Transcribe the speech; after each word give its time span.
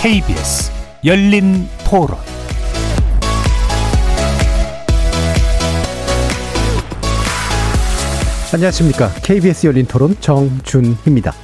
KBS 0.00 0.70
열린 1.04 1.66
토론 1.84 2.16
안녕하십니까. 8.54 9.10
KBS 9.24 9.66
열린 9.66 9.86
토론 9.86 10.16
정준희입니다. 10.20 11.34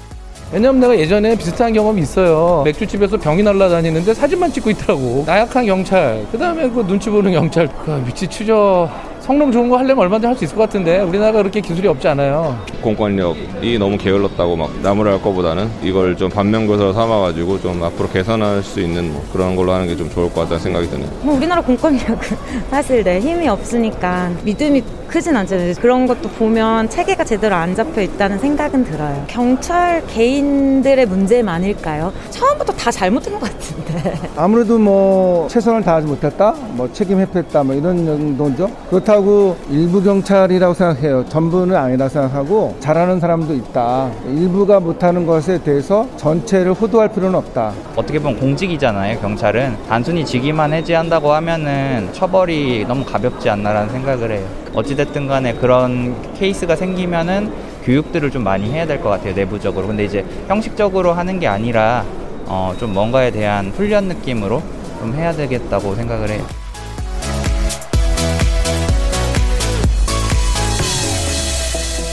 왜냐면 0.52 0.80
내가 0.80 0.96
예전에 0.96 1.36
비슷한 1.36 1.72
경험이 1.72 2.02
있어요. 2.02 2.62
맥주집에서 2.64 3.16
병이 3.18 3.42
날라다니는데 3.42 4.14
사진만 4.14 4.52
찍고 4.52 4.70
있더라고. 4.70 5.24
나약한 5.26 5.66
경찰, 5.66 6.24
그 6.30 6.38
다음에 6.38 6.70
그 6.70 6.86
눈치 6.86 7.10
보는 7.10 7.32
경찰, 7.32 7.68
그 7.84 8.04
위치 8.06 8.28
추적. 8.28 8.88
성능 9.24 9.50
좋은 9.50 9.70
거 9.70 9.78
하려면 9.78 10.00
얼마든지 10.00 10.26
할 10.26 10.36
수 10.36 10.44
있을 10.44 10.54
것 10.56 10.62
같은데 10.64 11.00
우리나라가 11.00 11.38
그렇게 11.38 11.60
기술이 11.62 11.88
없지 11.88 12.06
않아요. 12.08 12.58
공권력이 12.82 13.78
너무 13.78 13.96
게을렀다고 13.96 14.54
막 14.56 14.70
나무랄 14.82 15.22
거보다는 15.22 15.70
이걸 15.82 16.14
좀 16.16 16.28
반면교사로 16.28 16.92
삼아가지고 16.92 17.60
좀 17.60 17.82
앞으로 17.82 18.08
개선할 18.10 18.62
수 18.62 18.80
있는 18.80 19.12
뭐 19.12 19.24
그런 19.32 19.56
걸로 19.56 19.72
하는 19.72 19.86
게 19.86 19.94
좀 19.94 20.10
좋을 20.10 20.26
것 20.32 20.40
같다는 20.42 20.58
생각이 20.58 20.88
드네요. 20.90 21.08
뭐 21.22 21.36
우리나라 21.36 21.62
공권력은 21.62 22.36
사실 22.68 23.02
네, 23.04 23.20
힘이 23.20 23.48
없으니까 23.48 24.30
믿음이 24.42 24.82
크진 25.14 25.36
않잖아요. 25.36 25.74
그런 25.80 26.08
것도 26.08 26.28
보면 26.30 26.90
체계가 26.90 27.22
제대로 27.22 27.54
안 27.54 27.72
잡혀 27.76 28.02
있다는 28.02 28.40
생각은 28.40 28.82
들어요. 28.82 29.24
경찰 29.28 30.04
개인들의 30.08 31.06
문제만일까요? 31.06 32.12
처음부터 32.30 32.72
다 32.72 32.90
잘못한 32.90 33.38
것 33.38 33.48
같은데. 33.48 34.14
아무래도 34.34 34.76
뭐 34.76 35.46
최선을 35.46 35.84
다하지 35.84 36.08
못했다, 36.08 36.56
뭐 36.72 36.92
책임 36.92 37.20
회피했다, 37.20 37.62
뭐 37.62 37.76
이런 37.76 38.04
정도죠. 38.04 38.68
그렇다고 38.90 39.56
일부 39.70 40.02
경찰이라고 40.02 40.74
생각해요. 40.74 41.24
전부는 41.28 41.76
아니라 41.76 42.08
생각하고 42.08 42.74
잘하는 42.80 43.20
사람도 43.20 43.54
있다. 43.54 44.10
일부가 44.26 44.80
못하는 44.80 45.24
것에 45.26 45.62
대해서 45.62 46.08
전체를 46.16 46.72
호도할 46.72 47.12
필요는 47.12 47.36
없다. 47.36 47.72
어떻게 47.94 48.18
보면 48.18 48.40
공직이잖아요, 48.40 49.20
경찰은. 49.20 49.76
단순히 49.88 50.24
직위만 50.24 50.72
해제한다고 50.72 51.32
하면은 51.34 52.08
처벌이 52.10 52.84
너무 52.88 53.04
가볍지 53.04 53.48
않나라는 53.48 53.90
생각을 53.90 54.32
해요. 54.32 54.63
어찌됐든 54.74 55.26
간에 55.28 55.54
그런 55.54 56.14
케이스가 56.34 56.76
생기면은 56.76 57.52
교육들을 57.84 58.30
좀 58.30 58.42
많이 58.44 58.70
해야 58.70 58.86
될 58.86 59.00
것 59.00 59.10
같아요, 59.10 59.34
내부적으로. 59.34 59.86
근데 59.86 60.04
이제 60.04 60.24
형식적으로 60.48 61.12
하는 61.12 61.38
게 61.38 61.46
아니라 61.46 62.04
어, 62.46 62.74
좀 62.78 62.92
뭔가에 62.92 63.30
대한 63.30 63.70
훈련 63.76 64.04
느낌으로 64.04 64.62
좀 65.00 65.14
해야 65.14 65.32
되겠다고 65.32 65.94
생각을 65.94 66.30
해요. 66.30 66.44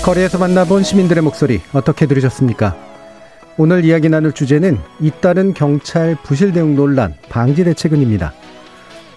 거리에서 0.04 0.38
만나본 0.40 0.84
시민들의 0.84 1.24
목소리 1.24 1.62
어떻게 1.74 2.08
들으셨습니까? 2.08 2.76
오늘 3.58 3.86
이야기 3.86 4.10
나눌 4.10 4.32
주제는 4.34 4.80
잇따른 5.00 5.54
경찰 5.54 6.16
부실 6.24 6.52
대응 6.54 6.76
논란 6.76 7.14
방지 7.30 7.64
대책은입니다. 7.64 8.34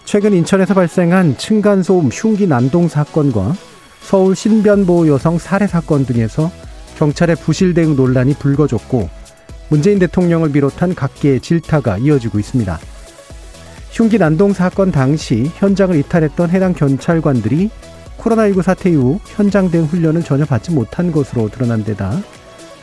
최근 0.05 0.35
인천에서 0.35 0.75
발생한 0.75 1.39
층간소음 1.39 2.11
흉기 2.13 2.47
난동 2.47 2.89
사건과 2.89 3.55
서울 4.01 4.37
신변보호 4.37 5.09
여성 5.09 5.39
살해 5.39 5.67
사건 5.67 6.05
등에서 6.05 6.51
경찰의 6.99 7.37
부실 7.37 7.75
대응 7.75 7.97
논란이 7.97 8.35
불거졌고 8.35 9.09
문재인 9.71 9.99
대통령을 9.99 10.53
비롯한 10.53 10.95
각계의 10.95 11.41
질타가 11.41 11.99
이어지고 11.99 12.39
있습니다. 12.39 12.79
흉기 13.91 14.19
난동 14.19 14.53
사건 14.53 14.93
당시 14.93 15.51
현장을 15.57 15.97
이탈했던 15.97 16.51
해당 16.51 16.75
경찰관들이 16.75 17.71
코로나19 18.19 18.63
사태 18.63 18.91
이후 18.91 19.19
현장 19.25 19.71
대응 19.71 19.85
훈련을 19.87 20.23
전혀 20.23 20.45
받지 20.45 20.71
못한 20.71 21.13
것으로 21.13 21.49
드러난 21.49 21.83
데다 21.83 22.21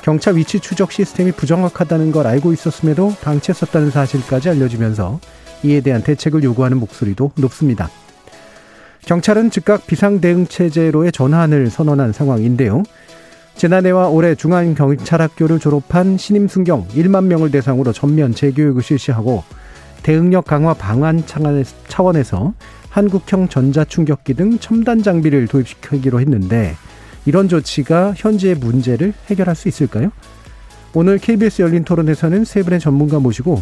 경찰 0.02 0.36
위치 0.36 0.60
추적 0.60 0.92
시스템이 0.92 1.34
부정확하다는 1.34 2.12
걸 2.12 2.26
알고 2.26 2.52
있었음에도 2.54 3.14
방치했었다는 3.22 3.92
사실까지 3.92 4.50
알려지면서 4.50 5.20
이에 5.64 5.82
대한 5.82 6.04
대책을 6.04 6.44
요구하는 6.44 6.78
목소리도 6.78 7.32
높습니다. 7.36 7.90
경찰은 9.06 9.50
즉각 9.50 9.88
비상대응체제로의 9.88 11.12
전환을 11.12 11.70
선언한 11.70 12.14
상황인데요. 12.14 12.84
지난해와 13.56 14.08
올해 14.08 14.36
중앙경찰학교를 14.36 15.60
졸업한 15.60 16.18
신임 16.18 16.48
순경 16.48 16.88
1만 16.90 17.26
명을 17.26 17.52
대상으로 17.52 17.94
전면 17.94 18.34
재교육을 18.34 18.82
실시하고 18.82 19.44
대응력 20.04 20.46
강화 20.46 20.74
방안 20.74 21.24
차원에서 21.88 22.54
한국형 22.90 23.50
전자충격기 23.50 24.34
등 24.34 24.60
첨단 24.60 25.04
장비를 25.04 25.48
도입시키기로 25.48 26.20
했는데 26.20 26.76
이런 27.26 27.48
조치가 27.48 28.14
현재의 28.16 28.56
문제를 28.56 29.14
해결할 29.28 29.56
수 29.56 29.68
있을까요? 29.68 30.12
오늘 30.94 31.20
KBS 31.20 31.62
열린 31.62 31.84
토론에서는 31.84 32.44
세 32.44 32.64
분의 32.64 32.80
전문가 32.80 33.20
모시고 33.20 33.62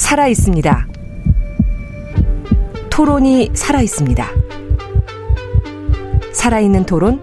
살아 0.00 0.26
있습니다. 0.26 0.88
토론이 2.88 3.50
살아 3.52 3.82
있습니다. 3.82 4.26
살아있는 6.32 6.86
토론, 6.86 7.20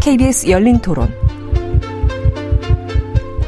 KBS 0.00 0.48
열린 0.48 0.78
토론. 0.78 1.12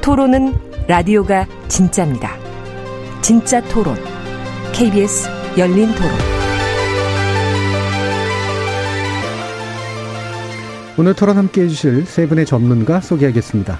토론은 0.03 0.54
라디오가 0.88 1.47
진짜입니다. 1.69 2.37
진짜 3.22 3.62
토론, 3.69 3.97
KBS 4.72 5.28
열린 5.56 5.94
토론. 5.94 6.10
오늘 10.99 11.14
토론 11.14 11.38
함께 11.38 11.62
해주실 11.62 12.04
세 12.04 12.26
분의 12.26 12.44
전문가 12.47 13.00
소개하겠습니다. 13.00 13.78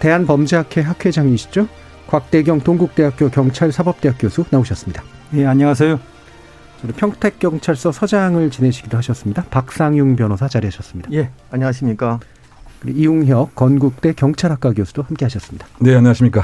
대한범죄학회 0.00 0.80
학회장이시죠? 0.82 1.68
곽대경 2.10 2.60
동국대학교 2.60 3.28
경찰사법대학 3.30 4.18
교수 4.18 4.44
나오셨습니다. 4.50 5.02
예, 5.34 5.46
안녕하세요. 5.46 6.00
평택경찰서 6.96 7.92
서장을 7.92 8.50
지내시기도 8.50 8.96
하셨습니다. 8.98 9.44
박상용 9.44 10.16
변호사 10.16 10.48
자리하셨습니다. 10.48 11.12
예, 11.12 11.30
안녕하십니까. 11.52 12.18
이웅혁 12.84 13.54
건국대 13.54 14.14
경찰학과 14.14 14.72
교수도 14.72 15.02
함께 15.02 15.24
하셨습니다. 15.26 15.66
네, 15.78 15.94
안녕하십니까. 15.94 16.42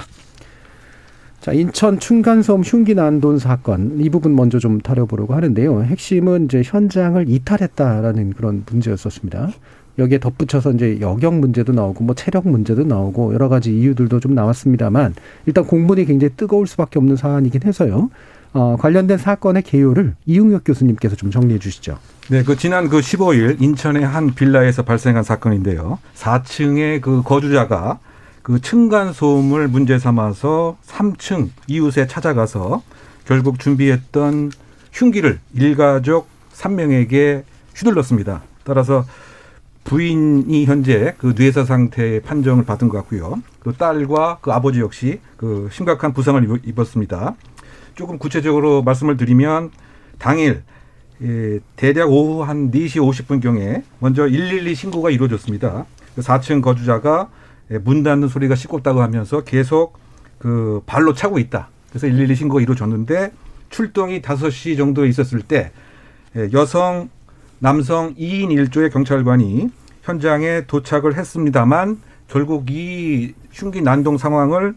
자, 1.41 1.53
인천 1.53 1.99
층간소음 1.99 2.63
흉기 2.63 2.95
난 2.95 3.21
돈 3.21 3.39
사건 3.39 3.99
이 4.01 4.09
부분 4.09 4.37
먼저 4.37 4.61
좀 4.61 4.81
다뤄보려고 4.81 5.35
하는데요. 5.35 5.83
핵심은 5.83 6.45
이제 6.45 6.63
현장을 6.65 7.25
이탈했다라는 7.29 8.35
그런 8.35 8.65
문제였었습니다. 8.71 9.51
여기에 9.99 10.19
덧붙여서 10.19 10.73
이제 10.73 10.99
여경 11.01 11.41
문제도 11.41 11.73
나오고 11.73 12.05
뭐 12.05 12.15
체력 12.15 12.49
문제도 12.49 12.83
나오고 12.85 13.35
여러 13.35 13.49
가지 13.49 13.77
이유들도 13.77 14.21
좀 14.21 14.35
나왔습니다만 14.35 15.15
일단 15.47 15.65
공분이 15.65 16.05
굉장히 16.05 16.35
뜨거울 16.37 16.67
수밖에 16.67 16.99
없는 16.99 17.17
사안이긴 17.17 17.63
해서요. 17.65 18.11
어, 18.53 18.77
관련된 18.79 19.19
사건의 19.19 19.63
개요를 19.63 20.15
이웅혁 20.25 20.65
교수님께서 20.65 21.15
좀 21.17 21.31
정리해 21.31 21.59
주시죠. 21.59 21.99
네, 22.31 22.43
그 22.43 22.57
지난 22.57 22.89
그 22.89 23.01
15일 23.01 23.61
인천의 23.61 24.07
한 24.07 24.35
빌라에서 24.35 24.83
발생한 24.83 25.25
사건인데요. 25.25 25.99
4층의 26.15 27.03
그 27.03 27.23
거주자가 27.23 27.99
그 28.43 28.61
층간 28.61 29.13
소음을 29.13 29.69
문제 29.69 29.99
삼아서 29.99 30.79
3층 30.87 31.51
이웃에 31.67 32.07
찾아가서 32.07 32.83
결국 33.27 33.59
준비했던 33.59 34.53
흉기를 34.93 35.39
일가족 35.55 36.29
3명에게 36.55 37.43
휘둘렀습니다. 37.75 38.43
따라서 38.65 39.05
부인이 39.87 40.65
현재 40.65 41.15
그 41.17 41.33
뇌사 41.37 41.65
상태의 41.65 42.21
판정을 42.21 42.65
받은 42.65 42.89
것 42.89 42.99
같고요. 42.99 43.41
또 43.63 43.73
딸과 43.73 44.39
그 44.41 44.53
아버지 44.53 44.81
역시 44.81 45.21
그 45.37 45.69
심각한 45.71 46.13
부상을 46.13 46.61
입었습니다. 46.65 47.37
조금 47.95 48.19
구체적으로 48.19 48.83
말씀을 48.83 49.17
드리면 49.17 49.71
당일 50.19 50.65
예, 51.23 51.61
대략 51.77 52.11
오후 52.11 52.43
한 52.43 52.71
4시 52.71 53.01
50분경에 53.01 53.85
먼저 54.01 54.29
112 54.29 54.75
신고가 54.75 55.11
이루어졌습니다. 55.11 55.87
그 56.15 56.21
4층 56.21 56.63
거주자가 56.63 57.31
예, 57.71 57.79
문 57.79 58.03
닫는 58.03 58.27
소리가 58.27 58.57
시끄럽다고 58.57 59.01
하면서 59.03 59.43
계속 59.43 59.99
그 60.39 60.83
발로 60.85 61.15
차고 61.15 61.39
있다. 61.39 61.69
그래서 61.91 62.09
112 62.09 62.35
신고가 62.35 62.61
이루어졌는데 62.61 63.33
출동이 63.71 64.21
5시 64.21 64.77
정도에 64.77 65.09
있었을 65.09 65.43
때 65.43 65.71
예, 66.35 66.49
여성, 66.53 67.09
남성 67.59 68.15
2인 68.15 68.49
1조의 68.49 68.93
경찰관이 68.93 69.71
현장에 70.03 70.67
도착을 70.67 71.17
했습니다만 71.17 72.01
결국 72.29 72.71
이 72.71 73.35
흉기 73.53 73.81
난동 73.83 74.19
상황을 74.19 74.75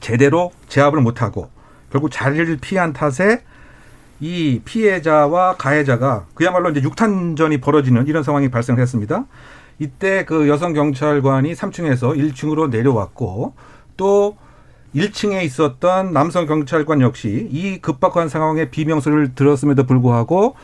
제대로 0.00 0.52
제압을 0.68 1.00
못하고 1.00 1.50
결국 1.90 2.10
자리를 2.10 2.56
피한 2.60 2.92
탓에 2.92 3.42
이 4.20 4.60
피해자와 4.64 5.56
가해자가 5.56 6.26
그야말로 6.34 6.70
이제 6.70 6.82
육탄전이 6.82 7.60
벌어지는 7.60 8.06
이런 8.06 8.22
상황이 8.22 8.50
발생했습니다. 8.50 9.26
이때 9.78 10.24
그 10.24 10.48
여성 10.48 10.72
경찰관이 10.72 11.52
3층에서 11.52 12.16
1층으로 12.16 12.70
내려왔고 12.70 13.54
또 13.96 14.36
1층에 14.94 15.42
있었던 15.44 16.12
남성 16.12 16.46
경찰관 16.46 17.00
역시 17.00 17.48
이 17.50 17.78
급박한 17.80 18.28
상황에 18.28 18.70
비명소리를 18.70 19.34
들었음에도 19.34 19.84
불구하고 19.84 20.54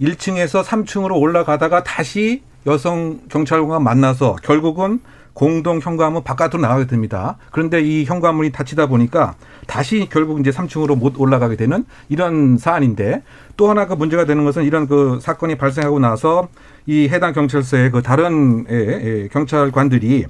1층에서 0.00 0.62
3층으로 0.64 1.20
올라가다가 1.20 1.82
다시 1.82 2.42
여성 2.66 3.20
경찰관과 3.28 3.80
만나서 3.80 4.36
결국은 4.42 5.00
공동 5.38 5.78
현관문 5.78 6.24
바깥으로 6.24 6.60
나가게 6.60 6.88
됩니다. 6.88 7.36
그런데 7.52 7.80
이 7.80 8.04
현관문이 8.04 8.50
닫히다 8.50 8.86
보니까 8.86 9.36
다시 9.68 10.08
결국 10.10 10.40
이제 10.40 10.50
3층으로 10.50 10.98
못 10.98 11.14
올라가게 11.16 11.54
되는 11.54 11.84
이런 12.08 12.58
사안인데 12.58 13.22
또 13.56 13.70
하나 13.70 13.86
그 13.86 13.94
문제가 13.94 14.24
되는 14.24 14.44
것은 14.44 14.64
이런 14.64 14.88
그 14.88 15.20
사건이 15.22 15.56
발생하고 15.56 16.00
나서 16.00 16.48
이 16.86 17.08
해당 17.08 17.32
경찰서의 17.32 17.92
그 17.92 18.02
다른 18.02 18.66
예, 18.68 18.74
예, 18.74 19.28
경찰관들이 19.28 20.26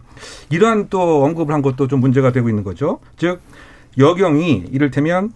이러한 0.50 0.88
또 0.90 1.24
언급을 1.24 1.54
한 1.54 1.62
것도 1.62 1.88
좀 1.88 2.00
문제가 2.00 2.30
되고 2.30 2.50
있는 2.50 2.62
거죠. 2.62 3.00
즉 3.16 3.40
여경이 3.96 4.64
이를테면 4.70 5.32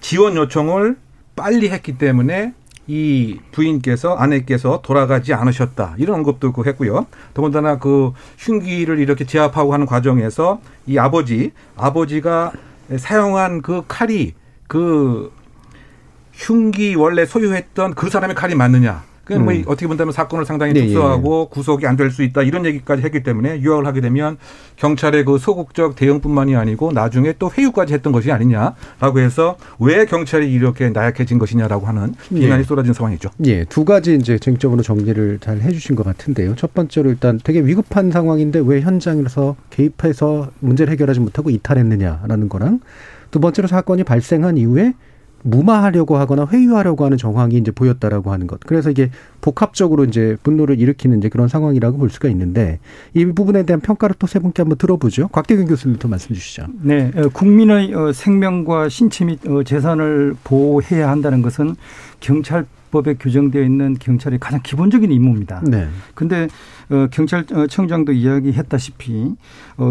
지원 0.00 0.34
요청을 0.34 0.96
빨리 1.36 1.70
했기 1.70 1.96
때문에 1.96 2.54
이 2.86 3.38
부인께서 3.52 4.14
아내께서 4.14 4.80
돌아가지 4.82 5.34
않으셨다 5.34 5.94
이런 5.98 6.18
언급도 6.18 6.52
그 6.52 6.64
했고요. 6.64 7.06
더군다나 7.34 7.78
그 7.78 8.12
흉기를 8.38 8.98
이렇게 8.98 9.24
제압하고 9.24 9.72
하는 9.72 9.86
과정에서 9.86 10.60
이 10.86 10.98
아버지 10.98 11.52
아버지가 11.76 12.52
사용한 12.96 13.62
그 13.62 13.82
칼이 13.86 14.34
그 14.66 15.32
흉기 16.32 16.94
원래 16.94 17.24
소유했던 17.24 17.94
그 17.94 18.10
사람의 18.10 18.34
칼이 18.34 18.54
맞느냐 18.54 19.04
그뭐 19.24 19.52
음. 19.52 19.62
어떻게 19.66 19.86
본다면 19.86 20.12
사건을 20.12 20.44
상당히 20.44 20.72
네, 20.72 20.80
특수하고 20.82 21.48
예. 21.48 21.54
구속이 21.54 21.86
안 21.86 21.96
될 21.96 22.10
수 22.10 22.22
있다 22.24 22.42
이런 22.42 22.66
얘기까지 22.66 23.02
했기 23.02 23.22
때문에 23.22 23.60
유학을 23.60 23.86
하게 23.86 24.00
되면 24.00 24.36
경찰의 24.76 25.24
그 25.24 25.38
소극적 25.38 25.94
대응뿐만이 25.94 26.56
아니고 26.56 26.92
나중에 26.92 27.34
또 27.38 27.50
회유까지 27.50 27.94
했던 27.94 28.12
것이 28.12 28.32
아니냐라고 28.32 29.20
해서 29.20 29.56
왜 29.78 30.04
경찰이 30.04 30.52
이렇게 30.52 30.90
나약해진 30.90 31.38
것이냐라고 31.38 31.86
하는 31.86 32.14
비난이 32.30 32.60
예. 32.60 32.64
쏟아진 32.64 32.92
상황이죠. 32.92 33.30
예, 33.44 33.64
두 33.64 33.84
가지 33.84 34.16
이제 34.16 34.38
쟁점으로 34.38 34.82
정리를 34.82 35.38
잘 35.40 35.60
해주신 35.60 35.94
것 35.94 36.04
같은데요. 36.04 36.56
첫 36.56 36.74
번째로 36.74 37.10
일단 37.10 37.38
되게 37.42 37.60
위급한 37.60 38.10
상황인데 38.10 38.60
왜 38.64 38.80
현장에서 38.80 39.54
개입해서 39.70 40.50
문제를 40.58 40.92
해결하지 40.92 41.20
못하고 41.20 41.50
이탈했느냐라는 41.50 42.48
거랑 42.48 42.80
두 43.30 43.38
번째로 43.40 43.68
사건이 43.68 44.04
발생한 44.04 44.56
이후에 44.58 44.94
무마하려고 45.42 46.16
하거나 46.16 46.46
회유하려고 46.46 47.04
하는 47.04 47.16
정황이 47.16 47.56
이제 47.56 47.70
보였다라고 47.70 48.32
하는 48.32 48.46
것. 48.46 48.60
그래서 48.60 48.90
이게 48.90 49.10
복합적으로 49.40 50.04
이제 50.04 50.36
분노를 50.42 50.80
일으키는 50.80 51.18
이제 51.18 51.28
그런 51.28 51.48
상황이라고 51.48 51.98
볼 51.98 52.10
수가 52.10 52.28
있는데 52.28 52.78
이 53.14 53.24
부분에 53.26 53.64
대한 53.64 53.80
평가를 53.80 54.16
또 54.18 54.26
세 54.32 54.38
분께 54.38 54.62
한번 54.62 54.78
들어보죠. 54.78 55.28
곽대균 55.28 55.66
교수님부터 55.66 56.08
말씀 56.08 56.34
주시죠. 56.34 56.66
네, 56.80 57.10
어, 57.14 57.28
국민의 57.28 57.92
어, 57.94 58.12
생명과 58.12 58.88
신체 58.88 59.26
및 59.26 59.46
어, 59.46 59.62
재산을 59.62 60.34
보호해야 60.42 61.10
한다는 61.10 61.42
것은 61.42 61.76
경찰 62.20 62.64
법에 62.92 63.14
규정되어 63.14 63.62
있는 63.62 63.94
경찰의 63.98 64.38
가장 64.38 64.60
기본적인 64.62 65.10
임무입니다. 65.10 65.62
네. 65.66 65.88
근데 66.14 66.48
경찰청장도 67.10 68.12
이야기했다시피 68.12 69.34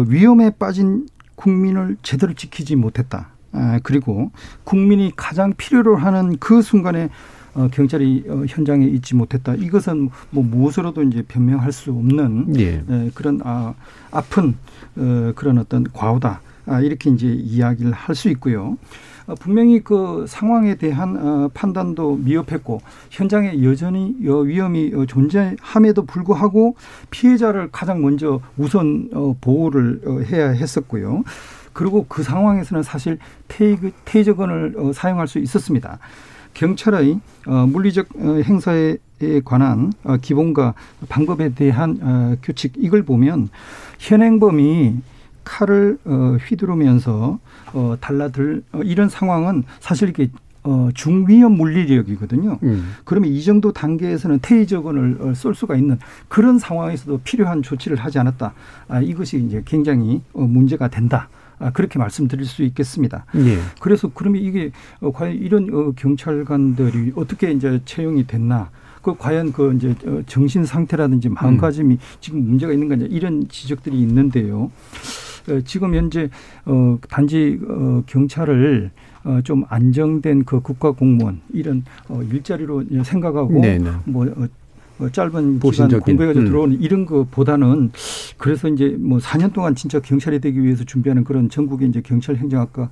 위험에 0.06 0.50
빠진 0.56 1.06
국민을 1.34 1.96
제대로 2.02 2.32
지키지 2.32 2.76
못했다. 2.76 3.30
아, 3.52 3.78
그리고 3.82 4.30
국민이 4.64 5.12
가장 5.14 5.52
필요로 5.56 5.96
하는 5.96 6.36
그 6.38 6.62
순간에 6.62 7.08
어, 7.54 7.68
경찰이 7.70 8.24
어, 8.28 8.44
현장에 8.48 8.86
있지 8.86 9.14
못했다. 9.14 9.54
이것은 9.54 10.08
뭐 10.30 10.42
무엇으로도 10.42 11.02
이제 11.02 11.22
변명할 11.28 11.70
수 11.70 11.90
없는 11.90 12.58
예. 12.58 12.82
에, 12.88 13.10
그런 13.14 13.40
아, 13.44 13.74
아픈 14.10 14.56
어, 14.96 15.32
그런 15.34 15.58
어떤 15.58 15.84
과오다. 15.92 16.40
아, 16.64 16.80
이렇게 16.80 17.10
이제 17.10 17.26
이야기를 17.26 17.92
할 17.92 18.14
수 18.14 18.28
있고요. 18.30 18.78
어, 19.26 19.34
분명히 19.34 19.80
그 19.80 20.24
상황에 20.26 20.76
대한 20.76 21.16
어, 21.16 21.50
판단도 21.52 22.16
미흡했고 22.24 22.80
현장에 23.10 23.62
여전히 23.62 24.14
위험이 24.18 24.92
어, 24.94 25.04
존재함에도 25.04 26.06
불구하고 26.06 26.76
피해자를 27.10 27.68
가장 27.70 28.00
먼저 28.00 28.40
우선 28.56 29.10
어, 29.12 29.36
보호를 29.40 30.00
어, 30.06 30.20
해야 30.20 30.48
했었고요. 30.50 31.22
그리고 31.72 32.06
그 32.08 32.22
상황에서는 32.22 32.82
사실 32.82 33.18
테이저건을 34.04 34.74
어, 34.76 34.92
사용할 34.92 35.28
수 35.28 35.38
있었습니다. 35.38 35.98
경찰의 36.54 37.20
어, 37.46 37.66
물리적 37.66 38.08
어, 38.16 38.40
행사에 38.44 38.96
관한 39.44 39.92
어, 40.04 40.16
기본과 40.16 40.74
방법에 41.08 41.54
대한 41.54 41.98
어, 42.02 42.36
규칙 42.42 42.74
이걸 42.76 43.02
보면 43.02 43.48
현행범이 43.98 44.96
칼을 45.44 45.98
어, 46.04 46.36
휘두르면서 46.46 47.38
어, 47.72 47.96
달라들 48.00 48.62
어, 48.72 48.80
이런 48.82 49.08
상황은 49.08 49.64
사실 49.80 50.10
이게 50.10 50.28
어, 50.64 50.90
중위험 50.94 51.52
물리력이거든요. 51.52 52.58
음. 52.62 52.94
그러면 53.04 53.30
이 53.30 53.42
정도 53.42 53.72
단계에서는 53.72 54.38
테이저건을 54.42 55.16
어, 55.20 55.34
쏠 55.34 55.54
수가 55.54 55.74
있는 55.76 55.98
그런 56.28 56.58
상황에서도 56.58 57.20
필요한 57.24 57.62
조치를 57.62 57.96
하지 57.96 58.18
않았다. 58.20 58.52
아, 58.88 59.00
이것이 59.00 59.42
이제 59.44 59.62
굉장히 59.64 60.22
어, 60.32 60.42
문제가 60.42 60.88
된다. 60.88 61.28
아, 61.62 61.70
그렇게 61.70 61.98
말씀드릴 61.98 62.44
수 62.44 62.62
있겠습니다. 62.64 63.24
예. 63.36 63.58
그래서 63.80 64.10
그러면 64.12 64.42
이게 64.42 64.72
어, 65.00 65.12
과연 65.12 65.34
이런 65.36 65.68
어, 65.72 65.92
경찰관들이 65.94 67.12
어떻게 67.14 67.52
이제 67.52 67.80
채용이 67.84 68.26
됐나? 68.26 68.70
그 69.00 69.16
과연 69.16 69.52
그 69.52 69.72
이제 69.74 69.94
어, 70.06 70.22
정신 70.26 70.64
상태라든지 70.64 71.28
마음가짐이 71.28 71.94
음. 71.94 71.98
지금 72.20 72.44
문제가 72.44 72.72
있는 72.72 72.88
거냐 72.88 73.06
이런 73.10 73.48
지적들이 73.48 73.98
있는데요. 74.00 74.70
지금 75.64 75.96
현재 75.96 76.30
어 76.64 76.96
단지 77.08 77.58
어 77.66 78.04
경찰을 78.06 78.92
어좀 79.24 79.64
안정된 79.68 80.44
그 80.44 80.60
국가 80.60 80.92
공무원 80.92 81.40
이런 81.52 81.84
어 82.08 82.22
일자리로 82.22 82.84
생각하고 83.02 83.60
네네. 83.60 83.90
뭐 84.04 84.24
어, 84.24 84.46
짧은 85.10 85.58
기간 85.58 86.00
공부해가지고 86.00 86.44
음. 86.44 86.46
들어오는 86.46 86.80
이런 86.80 87.06
것보다는 87.06 87.90
그래서 88.36 88.68
이제 88.68 88.96
뭐 88.98 89.18
4년 89.18 89.52
동안 89.52 89.74
진짜 89.74 89.98
경찰이 90.00 90.40
되기 90.40 90.62
위해서 90.62 90.84
준비하는 90.84 91.24
그런 91.24 91.48
전국의 91.48 91.88
이제 91.88 92.00
경찰 92.00 92.36
행정학과 92.36 92.90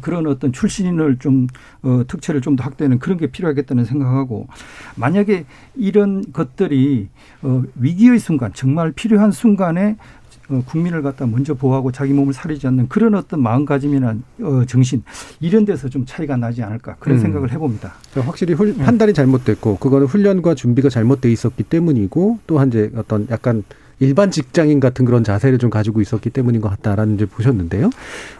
그런 0.00 0.26
어떤 0.26 0.52
출신을 0.52 1.18
좀 1.18 1.46
어, 1.82 2.02
특채를 2.06 2.40
좀 2.40 2.50
더 2.56 2.64
확대하는 2.64 2.98
그런 2.98 3.16
게 3.16 3.28
필요하겠다는 3.28 3.84
생각하고 3.84 4.48
만약에 4.96 5.44
이런 5.76 6.24
것들이 6.32 7.08
어, 7.42 7.62
위기의 7.76 8.18
순간 8.18 8.52
정말 8.52 8.92
필요한 8.92 9.30
순간에 9.32 9.96
어, 9.96 10.19
국민을 10.66 11.02
갖다 11.02 11.26
먼저 11.26 11.54
보호하고 11.54 11.92
자기 11.92 12.12
몸을 12.12 12.32
사리지 12.32 12.66
않는 12.66 12.88
그런 12.88 13.14
어떤 13.14 13.42
마음가짐이나 13.42 14.16
어, 14.42 14.64
정신 14.66 15.02
이런 15.40 15.64
데서 15.64 15.88
좀 15.88 16.04
차이가 16.06 16.36
나지 16.36 16.62
않을까 16.62 16.96
그런 16.98 17.18
음. 17.18 17.22
생각을 17.22 17.52
해봅니다. 17.52 17.94
확실히 18.14 18.54
훌, 18.54 18.76
네. 18.76 18.84
판단이 18.84 19.12
잘못됐고 19.14 19.76
그거는 19.76 20.06
훈련과 20.06 20.54
준비가 20.54 20.88
잘못돼 20.88 21.30
있었기 21.30 21.62
때문이고 21.64 22.38
또한 22.46 22.68
이제 22.68 22.90
어떤 22.96 23.26
약간 23.30 23.62
일반 24.00 24.30
직장인 24.30 24.80
같은 24.80 25.04
그런 25.04 25.22
자세를 25.22 25.58
좀 25.58 25.68
가지고 25.70 26.00
있었기 26.00 26.30
때문인 26.30 26.62
것 26.62 26.70
같다라는 26.70 27.14
이제 27.16 27.26
보셨는데요. 27.26 27.90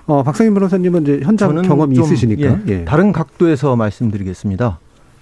어, 0.06 0.22
박상인 0.22 0.54
변호사님은 0.54 1.02
이제 1.02 1.20
현장 1.22 1.60
경험이 1.62 1.98
있으시니까 2.00 2.42
예, 2.42 2.60
예. 2.68 2.84
다른 2.84 3.12
각도에서 3.12 3.76
말씀드리겠습니다. 3.76 4.78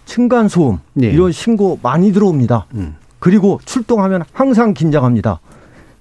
층간 0.07 0.49
소음 0.49 0.79
예. 1.03 1.11
이런 1.11 1.33
신고 1.33 1.79
많이 1.83 2.13
들어옵니다. 2.13 2.67
음. 2.75 2.95
그리고 3.19 3.61
출동하면 3.65 4.23
항상 4.33 4.75
긴장합니다. 4.75 5.41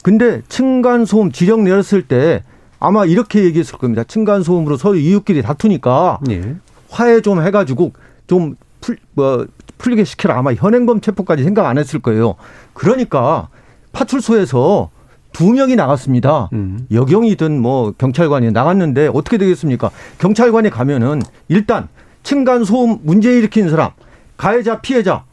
근데 0.04 0.42
층간소음 0.48 1.32
지령 1.32 1.64
내렸을 1.64 2.02
때 2.04 2.44
아마 2.80 3.06
이렇게 3.06 3.44
얘기했을 3.44 3.78
겁니다. 3.78 4.04
층간소음으로 4.04 4.78
서로 4.78 4.96
이웃끼리 4.96 5.42
다투니까 5.42 6.20
예. 6.30 6.56
화해 6.90 7.22
좀 7.22 7.42
해가지고 7.42 7.94
좀 8.28 8.56
풀, 8.82 8.98
뭐, 9.14 9.48
풀리게 9.78 10.04
시켜라. 10.04 10.38
아마 10.38 10.54
현행범 10.54 11.02
체포까지 11.02 11.44
생각 11.44 11.66
안 11.66 11.78
했을 11.78 12.00
거예요. 12.00 12.36
그러니까 12.74 13.50
파출소에서 13.92 14.90
두 15.34 15.52
명이 15.52 15.76
나갔습니다. 15.76 16.50
음. 16.54 16.88
여경이든 16.92 17.62
뭐 17.62 17.94
경찰관이 17.98 18.52
나갔는데 18.52 19.10
어떻게 19.14 19.38
되겠습니까? 19.38 19.92
경찰관이 20.18 20.70
가면은 20.70 21.22
일단 21.48 21.88
층간 22.24 22.64
소음 22.64 23.00
문제 23.04 23.38
일으키는 23.38 23.70
사람, 23.70 23.92
가해자, 24.36 24.82
피해자 24.82 25.24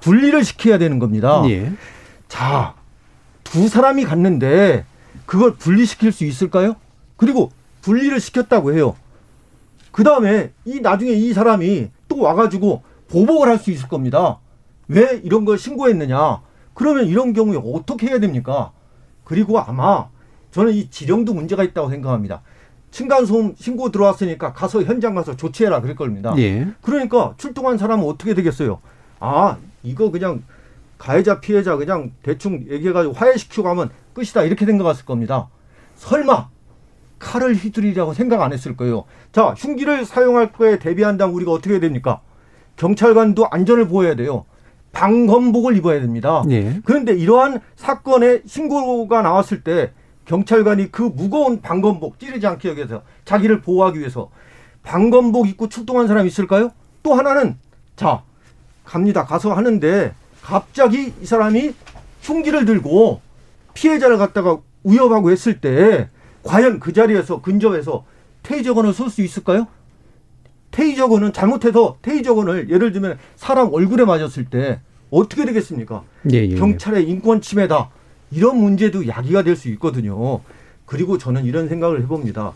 분리를 0.00 0.44
시켜야 0.44 0.78
되는 0.78 0.98
겁니다. 0.98 1.42
예. 1.48 1.72
자, 2.28 2.74
두 3.44 3.68
사람이 3.68 4.04
갔는데 4.04 4.84
그걸 5.26 5.54
분리시킬 5.54 6.12
수 6.12 6.24
있을까요? 6.24 6.76
그리고 7.16 7.50
분리를 7.82 8.18
시켰다고 8.18 8.72
해요. 8.74 8.96
그 9.92 10.02
다음에 10.02 10.52
이 10.64 10.80
나중에 10.80 11.12
이 11.12 11.32
사람이 11.32 11.90
또 12.08 12.20
와가지고 12.20 12.82
보복을 13.08 13.48
할 13.48 13.58
수 13.58 13.70
있을 13.70 13.88
겁니다. 13.88 14.38
왜 14.88 15.20
이런 15.22 15.44
걸 15.44 15.56
신고했느냐? 15.58 16.40
그러면 16.74 17.06
이런 17.06 17.32
경우에 17.32 17.58
어떻게 17.72 18.08
해야 18.08 18.18
됩니까? 18.18 18.72
그리고 19.22 19.58
아마 19.60 20.08
저는 20.50 20.72
이 20.72 20.90
지령도 20.90 21.32
문제가 21.34 21.62
있다고 21.62 21.90
생각합니다. 21.90 22.42
층간소음 22.90 23.54
신고 23.56 23.90
들어왔으니까 23.90 24.52
가서 24.52 24.82
현장 24.82 25.14
가서 25.14 25.36
조치해라 25.36 25.80
그럴 25.80 25.96
겁니다. 25.96 26.34
예. 26.38 26.68
그러니까 26.82 27.34
출동한 27.38 27.78
사람은 27.78 28.04
어떻게 28.06 28.34
되겠어요? 28.34 28.80
아 29.20 29.56
이거 29.82 30.10
그냥 30.10 30.42
가해자 31.04 31.38
피해자 31.38 31.76
그냥 31.76 32.12
대충 32.22 32.64
얘기해가지고 32.66 33.12
화해시키고 33.12 33.62
가면 33.62 33.90
끝이다 34.14 34.42
이렇게 34.44 34.64
생각했을 34.64 35.04
겁니다. 35.04 35.50
설마 35.96 36.48
칼을 37.18 37.54
휘두르리라고 37.54 38.14
생각 38.14 38.40
안 38.40 38.54
했을 38.54 38.74
거예요. 38.74 39.04
자 39.30 39.54
흉기를 39.54 40.06
사용할 40.06 40.50
거에 40.52 40.78
대비한다면 40.78 41.34
우리가 41.34 41.52
어떻게 41.52 41.74
해야 41.74 41.80
됩니까? 41.80 42.22
경찰관도 42.76 43.48
안전을 43.50 43.86
보호해야 43.86 44.14
돼요. 44.16 44.46
방검복을 44.92 45.76
입어야 45.76 46.00
됩니다. 46.00 46.42
예. 46.48 46.80
그런데 46.86 47.12
이러한 47.12 47.60
사건의 47.76 48.42
신고가 48.46 49.20
나왔을 49.20 49.62
때 49.62 49.92
경찰관이 50.24 50.90
그 50.90 51.02
무거운 51.02 51.60
방검복 51.60 52.18
찌르지 52.18 52.46
않게 52.46 52.76
위해서 52.76 53.02
자기를 53.26 53.60
보호하기 53.60 53.98
위해서 53.98 54.30
방검복 54.82 55.48
입고 55.48 55.68
출동한 55.68 56.06
사람이 56.08 56.28
있을까요? 56.28 56.70
또 57.02 57.12
하나는 57.12 57.58
자 57.94 58.22
갑니다 58.84 59.26
가서 59.26 59.52
하는데 59.52 60.14
갑자기 60.44 61.12
이 61.22 61.26
사람이 61.26 61.72
흉기를 62.20 62.66
들고 62.66 63.20
피해자를 63.72 64.18
갖다가 64.18 64.58
위협하고 64.84 65.30
했을 65.30 65.60
때 65.60 66.10
과연 66.42 66.78
그 66.80 66.92
자리에서 66.92 67.40
근접해서 67.40 68.04
테이저건을 68.42 68.92
쏠 68.92 69.08
수 69.08 69.22
있을까요? 69.22 69.66
테이저건은 70.70 71.32
잘못해서 71.32 71.96
테이저건을 72.02 72.68
예를 72.68 72.92
들면 72.92 73.18
사람 73.36 73.72
얼굴에 73.72 74.04
맞았을 74.04 74.44
때 74.46 74.80
어떻게 75.10 75.46
되겠습니까? 75.46 76.02
예, 76.32 76.38
예, 76.38 76.50
예. 76.50 76.54
경찰의 76.56 77.08
인권 77.08 77.40
침해다. 77.40 77.88
이런 78.30 78.58
문제도 78.58 79.06
야기가 79.06 79.42
될 79.44 79.56
수 79.56 79.68
있거든요. 79.70 80.40
그리고 80.84 81.16
저는 81.16 81.44
이런 81.44 81.68
생각을 81.68 82.02
해봅니다. 82.02 82.52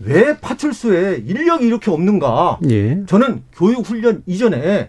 왜 0.00 0.36
파출소에 0.38 1.22
인력이 1.26 1.64
이렇게 1.66 1.90
없는가? 1.92 2.58
예. 2.68 3.04
저는 3.06 3.42
교육 3.52 3.86
훈련 3.88 4.22
이전에 4.26 4.88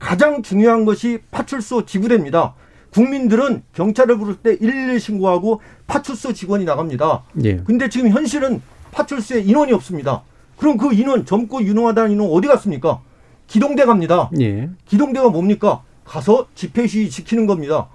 가장 0.00 0.42
중요한 0.42 0.84
것이 0.84 1.20
파출소 1.30 1.86
지구대입니다. 1.86 2.54
국민들은 2.92 3.62
경찰을 3.74 4.18
부를 4.18 4.34
때 4.34 4.58
112 4.58 4.98
신고하고 4.98 5.60
파출소 5.86 6.32
직원이 6.32 6.64
나갑니다. 6.64 7.22
예. 7.44 7.58
근데 7.58 7.88
지금 7.88 8.08
현실은 8.10 8.60
파출소에 8.90 9.42
인원이 9.42 9.72
없습니다. 9.72 10.22
그럼 10.56 10.76
그 10.76 10.92
인원 10.92 11.24
젊고 11.24 11.62
유능하다는 11.62 12.10
인원 12.12 12.30
어디 12.32 12.48
갔습니까? 12.48 13.00
기동대 13.46 13.84
갑니다. 13.84 14.30
예. 14.40 14.70
기동대가 14.86 15.28
뭡니까? 15.28 15.82
가서 16.04 16.48
집회 16.56 16.88
시위 16.88 17.08
지키는 17.08 17.46
겁니다. 17.46 17.88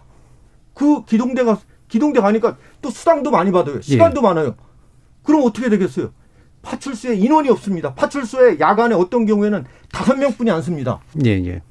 그 0.73 1.03
기동대가 1.03 1.59
기동대 1.89 2.21
가니까 2.21 2.57
또 2.81 2.89
수당도 2.89 3.31
많이 3.31 3.51
받아요. 3.51 3.81
시간도 3.81 4.21
예. 4.21 4.23
많아요. 4.23 4.55
그럼 5.23 5.41
어떻게 5.43 5.69
되겠어요? 5.69 6.11
파출소에 6.61 7.15
인원이 7.15 7.49
없습니다. 7.49 7.93
파출소에 7.93 8.59
야간에 8.59 8.95
어떤 8.95 9.25
경우에는 9.25 9.65
다섯 9.91 10.15
명뿐이 10.15 10.49
안 10.49 10.61
씁니다. 10.61 10.99
예, 11.25 11.31
예. 11.31 11.61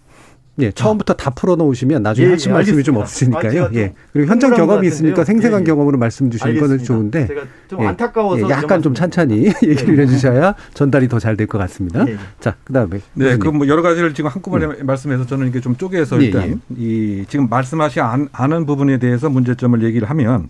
예, 0.60 0.70
처음부터 0.70 1.14
다 1.14 1.30
풀어놓으시면 1.30 2.02
나중에 2.04 2.28
예, 2.28 2.30
하신 2.32 2.50
예, 2.50 2.54
말씀이 2.54 2.82
좀 2.84 2.96
없으니까요. 2.96 3.70
예. 3.74 3.92
그리고 4.12 4.30
현장 4.30 4.54
경험이 4.54 4.86
있으니까 4.86 5.24
생생한 5.24 5.60
예, 5.60 5.62
예. 5.62 5.66
경험으로 5.66 5.98
말씀 5.98 6.30
주시는 6.30 6.60
거는 6.60 6.78
좋은데. 6.84 7.26
제가 7.26 7.42
좀 7.68 7.82
예, 7.82 7.86
안타까워서. 7.88 8.46
예, 8.46 8.50
약간 8.50 8.80
좀 8.80 8.94
찬찬히 8.94 9.46
얘기를 9.64 9.98
해주셔야 9.98 10.54
전달이 10.74 11.08
더 11.08 11.18
잘 11.18 11.36
될 11.36 11.48
것 11.48 11.58
같습니다. 11.58 12.04
자, 12.40 12.54
그 12.64 12.72
다음에. 12.72 13.00
네, 13.14 13.36
그 13.36 13.48
뭐 13.50 13.66
여러 13.66 13.82
가지를 13.82 14.14
지금 14.14 14.30
한꺼번에 14.30 14.66
음. 14.66 14.86
말씀해서 14.86 15.26
저는 15.26 15.48
이게 15.48 15.60
좀 15.60 15.76
쪼개서 15.76 16.20
일단 16.20 16.60
이 16.76 17.24
지금 17.28 17.48
말씀하시 17.48 18.00
않은 18.32 18.66
부분에 18.66 18.98
대해서 18.98 19.28
문제점을 19.30 19.82
얘기를 19.82 20.08
하면 20.10 20.48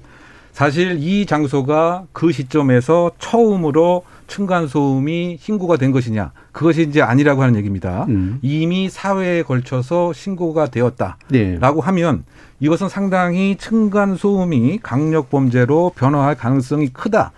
사실 0.53 0.99
이 1.01 1.27
장소가 1.27 2.05
그 2.13 2.31
시점에서 2.31 3.11
처음으로 3.19 4.05
층간 4.35 4.67
소음이 4.67 5.39
신고가 5.41 5.77
된 5.77 5.93
것이냐 5.93 6.33
그것이 6.51 6.83
이제 6.83 7.01
아니라고 7.01 7.43
하는 7.43 7.55
얘기입니다. 7.55 8.05
음. 8.09 8.41
이미 8.43 8.89
사회에 8.91 9.45
걸쳐서 9.45 10.13
신고가 10.13 10.67
되었다라고 10.67 11.17
네. 11.31 11.59
하면 11.61 12.25
이것은 12.59 12.89
상당히 12.89 13.55
층간 13.57 14.17
소음이 14.17 14.81
강력 14.83 15.31
범죄로 15.31 15.93
변화할 15.95 16.35
가능성이 16.35 16.89
크다. 16.89 17.31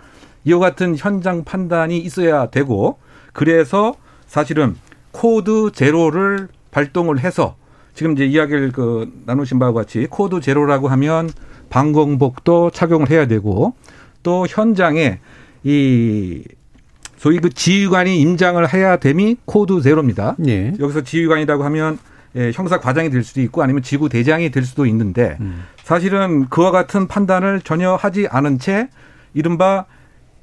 이와 0.43 0.57
같은 0.57 0.95
현장 0.97 1.43
판단이 1.43 1.99
있어야 1.99 2.47
되고 2.47 2.97
그래서 3.31 3.93
사실은 4.25 4.75
code 5.11 5.71
zero를 5.71 6.47
발동을 6.71 7.19
해서 7.19 7.57
지금 7.93 8.13
이제 8.13 8.25
이야기를 8.25 8.71
그 8.71 9.11
나누신 9.27 9.59
바와 9.59 9.71
같이 9.73 10.07
code 10.09 10.41
zero라고 10.41 10.87
하면 10.87 11.29
방검복도 11.69 12.71
착용을 12.71 13.11
해야 13.11 13.27
되고 13.27 13.75
또 14.23 14.47
현장에 14.47 15.19
이 15.63 16.43
소위 17.17 17.39
그 17.39 17.49
지휘관이 17.49 18.21
임장을 18.21 18.73
해야 18.73 18.97
됨이 18.97 19.37
code 19.45 19.81
zero입니다. 19.81 20.35
예. 20.47 20.73
여기서 20.79 21.01
지휘관이라고 21.01 21.63
하면 21.65 21.97
예, 22.35 22.51
형사 22.53 22.79
과장이 22.79 23.09
될 23.09 23.23
수도 23.23 23.41
있고 23.41 23.63
아니면 23.63 23.81
지구 23.81 24.09
대장이 24.09 24.51
될 24.51 24.63
수도 24.63 24.85
있는데 24.85 25.37
음. 25.39 25.63
사실은 25.83 26.47
그와 26.49 26.71
같은 26.71 27.07
판단을 27.07 27.61
전혀 27.61 27.95
하지 27.95 28.27
않은 28.29 28.59
채 28.59 28.89
이른바 29.33 29.85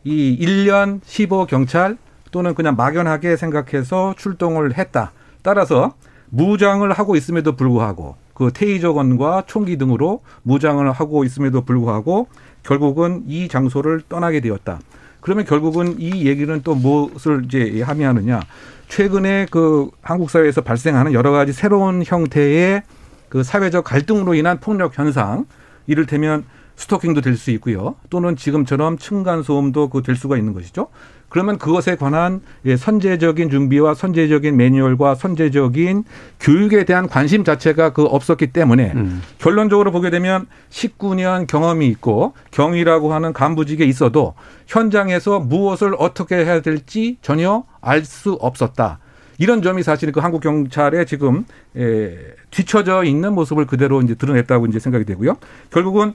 이 0.03 0.37
1년 0.41 1.01
15 1.05 1.47
경찰 1.47 1.97
또는 2.31 2.55
그냥 2.55 2.75
막연하게 2.77 3.37
생각해서 3.37 4.15
출동을 4.19 4.77
했다. 4.77 5.13
따라서 5.43 5.95
무장을 6.31 6.91
하고 6.91 7.15
있음에도 7.15 7.55
불구하고 7.55 8.17
그 8.35 8.51
테이저건과 8.53 9.45
총기 9.47 9.79
등으로 9.79 10.21
무장을 10.43 10.91
하고 10.91 11.23
있음에도 11.23 11.65
불구하고 11.65 12.27
결국은 12.65 13.23
이 13.29 13.47
장소를 13.47 14.03
떠나게 14.09 14.41
되었다. 14.41 14.81
그러면 15.25 15.47
결국은 15.47 15.97
이 15.99 16.27
얘기는 16.27 16.61
또 16.63 16.75
무엇을 16.75 17.47
이제 17.47 17.81
함의하느냐. 17.81 18.41
최근에 18.89 19.47
그 19.51 19.89
한국 20.03 20.29
사회에서 20.29 20.61
발생하는 20.61 21.15
여러 21.15 21.31
가지 21.31 21.55
새로운 21.55 22.03
형태의 22.05 22.83
그 23.31 23.43
사회적 23.43 23.85
갈등으로 23.85 24.35
인한 24.35 24.61
폭력 24.61 24.99
현상, 24.99 25.47
이를테면 25.87 26.45
스토킹도 26.77 27.23
될 27.23 27.39
수 27.39 27.51
있고요. 27.53 27.95
또는 28.11 28.37
지금처럼 28.37 28.99
층간소음도 28.99 29.89
그 29.89 30.03
될 30.03 30.15
수가 30.15 30.37
있는 30.37 30.53
것이죠. 30.53 30.89
그러면 31.35 31.59
그것에 31.59 31.97
관한 31.97 32.41
예, 32.65 32.77
선제적인 32.77 33.51
준비와 33.51 33.95
선제적인 33.95 34.57
매뉴얼과 34.57 35.17
선제적인 35.17 36.05
교육에 36.39 36.85
대한 36.85 37.09
관심 37.09 37.43
자체가 37.43 37.93
그 37.93 38.05
없었기 38.05 38.53
때문에 38.53 38.93
음. 38.95 39.21
결론적으로 39.39 39.91
보게 39.91 40.11
되면 40.11 40.47
19년 40.71 41.49
경험이 41.49 41.89
있고 41.89 42.35
경위라고 42.53 43.13
하는 43.13 43.33
간부직에 43.33 43.85
있어도 43.85 44.35
현장에서 44.69 45.41
무엇을 45.41 45.97
어떻게 45.99 46.37
해야 46.37 46.63
될지 46.63 47.19
전혀 47.21 47.65
알 47.81 48.05
수 48.05 48.35
없었다. 48.35 49.01
이런 49.39 49.61
점이 49.61 49.83
사실 49.83 50.13
그 50.13 50.21
한국 50.21 50.41
경찰의 50.41 51.05
지금 51.05 51.47
에, 51.77 52.17
뒤처져 52.53 53.03
있는 53.03 53.33
모습을 53.35 53.67
그대로 53.67 54.01
이제 54.03 54.15
드러냈다고 54.15 54.67
이제 54.67 54.79
생각이 54.79 55.05
되고요. 55.05 55.39
결국은 55.73 56.13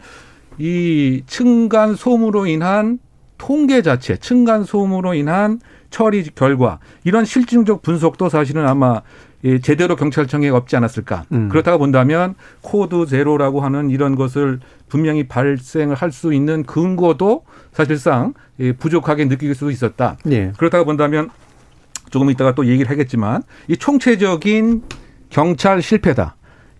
이 0.60 1.24
층간 1.28 1.96
소음으로 1.96 2.46
인한 2.46 3.00
통계 3.39 3.81
자체, 3.81 4.17
층간 4.17 4.63
소음으로 4.65 5.15
인한 5.15 5.60
처리 5.89 6.24
결과 6.24 6.77
이런 7.03 7.25
실증적 7.25 7.81
분석도 7.81 8.29
사실은 8.29 8.67
아마 8.67 9.01
예, 9.46 9.58
제대로 9.60 9.96
경찰청에 9.96 10.50
없지 10.50 10.75
않았을까. 10.75 11.24
음. 11.31 11.48
그렇다고 11.50 11.79
본다면 11.79 12.36
code 12.62 13.06
zero라고 13.08 13.62
하는 13.62 13.89
이런 13.89 14.15
것을 14.15 14.60
분명히 14.89 15.27
발생을 15.27 15.96
할 15.96 16.12
수 16.12 16.34
있는 16.34 16.63
근거도 16.63 17.46
사실상 17.72 18.34
예, 18.60 18.74
부족하게 18.74 19.27
느낄 19.29 19.55
수도 19.55 19.72
있었다. 19.72 20.17
예. 20.29 20.51
그렇다고 20.58 20.84
본다면 20.86 21.29
조금 22.10 22.29
이따가 22.29 22.53
또 22.53 22.65
얘기를 22.65 22.91
하겠지만 22.91 23.43
이 23.69 23.77
총체적인 23.77 24.84
경찰 25.29 25.81
실패다. 25.81 26.36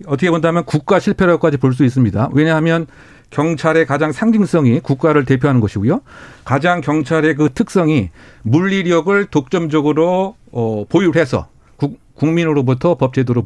어떻게 0.07 0.29
본다면 0.29 0.65
국가 0.65 0.99
실패라고까지 0.99 1.57
볼 1.57 1.73
수 1.73 1.85
있습니다. 1.85 2.29
왜냐하면 2.33 2.87
경찰의 3.29 3.86
가장 3.86 4.12
상징성이 4.12 4.79
국가를 4.79 5.25
대표하는 5.25 5.62
것이고요. 5.62 6.01
가장 6.45 6.81
경찰의 6.81 7.36
그 7.36 7.50
특성이 7.53 8.09
물리력을 8.43 9.25
독점적으로 9.27 10.36
어, 10.51 10.86
보유해서 10.89 11.48
국, 11.75 12.00
국민으로부터 12.15 12.95
법제도로 12.95 13.43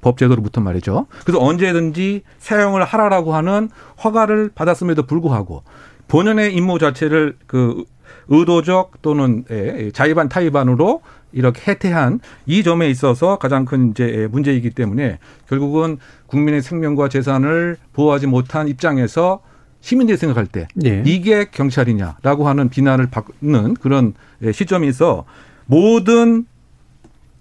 법제도로부터 0.00 0.60
말이죠. 0.60 1.06
그래서 1.24 1.42
언제든지 1.42 2.22
사용을 2.38 2.84
하라라고 2.84 3.34
하는 3.34 3.68
허가를 4.02 4.50
받았음에도 4.54 5.04
불구하고 5.06 5.64
본연의 6.08 6.54
임무 6.54 6.78
자체를 6.78 7.36
그 7.46 7.84
의도적 8.28 9.02
또는 9.02 9.44
예, 9.50 9.90
자의반 9.92 10.28
타의반으로 10.28 11.02
이렇게 11.36 11.70
해태한 11.70 12.20
이 12.46 12.62
점에 12.62 12.88
있어서 12.88 13.36
가장 13.36 13.66
큰 13.66 13.90
이제 13.90 14.26
문제이기 14.32 14.70
때문에 14.70 15.18
결국은 15.48 15.98
국민의 16.26 16.62
생명과 16.62 17.10
재산을 17.10 17.76
보호하지 17.92 18.26
못한 18.26 18.68
입장에서 18.68 19.40
시민들이 19.80 20.16
생각할 20.16 20.46
때 20.46 20.66
네. 20.74 21.02
이게 21.04 21.44
경찰이냐라고 21.44 22.48
하는 22.48 22.70
비난을 22.70 23.08
받는 23.10 23.74
그런 23.74 24.14
시점이 24.50 24.88
있어 24.88 25.24
모든 25.66 26.46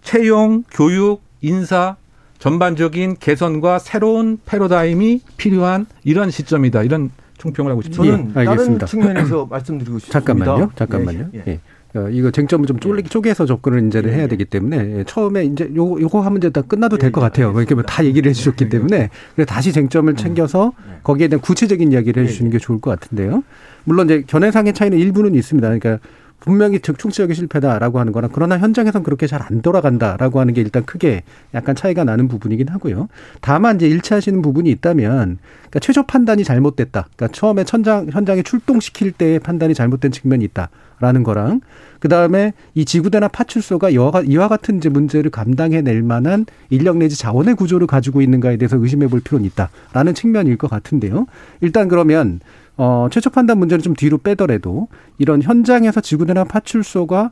채용, 0.01 0.63
교육, 0.69 1.21
인사 1.41 1.95
전반적인 2.37 3.15
개선과 3.19 3.79
새로운 3.79 4.37
패러다임이 4.45 5.21
필요한 5.37 5.87
이런 6.03 6.29
시점이다. 6.29 6.83
이런 6.83 7.11
총평을 7.37 7.71
하고 7.71 7.81
싶습니다. 7.81 8.17
저는 8.17 8.33
예, 8.35 8.45
다른 8.45 8.79
측면에서 8.79 9.47
말씀드리고 9.49 9.99
싶습니다. 9.99 10.19
잠깐만요. 10.19 10.71
잠깐만요. 10.75 11.29
예. 11.35 11.43
예. 11.47 11.59
어, 11.95 12.09
이거 12.09 12.29
쟁점을 12.29 12.65
좀 12.67 12.77
쪼개, 12.79 13.01
쪼개서 13.03 13.45
접근을 13.45 13.87
이제 13.87 14.01
예. 14.05 14.09
해야 14.11 14.27
되기 14.27 14.43
때문에 14.45 14.99
예, 14.99 15.03
처음에 15.05 15.45
이제 15.45 15.71
요거 15.73 16.01
요거 16.01 16.21
하면 16.21 16.37
이제 16.37 16.49
다 16.49 16.61
끝나도 16.61 16.97
될 16.97 17.11
것 17.11 17.21
같아요. 17.21 17.53
이렇게 17.55 17.73
뭐다 17.73 18.03
얘기를 18.03 18.29
해주셨기 18.29 18.67
때문에 18.69 19.09
그래서 19.35 19.47
다시 19.47 19.71
쟁점을 19.71 20.11
음. 20.11 20.15
챙겨서 20.15 20.73
거기에 21.03 21.29
대한 21.29 21.41
구체적인 21.41 21.91
이야기를 21.93 22.23
해주시는 22.23 22.51
게 22.51 22.57
좋을 22.59 22.81
것 22.81 22.99
같은데요. 22.99 23.43
물론 23.85 24.07
이제 24.07 24.23
견해상의 24.27 24.73
차이는 24.73 24.97
일부는 24.97 25.35
있습니다. 25.35 25.67
그러니까 25.67 25.99
분명히 26.45 26.79
총치적인 26.79 27.33
실패다라고 27.33 27.99
하는 27.99 28.13
거나 28.13 28.29
그러나 28.31 28.57
현장에선 28.57 29.03
그렇게 29.03 29.27
잘 29.27 29.45
안 29.45 29.61
돌아간다라고 29.61 30.39
하는 30.39 30.53
게 30.53 30.61
일단 30.61 30.85
크게 30.85 31.23
약간 31.53 31.75
차이가 31.75 32.03
나는 32.03 32.27
부분이긴 32.27 32.69
하고요. 32.69 33.09
다만 33.41 33.75
이제 33.75 33.87
일치하시는 33.87 34.41
부분이 34.41 34.69
있다면 34.71 35.37
그러니까 35.59 35.79
최저 35.81 36.03
판단이 36.03 36.43
잘못됐다. 36.43 37.07
그러니까 37.15 37.27
처음에 37.35 37.63
천장 37.63 38.07
현장에 38.09 38.41
출동시킬 38.41 39.11
때의 39.11 39.39
판단이 39.39 39.73
잘못된 39.73 40.11
측면이 40.11 40.45
있다라는 40.45 41.23
거랑 41.23 41.61
그다음에 41.99 42.53
이 42.73 42.85
지구대나 42.85 43.27
파출소가 43.27 43.89
이와 43.89 44.47
같은 44.47 44.77
이제 44.77 44.89
문제를 44.89 45.31
감당해낼 45.31 46.01
만한 46.01 46.45
인력 46.69 46.97
내지 46.97 47.17
자원의 47.17 47.55
구조를 47.55 47.87
가지고 47.87 48.21
있는가에 48.21 48.57
대해서 48.57 48.77
의심해 48.77 49.07
볼 49.07 49.19
필요는 49.19 49.45
있다라는 49.45 50.13
측면일 50.13 50.57
것 50.57 50.69
같은데요. 50.69 51.25
일단 51.61 51.87
그러면 51.87 52.39
어, 52.77 53.07
최초 53.11 53.29
판단 53.29 53.57
문제는 53.57 53.81
좀 53.81 53.93
뒤로 53.93 54.17
빼더라도 54.17 54.87
이런 55.17 55.41
현장에서 55.41 56.01
지구대나 56.01 56.43
파출소가 56.43 57.31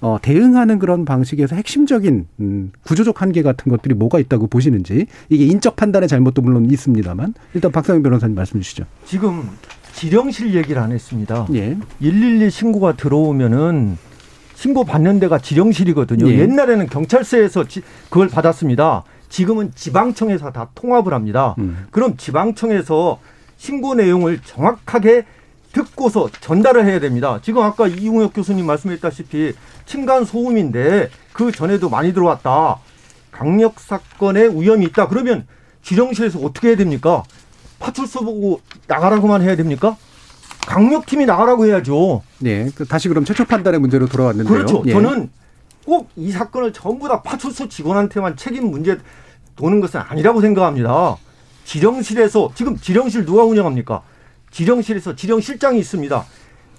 어, 0.00 0.18
대응하는 0.20 0.80
그런 0.80 1.04
방식에서 1.04 1.54
핵심적인 1.54 2.26
음, 2.40 2.72
구조적 2.84 3.22
한계 3.22 3.42
같은 3.42 3.70
것들이 3.70 3.94
뭐가 3.94 4.18
있다고 4.18 4.48
보시는지 4.48 5.06
이게 5.28 5.44
인적 5.46 5.76
판단의 5.76 6.08
잘못도 6.08 6.42
물론 6.42 6.68
있습니다만 6.70 7.34
일단 7.54 7.70
박상영 7.70 8.02
변호사님 8.02 8.34
말씀 8.34 8.60
주시죠. 8.60 8.84
지금 9.04 9.48
지령실 9.94 10.54
얘기를 10.54 10.82
안 10.82 10.90
했습니다. 10.90 11.46
예. 11.54 11.76
112 12.00 12.50
신고가 12.50 12.96
들어오면은 12.96 13.96
신고 14.54 14.84
받는 14.84 15.20
데가 15.20 15.38
지령실이거든요. 15.38 16.28
예. 16.28 16.38
옛날에는 16.38 16.88
경찰서에서 16.88 17.68
지, 17.68 17.82
그걸 18.10 18.28
받았습니다. 18.28 19.04
지금은 19.28 19.72
지방청에서 19.74 20.50
다 20.52 20.70
통합을 20.74 21.14
합니다. 21.14 21.54
음. 21.58 21.86
그럼 21.90 22.16
지방청에서 22.16 23.20
신고 23.62 23.94
내용을 23.94 24.40
정확하게 24.44 25.24
듣고서 25.72 26.28
전달을 26.40 26.84
해야 26.84 26.98
됩니다. 26.98 27.38
지금 27.42 27.62
아까 27.62 27.86
이웅혁 27.86 28.32
교수님 28.34 28.66
말씀했다시피 28.66 29.52
층간 29.86 30.24
소음인데 30.24 31.10
그 31.32 31.52
전에도 31.52 31.88
많이 31.88 32.12
들어왔다. 32.12 32.80
강력 33.30 33.78
사건의 33.78 34.60
위험이 34.60 34.86
있다. 34.86 35.06
그러면 35.06 35.46
지령실에서 35.82 36.40
어떻게 36.40 36.68
해야 36.68 36.76
됩니까? 36.76 37.22
파출소 37.78 38.24
보고 38.24 38.60
나가라고만 38.88 39.42
해야 39.42 39.54
됩니까? 39.54 39.96
강력팀이 40.66 41.24
나가라고 41.26 41.64
해야죠. 41.66 42.22
네. 42.40 42.68
그 42.74 42.84
다시 42.84 43.06
그럼 43.08 43.24
최초 43.24 43.44
판단의 43.44 43.78
문제로 43.78 44.06
돌아왔는데요. 44.08 44.52
그렇죠. 44.52 44.82
예. 44.86 44.92
저는 44.92 45.30
꼭 45.86 46.10
이 46.16 46.32
사건을 46.32 46.72
전부 46.72 47.06
다 47.06 47.22
파출소 47.22 47.68
직원한테만 47.68 48.36
책임 48.36 48.72
문제 48.72 48.98
도는 49.54 49.80
것은 49.80 50.00
아니라고 50.00 50.40
생각합니다. 50.40 51.16
지령실에서 51.64 52.50
지금 52.54 52.76
지령실 52.76 53.24
누가 53.24 53.44
운영합니까? 53.44 54.02
지령실에서 54.50 55.16
지령실장이 55.16 55.78
있습니다. 55.78 56.24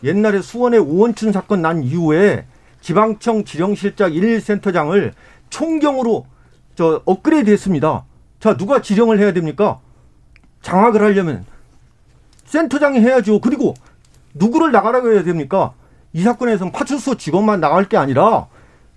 옛날에 0.04 0.42
수원의 0.42 0.80
오원춘 0.80 1.32
사건 1.32 1.62
난 1.62 1.84
이후에 1.84 2.46
지방청 2.82 3.46
지령실장 3.46 4.12
1센터장을 4.12 5.13
총경으로 5.50 6.25
저 6.75 7.01
업그레이드 7.05 7.50
했습니다. 7.50 8.03
자, 8.40 8.57
누가 8.57 8.81
지령을 8.81 9.20
해야 9.20 9.31
됩니까? 9.31 9.79
장악을 10.62 11.01
하려면 11.01 11.46
센터장이 12.46 13.00
해야죠. 13.00 13.40
그리고 13.40 13.74
누구를 14.34 14.72
나가라고 14.72 15.12
해야 15.12 15.24
됩니까? 15.24 15.74
이 16.12 16.22
사건에서는 16.22 16.72
파출소 16.72 17.16
직원만 17.16 17.60
나갈 17.60 17.86
게 17.86 17.98
아니라 17.98 18.48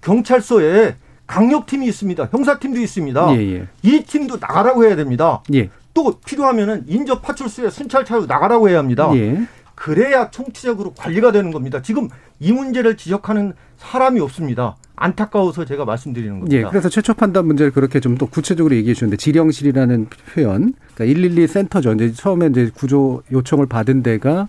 경찰서에 0.02 0.96
강력팀이 1.26 1.86
있습니다. 1.86 2.28
형사팀도 2.30 2.80
있습니다. 2.80 3.36
예, 3.36 3.54
예. 3.54 3.68
이 3.82 4.02
팀도 4.02 4.36
나가라고 4.36 4.84
해야 4.84 4.96
됩니다. 4.96 5.42
예. 5.54 5.70
또 5.96 6.20
필요하면은 6.26 6.84
인접 6.86 7.22
파출소에 7.22 7.70
순찰차로 7.70 8.26
나가라고 8.26 8.68
해야 8.68 8.78
합니다. 8.78 9.10
예. 9.14 9.46
그래야 9.74 10.30
총체적으로 10.30 10.92
관리가 10.92 11.32
되는 11.32 11.50
겁니다. 11.52 11.80
지금 11.80 12.10
이 12.38 12.52
문제를 12.52 12.98
지적하는 12.98 13.54
사람이 13.78 14.20
없습니다. 14.20 14.76
안타까워서 14.94 15.64
제가 15.64 15.86
말씀드리는 15.86 16.38
겁니다. 16.38 16.56
예, 16.56 16.62
그래서 16.64 16.90
최초 16.90 17.14
판단 17.14 17.46
문제를 17.46 17.72
그렇게 17.72 17.98
좀 18.00 18.18
더 18.18 18.26
구체적으로 18.26 18.74
얘기해 18.74 18.94
주는데 18.94 19.16
지령실이라는 19.16 20.08
표현, 20.34 20.74
그러니까 20.94 21.04
112 21.04 21.46
센터죠. 21.46 21.92
이제 21.94 22.12
처음에 22.12 22.46
이제 22.48 22.70
구조 22.74 23.22
요청을 23.32 23.66
받은 23.66 24.02
데가 24.02 24.32
아, 24.40 24.48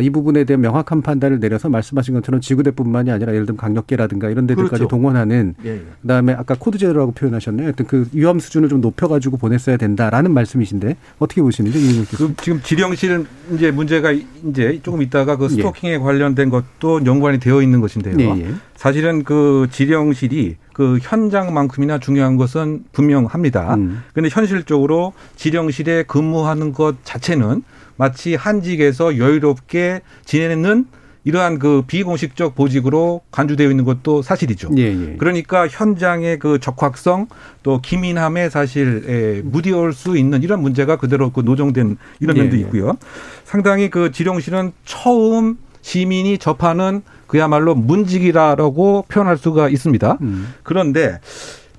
이 0.00 0.10
부분에 0.10 0.44
대한 0.44 0.60
명확한 0.60 1.02
판단을 1.02 1.40
내려서 1.40 1.68
말씀하신 1.68 2.14
것처럼 2.14 2.40
지구대뿐만이 2.40 3.10
아니라 3.10 3.32
예를 3.32 3.46
들면 3.46 3.56
강력계라든가 3.56 4.30
이런 4.30 4.46
데들까지 4.46 4.70
그렇죠. 4.70 4.88
동원하는 4.88 5.54
예, 5.64 5.70
예. 5.70 5.82
그다음에 6.02 6.32
아까 6.32 6.54
code 6.58 6.78
zero라고 6.78 7.12
표현하셨네요. 7.12 7.66
하여튼 7.66 7.86
그 7.86 8.08
위험 8.12 8.38
수준을 8.38 8.68
좀 8.68 8.80
높여가지고 8.80 9.36
보냈어야 9.36 9.76
된다라는 9.76 10.32
말씀이신데 10.32 10.96
어떻게 11.18 11.42
보시는지 11.42 12.04
그 12.16 12.34
지금 12.42 12.60
지령실은 12.62 13.26
이제 13.54 13.70
문제가 13.70 14.12
이제 14.12 14.80
조금 14.82 15.02
있다가 15.02 15.36
그 15.36 15.44
예. 15.44 15.48
스토킹에 15.48 15.92
예. 15.94 15.98
관련된 15.98 16.50
것도 16.50 17.04
연관이 17.06 17.38
되어 17.38 17.62
있는 17.62 17.80
것인데요. 17.80 18.16
예, 18.18 18.40
예. 18.40 18.54
사실은 18.76 19.24
그 19.24 19.66
지령실이 19.70 20.56
그 20.72 20.98
현장만큼이나 21.00 21.98
중요한 21.98 22.36
것은 22.36 22.84
분명합니다. 22.92 23.76
그런데 23.76 23.96
음. 24.16 24.28
현실적으로 24.30 25.14
지령실에 25.36 26.02
근무하는 26.02 26.72
것 26.72 26.96
자체는 27.02 27.62
마치 27.96 28.34
한직에서 28.34 29.18
여유롭게 29.18 30.00
지내는 30.24 30.86
이러한 31.26 31.58
그 31.58 31.82
비공식적 31.84 32.54
보직으로 32.54 33.20
간주되어 33.32 33.68
있는 33.68 33.84
것도 33.84 34.22
사실이죠. 34.22 34.70
예, 34.76 34.82
예. 34.82 35.16
그러니까 35.18 35.66
현장의 35.66 36.38
그 36.38 36.60
적확성 36.60 37.26
또 37.64 37.80
기민함에 37.80 38.48
사실 38.48 39.02
에, 39.08 39.42
무디올 39.42 39.92
수 39.92 40.16
있는 40.16 40.44
이런 40.44 40.62
문제가 40.62 40.96
그대로 40.96 41.30
그 41.30 41.40
노정된 41.40 41.96
이런 42.20 42.36
예, 42.36 42.42
면도 42.42 42.56
예. 42.56 42.60
있고요. 42.60 42.96
상당히 43.44 43.90
그 43.90 44.12
지령실은 44.12 44.72
처음 44.84 45.58
시민이 45.82 46.38
접하는 46.38 47.02
그야말로 47.26 47.74
문직이라고 47.74 49.06
표현할 49.08 49.36
수가 49.36 49.68
있습니다. 49.68 50.18
음. 50.20 50.54
그런데 50.62 51.18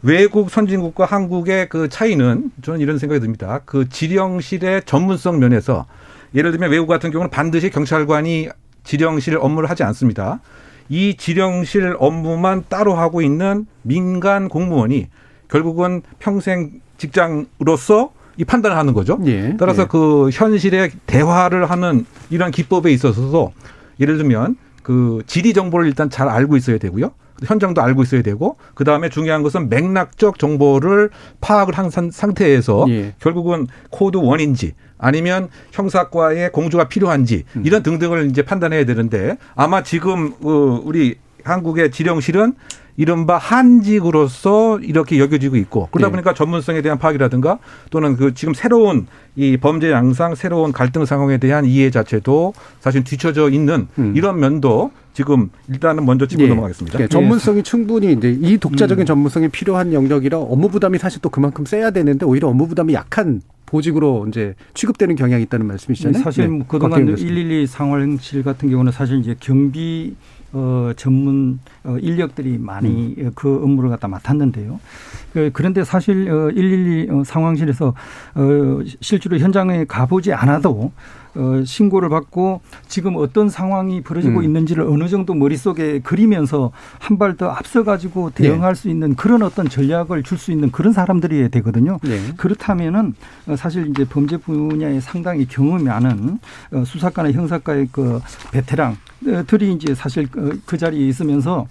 외국 0.02 0.50
선진국과 0.50 1.06
한국의 1.06 1.70
그 1.70 1.88
차이는 1.88 2.52
저는 2.62 2.82
이런 2.82 2.98
생각이 2.98 3.22
듭니다. 3.22 3.62
그 3.66 3.88
지령실의 3.88 4.84
전문성 4.86 5.40
면에서 5.40 5.86
예를 6.36 6.52
들면 6.52 6.72
외국 6.72 6.88
같은 6.88 7.12
경우는 7.12 7.30
반드시 7.30 7.70
경찰관이 7.70 8.50
지령실 8.84 9.38
업무를 9.38 9.70
하지 9.70 9.84
않습니다. 9.84 10.40
이 10.90 11.16
지령실 11.18 11.96
업무만 12.00 12.64
따로 12.70 12.96
하고 12.96 13.22
있는 13.22 13.66
민간 13.82 14.48
공무원이 14.48 15.08
결국은 15.50 16.02
평생 16.20 16.82
직장으로서 16.98 18.12
이 18.38 18.46
판단을 18.46 18.78
하는 18.78 18.94
거죠. 18.94 19.20
예, 19.26 19.56
따라서 19.58 19.84
예. 19.84 19.88
그 19.88 20.30
현실의 20.32 20.92
대화를 21.08 21.70
하는 21.70 22.06
이런 22.30 22.52
기법에 22.52 22.92
있어서도 22.92 23.52
예를 24.00 24.18
들면 24.18 24.58
그 24.84 25.22
지리 25.26 25.54
정보를 25.54 25.88
일단 25.88 26.10
잘 26.10 26.30
알고 26.30 26.56
있어야 26.56 26.78
되고요. 26.78 27.12
현장도 27.46 27.82
알고 27.82 28.04
있어야 28.04 28.22
되고 28.22 28.58
그 28.74 28.84
다음에 28.84 29.10
중요한 29.10 29.44
것은 29.44 29.70
맥락적 29.70 30.40
정보를 30.40 31.10
파악을 31.42 31.78
한 31.78 31.90
상태에서 31.90 32.86
예. 32.90 33.14
결국은 33.20 33.68
code 33.90 34.18
one인지 34.18 34.74
아니면 34.98 35.50
형사과의 35.72 36.52
공조가 36.52 36.88
필요한지 36.88 37.44
음. 37.56 37.64
이런 37.66 37.84
등등을 37.84 38.30
이제 38.30 38.42
판단해야 38.42 38.86
되는데 38.86 39.38
아마 39.56 39.84
지금 39.84 40.34
어, 40.42 40.82
우리 40.84 41.18
한국의 41.48 41.92
지령실은 41.92 42.54
이른바 42.98 43.38
한직으로서 43.38 44.80
이렇게 44.80 45.20
여겨지고 45.20 45.56
있고 45.58 45.88
그러다 45.92 46.08
네. 46.08 46.12
보니까 46.12 46.34
전문성에 46.34 46.82
대한 46.82 46.98
파악이라든가 46.98 47.60
또는 47.92 48.18
그 48.18 48.34
지금 48.34 48.56
새로운 48.56 49.06
이 49.36 49.56
범죄 49.58 49.92
양상 49.92 50.34
새로운 50.34 50.72
갈등 50.72 51.06
상황에 51.06 51.38
대한 51.38 51.66
이해 51.66 51.92
자체도 51.92 52.56
사실 52.80 53.04
뒤쳐져 53.04 53.52
있는 53.52 53.88
음. 54.00 54.14
이런 54.16 54.40
면도 54.40 54.92
지금 55.14 55.50
일단은 55.70 56.06
먼저 56.06 56.26
짚고 56.26 56.44
예. 56.44 56.48
넘어가겠습니다. 56.48 57.00
예. 57.00 57.08
전문성이 57.08 57.62
충분히 57.64 58.14
이제 58.14 58.36
이 58.40 58.58
독자적인 58.58 59.04
음. 59.04 59.06
전문성이 59.06 59.48
필요한 59.50 59.94
영역이라 59.94 60.38
업무 60.38 60.70
부담이 60.70 60.98
사실 60.98 61.22
또 61.22 61.30
그만큼 61.30 61.66
세야 61.66 61.92
되는데 61.92 62.26
오히려 62.26 62.48
업무 62.48 62.68
부담이 62.68 62.94
약한 62.94 63.42
보직으로 63.68 64.26
이제 64.28 64.56
취급되는 64.74 65.16
경향이 65.16 65.44
있다는 65.44 65.68
말씀이시잖아요. 65.68 66.24
사실 66.24 66.50
네. 66.50 66.66
그동안 66.68 67.06
112 67.06 67.68
상황실 67.68 68.44
같은 68.44 68.70
경우는 68.70 68.92
사실 68.92 69.20
이제 69.20 69.36
경비 69.40 70.16
어, 70.58 70.92
전문 70.96 71.60
어, 71.84 71.98
인력들이 72.02 72.58
많이 72.58 73.14
음. 73.20 73.32
그 73.36 73.62
업무를 73.64 73.92
갖다 73.92 74.08
맡았는데요. 74.08 74.80
그, 75.34 75.52
그런데 75.54 75.84
사실 75.84 76.28
어, 76.32 76.50
112 76.50 77.08
어, 77.12 77.24
상황실에서 77.24 77.94
어, 78.36 78.80
실제로 79.02 79.38
현장에 79.38 79.86
가보지 79.86 80.34
않아도 80.34 80.92
어, 81.36 81.64
신고를 81.64 82.10
받고 82.10 82.62
지금 82.88 83.16
어떤 83.18 83.50
상황이 83.50 84.02
벌어지고 84.02 84.40
음. 84.40 84.44
있는지를 84.46 84.84
어느 84.86 85.08
정도 85.08 85.36
머릿속에 85.36 86.00
그리면서 86.00 86.72
한 86.98 87.18
발 87.20 87.36
더 87.38 87.50
앞서 87.50 87.84
가지고 87.84 88.32
대응할 88.32 88.74
네. 88.74 88.82
수 88.82 88.90
있는 88.90 89.14
그런 89.16 89.44
어떤 89.44 89.70
전략을 89.70 90.24
줄 90.24 90.40
수 90.40 90.52
있는 90.52 90.72
그런 90.72 90.92
사람들이 90.94 91.50
되거든요. 91.50 92.00
네. 92.04 92.20
그렇다면은 92.38 93.14
어, 93.48 93.56
사실 93.56 93.88
이제 93.88 94.06
범죄 94.06 94.38
분야에 94.38 95.00
상당히 95.02 95.46
경험이 95.48 95.84
많은 95.84 96.40
어, 96.72 96.84
수사과나 96.84 97.32
형사과의 97.32 97.90
그 97.92 98.20
베테랑 98.52 98.98
들이 99.48 99.74
이제 99.74 99.96
사실 99.96 100.28
그, 100.30 100.62
그 100.66 100.78
자리에 100.78 101.08
있으면서 101.08 101.68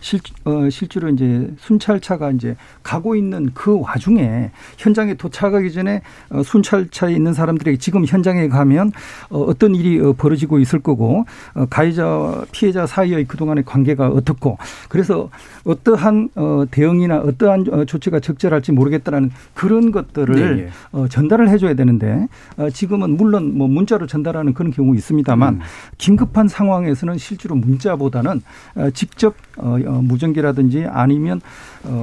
실, 0.00 0.20
어, 0.44 0.68
실제로 0.70 1.08
이제 1.08 1.50
순찰차가 1.58 2.30
이제 2.30 2.56
가고 2.82 3.16
있는 3.16 3.50
그 3.54 3.80
와중에 3.80 4.50
현장에 4.76 5.14
도착하기 5.14 5.72
전에 5.72 6.02
어, 6.30 6.42
순찰차에 6.42 7.12
있는 7.12 7.32
사람들에게 7.32 7.78
지금 7.78 8.04
현장에 8.04 8.48
가면 8.48 8.92
어, 9.30 9.40
어떤 9.40 9.74
일이 9.74 9.98
어, 10.00 10.12
벌어지고 10.12 10.58
있을 10.58 10.80
거고 10.80 11.24
어, 11.54 11.66
가해자 11.70 12.44
피해자 12.52 12.86
사이의 12.86 13.24
그동안의 13.24 13.64
관계가 13.64 14.08
어떻고 14.08 14.58
그래서 14.88 15.30
어떠한 15.64 16.30
어, 16.34 16.64
대응이나 16.70 17.18
어떠한 17.18 17.66
어, 17.70 17.84
조치가 17.84 18.20
적절할지 18.20 18.72
모르겠다라는 18.72 19.30
그런 19.54 19.90
것들을 19.90 20.34
네, 20.34 20.62
네. 20.62 20.68
어, 20.92 21.08
전달을 21.08 21.48
해줘야 21.48 21.74
되는데 21.74 22.28
어, 22.56 22.70
지금은 22.70 23.16
물론 23.16 23.56
뭐 23.56 23.68
문자로 23.68 24.06
전달하는 24.06 24.54
그런 24.54 24.72
경우 24.72 24.94
있습니다만 24.94 25.54
음. 25.54 25.60
긴급한 25.98 26.48
상황에 26.48 26.80
상황에서는 26.90 27.18
실제로 27.18 27.54
문자보다는 27.56 28.42
어, 28.76 28.90
직접 28.90 29.34
어, 29.56 29.76
어, 29.84 30.02
무전기라든지 30.02 30.86
아니면 30.88 31.40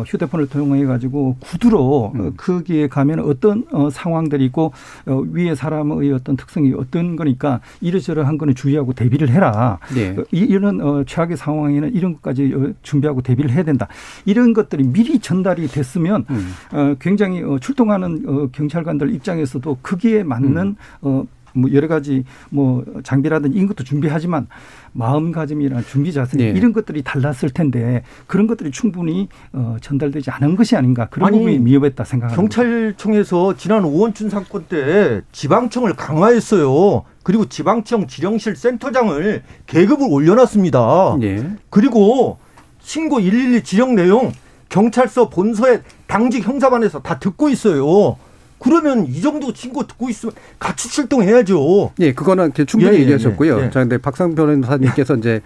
휴대폰을 0.06 0.48
통해 0.48 0.86
가지고 0.86 1.36
구두로 1.40 2.12
음. 2.16 2.34
거기에 2.36 2.88
가면 2.88 3.20
어떤 3.20 3.66
상황들이 3.92 4.46
있고 4.46 4.74
위에 5.06 5.56
사람의 5.56 6.12
어떤 6.14 6.36
특성이 6.36 6.74
어떤 6.76 7.16
거니까 7.16 7.62
이러저러한 7.82 8.38
거는 8.38 8.56
주의하고 8.56 8.94
대비를 8.94 9.30
해라. 9.30 9.80
네. 9.94 10.16
이런 10.32 11.06
최악의 11.06 11.38
상황에는 11.38 11.94
이런 11.94 12.14
것까지 12.14 12.54
준비하고 12.82 13.22
대비를 13.22 13.52
해야 13.52 13.64
된다. 13.64 13.88
이런 14.26 14.54
것들이 14.54 14.84
미리 14.84 15.20
전달이 15.20 15.68
됐으면 15.68 16.26
음. 16.30 16.96
굉장히 17.00 17.44
출동하는 17.60 18.52
경찰관들 18.52 19.14
입장에서도 19.14 19.78
거기에 19.82 20.24
맞는 20.24 20.76
음. 21.06 21.28
뭐 21.58 21.72
여러 21.74 21.88
가지 21.88 22.24
뭐 22.50 22.84
장비라든지 23.04 23.58
이런 23.58 23.68
것도 23.68 23.84
준비하지만 23.84 24.48
마음가짐이나 24.94 25.82
준비 25.82 26.14
자세 26.14 26.38
네. 26.38 26.50
이런 26.50 26.74
것들이 26.74 27.04
달랐을 27.04 27.50
텐데 27.54 28.04
그런 28.26 28.48
것들이 28.48 28.72
충분히 28.72 29.28
어, 29.54 29.78
전달되지 29.82 30.32
않은 30.32 30.56
것이 30.56 30.76
아닌가 30.76 31.08
그런 31.10 31.28
아니, 31.28 31.38
부분이 31.38 31.60
미흡했다 31.60 32.04
생각합니다. 32.04 32.42
경찰청에서 32.42 33.58
지난 33.58 33.84
오원춘 33.86 34.30
사건 34.30 34.66
때 34.66 35.22
지방청을 35.32 35.94
강화했어요. 35.96 37.04
그리고 37.24 37.46
지방청 37.46 38.08
지령실 38.08 38.56
센터장을 38.56 39.44
계급을 39.66 40.08
올려놨습니다. 40.10 41.18
네. 41.20 41.52
그리고 41.70 42.38
신고 42.80 43.18
112 43.18 43.64
지령 43.64 43.96
내용 43.96 44.32
경찰서 44.70 45.30
본서에 45.30 45.82
당직 46.08 46.48
형사반에서 46.48 47.02
다 47.02 47.20
듣고 47.20 47.50
있어요. 47.50 48.18
그러면 48.60 49.06
이 49.08 49.22
정도 49.22 49.54
친구 49.54 49.86
듣고 49.86 50.10
있으면 50.10 50.34
같이 50.60 50.90
출동해야죠. 50.90 51.92
예, 52.00 52.14
그거는 52.14 52.52
충분히 52.66 52.94
예, 52.94 52.98
예, 52.98 53.02
얘기하셨고요. 53.04 53.60
예, 53.60 53.66
예. 53.66 53.70
자, 53.70 53.80
근데 53.82 53.98
박상 53.98 54.36
변호사님께서 54.36 55.16
이제 55.16 55.42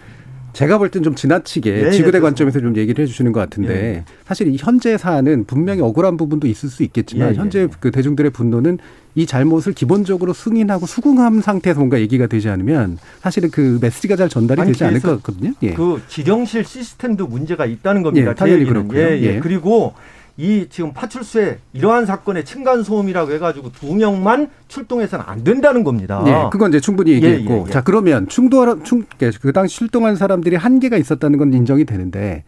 제가 0.54 0.78
볼 0.78 0.90
땐 0.90 1.02
좀 1.02 1.16
지나치게 1.16 1.72
예, 1.72 1.88
예 1.88 1.92
지구대 1.92 2.18
예, 2.18 2.22
관점에서 2.22 2.60
좀 2.60 2.76
얘기를 2.76 3.02
해주시는 3.04 3.32
것 3.32 3.40
같은데 3.40 3.74
예. 3.74 4.06
사실 4.26 4.48
이 4.48 4.58
현재 4.60 4.98
사안은 4.98 5.46
분명히 5.46 5.82
억울한 5.82 6.18
부분도 6.18 6.48
있을 6.48 6.70
수 6.70 6.84
있겠지만 6.84 7.36
현재 7.36 7.68
그 7.80 7.90
대중들의 7.92 8.32
분노는 8.32 8.78
이 9.16 9.26
잘못을 9.26 9.74
기본적으로 9.74 10.34
승인하고 10.34 10.86
수긍한 10.86 11.42
상태에서 11.42 11.80
뭔가 11.80 12.00
얘기가 12.00 12.28
되지 12.28 12.50
않으면 12.50 12.98
사실은 13.22 13.50
그 13.50 13.78
메시지가 13.82 14.16
잘 14.16 14.30
전달이 14.30 14.66
되지 14.66 14.84
않을 14.84 15.00
것 15.02 15.16
같거든요. 15.18 15.54
예. 15.64 15.74
그 15.74 16.02
지령실 16.08 16.66
시스템도 16.66 17.28
문제가 17.28 17.66
있다는 17.66 18.04
겁니다. 18.04 18.32
예, 18.32 18.36
당연히 18.36 18.66
그렇고요. 18.66 19.00
예, 19.00 19.22
예. 19.22 19.40
그리고 19.40 19.94
이 20.38 20.68
지금 20.70 20.94
파출소에 20.94 21.60
이러한 21.74 22.06
사건의 22.06 22.46
층간 22.46 22.84
소음이라고 22.84 23.32
해가지고 23.34 23.72
두 23.74 23.94
명만 23.94 24.50
출동해서는 24.68 25.26
안 25.28 25.44
된다는 25.44 25.84
겁니다. 25.84 26.22
네, 26.24 26.50
그건 26.52 26.70
이제 26.70 26.80
충분히 26.80 27.12
얘기했고, 27.14 27.54
예, 27.54 27.58
예, 27.58 27.64
예. 27.68 27.72
자 27.72 27.82
그러면 27.82 28.28
충돌 28.28 28.84
충그 28.84 29.54
당시 29.54 29.76
출동한 29.76 30.16
사람들이 30.16 30.56
한계가 30.56 30.98
있었다는 30.98 31.38
건 31.38 31.54
인정이 31.54 31.86
되는데 31.86 32.44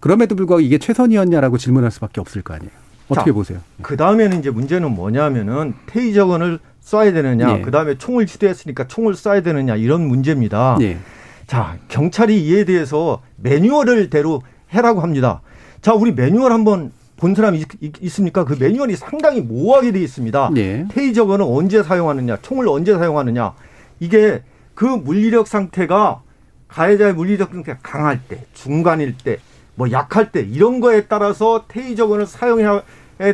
그럼에도 0.00 0.34
불구하고 0.34 0.60
이게 0.60 0.78
최선이었냐라고 0.78 1.58
질문할 1.58 1.90
수밖에 1.90 2.20
없을 2.20 2.42
거 2.42 2.54
아니에요. 2.54 2.70
어떻게 3.08 3.30
자, 3.30 3.34
보세요? 3.34 3.58
그 3.82 3.96
다음에는 3.96 4.40
이제 4.40 4.50
문제는 4.50 4.90
뭐냐면은 4.94 5.74
테이저건을 5.86 6.58
쏴야 6.84 7.12
되느냐, 7.14 7.58
예. 7.58 7.62
그 7.62 7.70
다음에 7.70 7.96
총을 7.96 8.26
휴대했으니까 8.26 8.86
총을 8.86 9.14
쏴야 9.14 9.42
되느냐 9.44 9.76
이런 9.76 10.06
문제입니다. 10.06 10.76
예. 10.80 10.98
자 11.46 11.78
경찰이 11.88 12.44
이에 12.46 12.64
대해서 12.64 13.22
매뉴얼을 13.36 14.10
대로 14.10 14.42
해라고 14.74 15.00
합니다. 15.00 15.40
자 15.80 15.94
우리 15.94 16.12
매뉴얼 16.12 16.52
한번 16.52 16.92
본 17.18 17.34
사람이 17.34 17.64
있, 17.80 18.08
습니까그 18.08 18.56
매뉴얼이 18.58 18.96
상당히 18.96 19.40
모호하게 19.40 19.90
되어 19.92 20.02
있습니다. 20.02 20.50
네. 20.54 20.86
테이저건은 20.90 21.44
언제 21.44 21.82
사용하느냐, 21.82 22.38
총을 22.42 22.68
언제 22.68 22.94
사용하느냐. 22.94 23.54
이게 23.98 24.42
그 24.74 24.84
물리력 24.84 25.48
상태가 25.48 26.22
가해자의 26.68 27.14
물리력 27.14 27.50
상태가 27.50 27.78
강할 27.82 28.20
때, 28.28 28.44
중간일 28.54 29.16
때, 29.18 29.38
뭐 29.74 29.90
약할 29.90 30.30
때 30.30 30.40
이런 30.40 30.80
거에 30.80 31.06
따라서 31.06 31.64
테이저건을 31.66 32.26
사용해야 32.26 32.82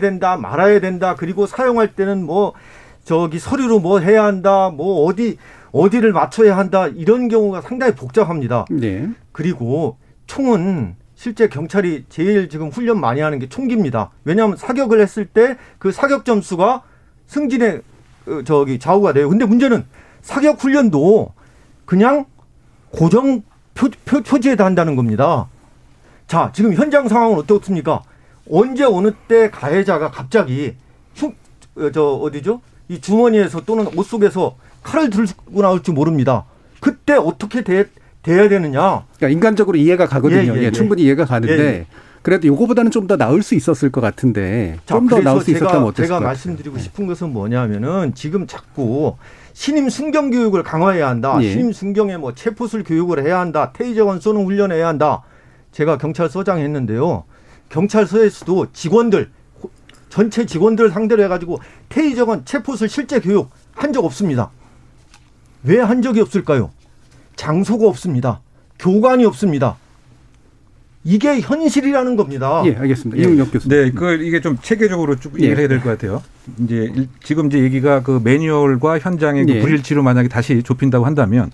된다, 0.01 0.39
말아야 0.39 0.81
된다. 0.81 1.15
그리고 1.15 1.47
사용할 1.47 1.95
때는 1.95 2.25
뭐 2.25 2.55
저기 3.05 3.39
서류로 3.39 3.81
뭐 3.81 3.99
해야 3.99 4.25
한다, 4.25 4.71
뭐 4.71 5.05
어디 5.05 5.37
어디를 5.73 6.13
맞춰야 6.13 6.57
한다 6.57 6.87
이런 6.87 7.29
경우가 7.29 7.61
상당히 7.61 7.95
복잡합니다. 7.95 8.65
네. 8.71 9.09
그리고 9.33 9.99
총은 10.27 10.97
실제 11.25 11.49
경찰이 11.49 12.05
제일 12.11 12.51
지금 12.51 12.69
훈련 12.69 13.01
많이 13.01 13.23
하는 13.23 13.39
게 13.39 13.49
총기입니다. 13.49 14.11
왜냐하면 14.25 14.59
사격을 14.59 15.01
했을 15.01 15.25
때 15.25 15.57
그 15.79 15.91
사격 15.91 16.27
점수가 16.27 16.83
승진의 17.29 17.81
어, 18.27 18.43
저기 18.45 18.79
좌우가 18.79 19.15
돼요. 19.15 19.31
근데 19.31 19.47
문제는 19.47 19.87
사격 20.21 20.63
훈련도 20.63 21.33
그냥 21.87 22.27
고정 22.91 23.41
표, 23.73 23.89
표, 24.05 24.21
표지에다 24.21 24.67
한다는 24.67 24.97
겁니다. 24.97 25.49
자, 26.27 26.53
지금 26.55 26.75
현장 26.75 27.09
상황은 27.09 27.39
어떻습니까? 27.39 28.03
언제 28.51 28.85
어느 28.85 29.13
때 29.27 29.49
가해자가 29.49 30.11
갑자기 30.11 30.77
흉, 31.15 31.33
어, 31.77 31.91
저 31.91 32.05
어디죠? 32.05 32.61
이 32.89 33.01
주머니에서 33.01 33.65
또는 33.65 33.87
옷 33.97 34.03
속에서 34.03 34.57
칼을 34.83 35.09
들고 35.09 35.63
나올지 35.63 35.91
모릅니다. 35.91 36.45
그때 36.81 37.15
어떻게 37.15 37.65
대, 37.65 37.87
돼야 38.25 38.49
되느냐. 38.49 39.05
그러니까 39.17 39.29
인간적으로 39.29 39.77
이해가 39.79 40.07
가거든요. 40.07 40.55
예, 40.55 40.59
예, 40.59 40.63
예. 40.65 40.71
충분히 40.73 41.03
이해가 41.03 41.25
가는데 41.27 41.59
예, 41.59 41.67
예. 41.67 41.87
그래도 42.23 42.47
요거보다는 42.49 42.91
좀 42.91 43.07
더 43.07 43.17
나을 43.17 43.43
수 43.43 43.55
있었을 43.55 43.91
것 43.93 44.01
같은데 44.01 44.79
좀 44.87 45.09
더 45.09 45.21
나을 45.21 45.41
수 45.41 45.47
제가, 45.47 45.59
있었다면 45.59 45.83
어땠을까? 45.89 46.07
제가 46.17 46.21
말씀드리고 46.21 46.79
싶은 46.79 47.07
것은 47.07 47.33
뭐냐면은 47.35 48.15
지금 48.15 48.47
자꾸 48.47 49.17
신임 49.53 49.89
순경 49.91 50.31
교육을 50.31 50.63
강화해야 50.63 51.07
한다. 51.09 51.39
예. 51.43 51.51
신임 51.53 51.73
순경에 51.73 52.17
뭐 52.17 52.35
체포술 52.35 52.83
교육을 52.83 53.25
해야 53.25 53.39
한다. 53.41 53.73
테이저건 53.75 54.21
쏘는 54.21 54.45
훈련을 54.47 54.75
해야 54.77 54.89
한다. 54.89 55.23
제가 55.73 55.99
경찰서장 55.99 56.59
했는데요. 56.61 57.25
경찰서에서도 57.69 58.69
직원들 58.73 59.31
전체 60.09 60.47
직원들 60.47 60.91
상대로 60.91 61.23
해가지고 61.25 61.59
테이저건 61.89 62.45
체포술 62.47 62.89
실제 62.89 63.21
교육 63.21 63.51
한 63.75 63.93
적 63.93 64.05
없습니다. 64.05 64.51
왜 65.65 65.79
한 65.81 66.01
적이 66.03 66.21
없을까요? 66.21 66.71
장소가 67.37 67.87
없습니다. 67.89 68.41
교관이 68.79 69.25
없습니다. 69.25 69.77
이게 71.07 71.41
현실이라는 71.41 72.17
겁니다. 72.17 72.63
예, 72.65 72.75
알겠습니다. 72.75 73.19
예. 73.23 73.23
이용혁 73.29 73.53
교수. 73.53 73.69
네, 73.69 73.91
그 73.91 74.15
이게 74.23 74.41
좀 74.41 74.57
체계적으로 74.63 75.17
쭉 75.17 75.35
얘기를 75.35 75.57
예. 75.57 75.61
해야 75.61 75.69
될 75.69 75.81
것 75.81 75.91
같아요. 75.91 76.23
이제 76.59 76.91
지금 77.23 77.47
이제 77.47 77.59
얘기가 77.59 78.03
그 78.03 78.21
매뉴얼과 78.25 78.99
현장의 79.01 79.45
그 79.45 79.51
예. 79.53 79.55
그 79.57 79.61
불일치로 79.67 80.03
만약에 80.03 80.29
다시 80.29 80.63
좁힌다고 80.63 81.05
한다면 81.05 81.51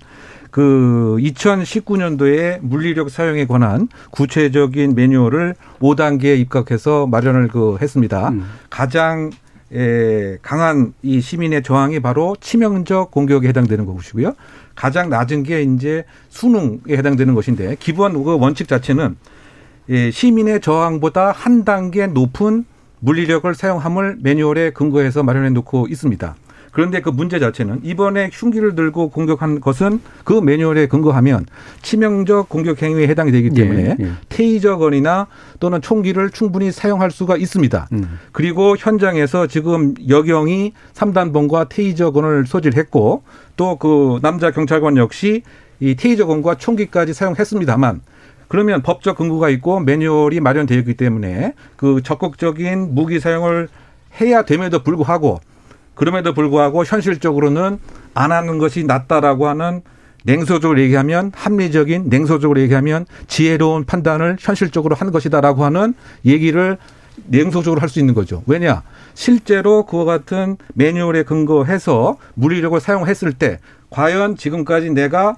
그 0.53 1.17
2019년도에 1.21 2.59
물리력 2.63 3.11
사용에 3.11 3.47
관한 3.47 3.89
구체적인 4.11 4.95
매뉴얼을 4.95 5.55
5단계에 5.81 6.39
입각해서 6.41 7.07
마련을 7.09 7.49
그 7.49 7.77
했습니다. 7.81 8.29
음. 8.31 8.45
가장 8.69 9.31
에, 9.73 10.37
강한 10.43 10.93
이 11.03 11.21
시민의 11.21 11.63
저항이 11.63 12.01
바로 12.01 12.37
치명적 12.41 13.11
공격에 13.13 13.49
해당되는 13.49 13.87
것이고요. 13.87 14.35
가장 14.75 15.11
낮은 15.11 15.43
게 15.43 15.63
이제 15.63 16.05
수능에 16.29 16.81
해당되는 16.91 17.35
것인데 17.35 17.77
기본 17.79 18.23
그 18.25 18.39
원칙 18.39 18.69
자체는 18.69 19.17
예, 19.91 20.11
시민의 20.11 20.61
저항보다 20.61 21.33
한 21.33 21.65
단계 21.65 22.07
높은 22.07 22.65
물리력을 23.01 23.53
사용함을 23.55 24.19
매뉴얼에 24.21 24.71
근거해서 24.71 25.23
마련해 25.23 25.51
놓고 25.51 25.89
있습니다. 25.89 26.37
그런데 26.71 27.01
그 27.01 27.09
문제 27.09 27.41
자체는 27.41 27.81
이번에 27.83 28.31
흉기를 28.33 28.77
들고 28.77 29.11
공격한 29.11 29.61
것은 29.61 30.01
그 30.23 30.35
매뉴얼에 30.35 30.87
근거하면 30.87 31.47
치명적 31.83 32.49
공격 32.49 32.81
행위에 32.81 33.09
해당이 33.09 33.33
되기 33.33 33.51
때문에 33.51 33.97
예, 33.99 34.05
예. 34.05 34.11
테이저건이나 34.29 35.27
또는 35.59 35.81
총기를 35.81 36.31
충분히 36.31 36.71
사용할 36.71 37.11
수가 37.11 37.37
있습니다. 37.37 37.89
음. 37.93 38.19
그리고 38.31 38.77
현장에서 38.79 39.49
지금 39.49 39.95
여경이 40.09 40.75
3단봉과 40.95 41.69
테이저건을 41.69 42.47
소질했고 42.47 43.23
또 43.57 43.81
그 43.81 44.21
남자 44.23 44.51
경찰관 44.51 44.97
역시 44.97 45.43
이 45.81 45.97
테이저건과 45.97 46.57
총기까지 46.57 47.15
사용했습니다만 47.15 48.03
그러면 48.49 48.83
법적 48.83 49.17
근거가 49.17 49.49
있고 49.51 49.81
매뉴얼이 49.81 50.41
마련되어 50.41 50.79
있기 50.79 50.95
때문에 50.95 51.55
그 51.77 52.03
적극적인 52.03 52.95
무기 52.95 53.21
사용을 53.21 53.69
해야 54.21 54.43
됨에도 54.43 54.83
불구하고 54.83 55.41
그럼에도 56.01 56.33
불구하고 56.33 56.87
현실적으로는 56.87 57.79
안 58.15 58.33
하는 58.33 58.57
것이 58.57 58.85
낫다라고 58.85 59.49
하는 59.49 59.83
냉소적으로 60.25 60.81
얘기하면 60.81 61.31
합리적인 61.35 62.05
냉소적으로 62.09 62.59
얘기하면 62.61 63.05
지혜로운 63.27 63.85
판단을 63.85 64.39
현실적으로 64.41 64.95
한 64.97 65.11
것이다라고 65.11 65.63
하는 65.63 65.93
얘기를 66.25 66.79
냉소적으로 67.27 67.83
할 67.83 67.91
수 67.91 68.01
있는 68.01 68.15
거죠. 68.15 68.43
왜냐? 68.47 68.83
실제로 69.13 69.85
그와 69.85 70.07
같은 70.07 70.57
매뉴얼에 70.73 71.25
근거해서 71.25 72.17
물리력을 72.33 72.81
사용했을 72.81 73.35
때 73.35 73.59
과연 73.91 74.37
지금까지 74.37 74.89
내가 74.93 75.37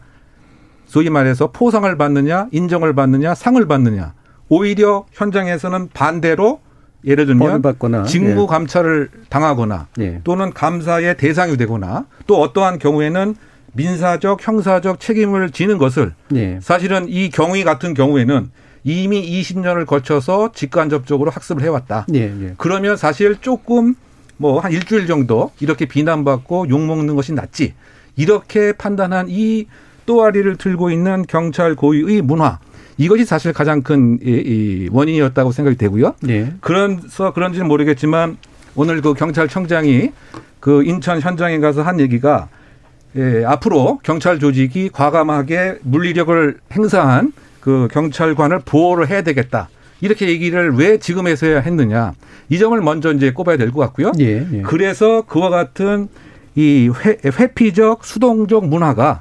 소위 0.86 1.10
말해서 1.10 1.50
포상을 1.50 1.96
받느냐, 1.96 2.46
인정을 2.52 2.94
받느냐, 2.94 3.34
상을 3.34 3.66
받느냐. 3.66 4.14
오히려 4.48 5.06
현장에서는 5.10 5.88
반대로 5.92 6.60
예를 7.04 7.26
들면 7.26 7.62
받거나, 7.62 8.04
직무 8.04 8.42
예. 8.42 8.46
감찰을 8.46 9.08
당하거나 9.28 9.88
예. 10.00 10.20
또는 10.24 10.52
감사의 10.52 11.16
대상이 11.16 11.56
되거나 11.56 12.06
또 12.26 12.40
어떠한 12.40 12.78
경우에는 12.78 13.34
민사적 13.74 14.46
형사적 14.46 15.00
책임을 15.00 15.50
지는 15.50 15.78
것을 15.78 16.14
예. 16.34 16.58
사실은 16.62 17.06
이 17.08 17.30
경위 17.30 17.64
같은 17.64 17.94
경우에는 17.94 18.50
이미 18.84 19.42
20년을 19.42 19.86
거쳐서 19.86 20.52
직간접적으로 20.52 21.30
학습을 21.30 21.62
해왔다. 21.62 22.06
예, 22.14 22.20
예. 22.20 22.54
그러면 22.58 22.96
사실 22.96 23.36
조금 23.40 23.94
뭐 24.36 24.60
한 24.60 24.72
일주일 24.72 25.06
정도 25.06 25.52
이렇게 25.60 25.86
비난받고 25.86 26.68
욕먹는 26.68 27.14
것이 27.14 27.32
낫지. 27.32 27.74
이렇게 28.16 28.72
판단한 28.72 29.26
이 29.28 29.66
또아리를 30.04 30.56
들고 30.56 30.90
있는 30.90 31.24
경찰 31.28 31.74
고위의 31.76 32.22
문화 32.22 32.58
이것이 32.98 33.24
사실 33.24 33.52
가장 33.52 33.82
큰 33.82 34.18
이, 34.22 34.88
원인이었다고 34.92 35.52
생각이 35.52 35.76
되고요. 35.76 36.14
네. 36.22 36.52
그래서 36.60 37.32
그런지는 37.32 37.68
모르겠지만 37.68 38.36
오늘 38.74 39.00
그 39.00 39.14
경찰청장이 39.14 40.12
그 40.60 40.84
인천 40.84 41.20
현장에 41.20 41.58
가서 41.58 41.82
한 41.82 42.00
얘기가 42.00 42.48
예, 43.16 43.44
앞으로 43.44 43.98
경찰 44.02 44.38
조직이 44.38 44.88
과감하게 44.90 45.80
물리력을 45.82 46.58
행사한 46.72 47.32
그 47.60 47.88
경찰관을 47.92 48.60
보호를 48.64 49.08
해야 49.10 49.22
되겠다. 49.22 49.68
이렇게 50.00 50.28
얘기를 50.28 50.72
왜 50.74 50.98
지금에서야 50.98 51.60
했느냐. 51.60 52.12
이 52.48 52.58
점을 52.58 52.78
먼저 52.80 53.12
이제 53.12 53.30
꼽아야 53.32 53.56
될 53.56 53.70
것 53.70 53.80
같고요. 53.82 54.12
예, 54.18 54.46
예. 54.52 54.62
그래서 54.62 55.22
그와 55.22 55.50
같은 55.50 56.08
이 56.54 56.90
회, 57.04 57.18
회피적 57.24 58.04
수동적 58.04 58.66
문화가 58.66 59.20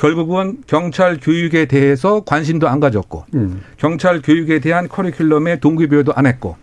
결국은 0.00 0.56
경찰 0.66 1.18
교육에 1.20 1.66
대해서 1.66 2.24
관심도 2.24 2.66
안 2.66 2.80
가졌고 2.80 3.26
음. 3.34 3.60
경찰 3.76 4.22
교육에 4.22 4.58
대한 4.58 4.88
커리큘럼에 4.88 5.60
동기부여도 5.60 6.14
안 6.14 6.24
했고 6.24 6.56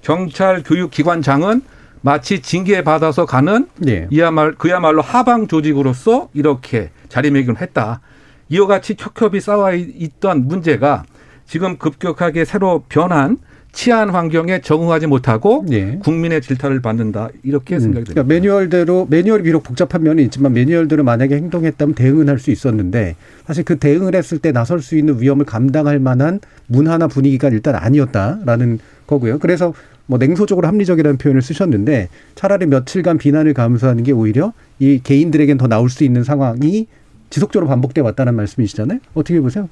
경찰 0.00 0.62
교육 0.62 0.92
기관장은 0.92 1.62
마치 2.02 2.40
징계 2.40 2.84
받아서 2.84 3.26
가는 3.26 3.66
네. 3.78 4.06
이야말 4.10 4.52
그야말로 4.52 5.02
하방 5.02 5.48
조직으로서 5.48 6.28
이렇게 6.34 6.90
자리매김을 7.08 7.60
했다. 7.60 8.00
이와 8.48 8.68
같이 8.68 8.94
척협이 8.94 9.40
쌓아 9.40 9.72
있던 9.72 10.46
문제가 10.46 11.02
지금 11.46 11.78
급격하게 11.78 12.44
새로 12.44 12.84
변한 12.88 13.38
치안 13.78 14.10
환경에 14.10 14.60
적응하지 14.60 15.06
못하고 15.06 15.64
네. 15.64 16.00
국민의 16.00 16.40
질타를 16.40 16.82
받는다 16.82 17.28
이렇게 17.44 17.76
음. 17.76 17.80
생각이 17.80 18.06
듭니다. 18.06 18.22
그러니까 18.24 18.34
매뉴얼대로 18.34 19.06
매뉴얼이 19.08 19.44
비록 19.44 19.62
복잡한 19.62 20.02
면이 20.02 20.24
있지만 20.24 20.52
매뉴얼대로 20.52 21.04
만약에 21.04 21.36
행동했다면 21.36 21.94
대응은 21.94 22.28
할 22.28 22.40
수 22.40 22.50
있었는데 22.50 23.14
사실 23.46 23.62
그 23.64 23.78
대응을 23.78 24.16
했을 24.16 24.38
때 24.40 24.50
나설 24.50 24.80
수 24.80 24.98
있는 24.98 25.20
위험을 25.20 25.44
감당할 25.44 26.00
만한 26.00 26.40
문화나 26.66 27.06
분위기가 27.06 27.48
일단 27.50 27.76
아니었다라는 27.76 28.80
거고요. 29.06 29.38
그래서 29.38 29.72
뭐 30.06 30.18
냉소적으로 30.18 30.66
합리적이라는 30.66 31.16
표현을 31.18 31.40
쓰셨는데 31.40 32.08
차라리 32.34 32.66
며칠간 32.66 33.18
비난을 33.18 33.54
감수하는 33.54 34.02
게 34.02 34.10
오히려 34.10 34.52
이 34.80 35.00
개인들에겐 35.04 35.56
더 35.56 35.68
나올 35.68 35.88
수 35.88 36.02
있는 36.02 36.24
상황이 36.24 36.88
지속적으로 37.30 37.68
반복돼 37.68 38.00
왔다는 38.00 38.34
말씀이시잖아요. 38.34 39.00
어떻게 39.14 39.40
보세요? 39.40 39.68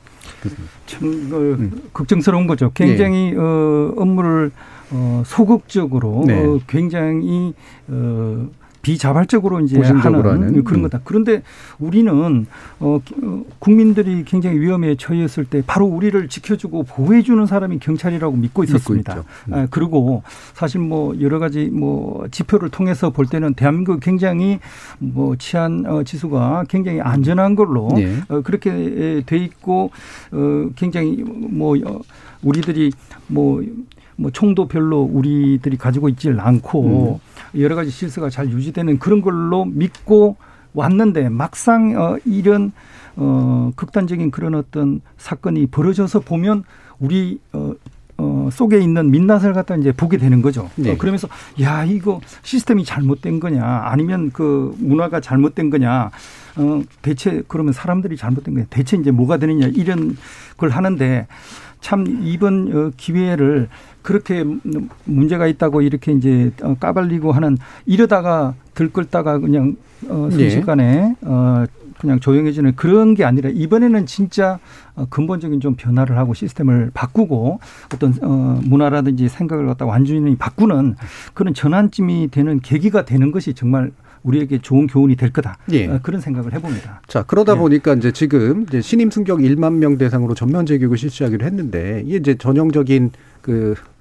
참 0.87 1.31
어, 1.33 1.37
음. 1.37 1.83
걱정스러운 1.93 2.47
거죠. 2.47 2.71
굉장히 2.75 3.33
예. 3.33 3.37
어, 3.37 3.95
업무를 3.97 4.51
어, 4.91 5.23
소극적으로 5.27 6.25
네. 6.27 6.45
어, 6.45 6.61
굉장히 6.67 7.55
어, 7.89 8.49
비자발적으로 8.87 9.59
이제 9.59 9.81
하는, 9.81 10.01
하는, 10.01 10.63
그런 10.63 10.79
음. 10.79 10.83
거다. 10.83 11.01
그런데 11.03 11.43
우리는 11.81 12.47
어, 12.79 13.01
어, 13.23 13.45
국민들이 13.59 14.25
굉장히 14.25 14.61
위험에 14.61 14.95
처했을 14.95 15.45
때 15.45 15.61
바로 15.67 15.87
우리를 15.87 16.29
지켜주고 16.29 16.85
보호해주는 16.85 17.47
사람이 17.47 17.81
경찰이라고 17.81 18.37
믿고 18.37 18.63
있었습니다. 18.63 19.17
믿고 19.17 19.29
음. 19.49 19.55
아, 19.55 19.67
그리고 19.73 20.23
사실 20.55 20.81
뭐 20.81 21.21
여러 21.21 21.41
가지 21.41 21.65
뭐 21.65 22.29
지표를 22.31 22.69
통해서 22.69 23.11
볼 23.11 23.27
때는 23.27 23.55
대한민국 23.55 23.99
굉장히 23.99 24.61
뭐 25.01 25.35
치안 25.35 25.85
어, 25.85 26.05
지수가 26.05 26.67
굉장히 26.69 27.01
안전한 27.01 27.57
걸로 27.57 27.89
네. 27.93 28.21
어, 28.29 28.41
그렇게 28.43 29.25
돼 29.27 29.37
있고 29.37 29.91
어, 30.31 30.69
굉장히 30.77 31.25
뭐 31.27 31.77
어, 31.85 32.01
우리들이 32.41 32.93
뭐뭐 33.27 34.31
총도 34.33 34.69
별로 34.69 35.03
우리들이 35.03 35.77
가지고 35.77 36.09
있질 36.09 36.39
않고 36.39 37.19
음. 37.21 37.36
여러 37.59 37.75
가지 37.75 37.91
실수가 37.91 38.31
잘 38.31 38.51
유지되는 38.51 38.99
그런 38.99 39.21
걸로 39.21 39.65
믿고 39.65 40.37
왔는데 40.75 41.29
막상 41.29 41.97
어 41.97 42.19
이런 42.25 42.73
어 43.17 43.73
극단적인 43.77 44.31
그런 44.31 44.55
어떤 44.55 45.01
사건이 45.17 45.67
벌어져서 45.69 46.21
보면 46.21 46.65
우리 46.99 47.41
어, 47.53 47.73
어 48.19 48.49
속에 48.53 48.79
있는 48.79 49.11
민낯을 49.11 49.53
갖다 49.53 49.77
이제 49.77 49.93
보게 49.93 50.17
되는 50.19 50.43
거죠. 50.43 50.71
네. 50.77 50.93
어, 50.93 50.97
그러면서 50.99 51.29
야 51.61 51.85
이거 51.85 52.21
시스템이 52.43 52.85
잘못된 52.85 53.41
거냐 53.41 53.65
아니면 53.65 54.31
그 54.33 54.75
문화가 54.79 55.21
잘못된 55.21 55.71
거냐 55.71 56.11
어 56.57 56.83
대체 57.03 57.43
그러면 57.49 57.73
사람들이 57.73 58.17
잘못된 58.17 58.55
거냐 58.55 58.67
대체 58.71 58.97
이제 58.97 59.11
뭐가 59.11 59.39
되느냐 59.39 59.69
이런 59.69 60.17
걸 60.57 60.71
하는데 60.71 61.27
참 61.81 62.21
이번 62.23 62.73
어, 62.75 62.91
기회를 62.97 63.69
그렇게 64.07 64.45
문제가 65.05 65.49
있다고 65.49 65.83
이렇게 65.83 66.13
이제 66.13 66.53
어, 66.63 66.77
까발리고 66.79 67.33
하는 67.33 67.59
이러다가 67.87 68.55
들끓다가 68.75 69.41
그냥 69.41 69.75
어 70.09 70.29
네. 70.31 70.37
순식간에 70.37 71.17
어 71.23 71.65
그냥 71.99 72.21
조용해지는 72.21 72.77
그런 72.77 73.15
게 73.15 73.25
아니라 73.25 73.51
이번에는 73.53 74.07
진짜 74.07 74.61
근본적인 75.11 75.59
좀 75.59 75.75
변화를 75.75 76.19
하고 76.19 76.35
시스템을 76.35 76.93
바꾸고 76.95 77.59
어떤 77.93 78.15
어 78.23 78.61
문화라든지 78.63 79.29
생각을 79.29 79.67
갖다 79.67 79.87
완전히 79.87 80.37
바꾸는 80.37 80.95
그런 81.35 81.53
전환점이 81.53 82.29
되는 82.31 82.61
계기가 82.61 83.05
되는 83.05 83.33
것이 83.33 83.55
정말 83.55 83.91
우리에게 84.23 84.59
좋은 84.59 84.87
교훈이 84.87 85.17
될 85.17 85.33
거다. 85.33 85.59
예. 85.73 85.89
어, 85.89 85.99
그런 86.03 86.21
생각을 86.21 86.53
해봅니다. 86.53 87.01
자 87.09 87.25
그러다 87.25 87.55
예. 87.55 87.59
보니까 87.59 87.95
이제 87.95 88.13
지금 88.13 88.63
이제 88.69 88.81
신임 88.81 89.11
승격 89.11 89.41
1만 89.41 89.75
명 89.75 89.99
대상으로 89.99 90.35
전면 90.35 90.65
재교육을 90.65 90.97
실시하기로 90.97 91.45
했는데 91.45 92.03
이게 92.07 92.19
이제 92.19 92.35
전형적인 92.37 93.11
그 93.41 93.75
어, 93.81 93.96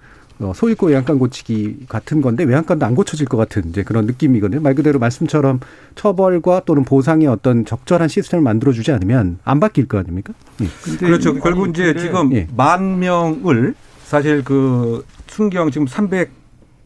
소일고 0.54 0.88
외양간 0.88 1.18
고치기 1.18 1.86
같은 1.88 2.22
건데 2.22 2.44
외양간도 2.44 2.86
안 2.86 2.96
고쳐질 2.96 3.28
것 3.28 3.38
같은 3.38 3.70
이제 3.70 3.84
그런 3.84 4.06
느낌이거든요. 4.06 4.62
말 4.62 4.76
그대로 4.76 5.00
말씀처럼 5.00 5.60
처벌과 5.96 6.64
또는 6.66 6.84
보상의 6.84 7.28
어떤 7.28 7.66
적절한 7.66 8.10
시스템을 8.10 8.44
만들어 8.44 8.74
주지 8.74 8.92
않으면 8.92 9.40
안 9.44 9.60
바뀔 9.60 9.88
거 9.88 9.98
아닙니까? 9.98 10.34
예. 10.62 10.98
그렇죠. 10.98 11.34
결국 11.36 11.70
이제 11.70 11.96
지금 11.96 12.34
예. 12.34 12.48
만 12.56 13.00
명을 13.00 13.76
사실 14.04 14.44
그 14.44 15.06
순경 15.28 15.72
지금 15.72 15.88
300 15.88 16.30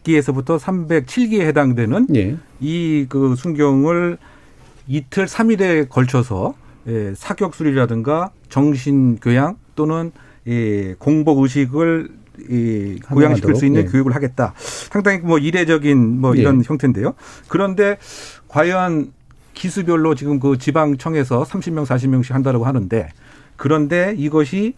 기에서부터 0.04 0.58
307기에 0.58 1.42
해당되는 1.42 2.08
예. 2.16 2.38
이그 2.60 3.36
순경을 3.36 4.18
이틀 4.88 5.26
3일에 5.26 5.90
걸쳐서 5.90 6.54
예, 6.88 7.14
사격술이라든가 7.16 8.32
정신 8.50 9.18
교양 9.18 9.58
또는 9.76 10.12
예, 10.48 10.96
공복 10.98 11.40
의식을 11.40 12.10
이 12.50 13.00
고양시킬 13.00 13.56
수 13.56 13.66
있는 13.66 13.82
예. 13.82 13.86
교육을 13.86 14.16
하겠다. 14.16 14.54
상당히 14.58 15.20
뭐 15.20 15.38
이례적인 15.38 16.20
뭐 16.22 16.36
이런 16.36 16.60
예. 16.60 16.64
형태인데요. 16.66 17.14
그런데 17.48 17.98
과연 18.48 19.12
기수별로 19.54 20.16
지금 20.16 20.40
그 20.40 20.58
지방청에서 20.58 21.44
30명, 21.44 21.86
40명씩 21.86 22.32
한다고 22.32 22.66
하는데 22.66 23.10
그런데 23.58 24.14
이것이 24.18 24.76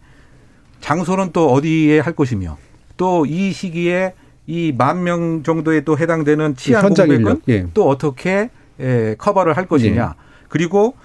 장소는 0.79 1.31
또 1.33 1.51
어디에 1.51 1.99
할 1.99 2.13
것이며 2.13 2.57
또 2.97 3.25
이 3.27 3.51
시기에 3.51 4.13
이 4.47 4.73
만 4.75 5.03
명 5.03 5.43
정도에 5.43 5.81
또 5.81 5.97
해당되는 5.97 6.55
치안 6.55 6.81
공백은 6.93 7.41
예. 7.47 7.67
또 7.73 7.87
어떻게 7.87 8.49
에, 8.79 9.15
커버를 9.17 9.55
할 9.55 9.67
것이냐. 9.67 10.07
네. 10.07 10.13
그리고 10.49 10.95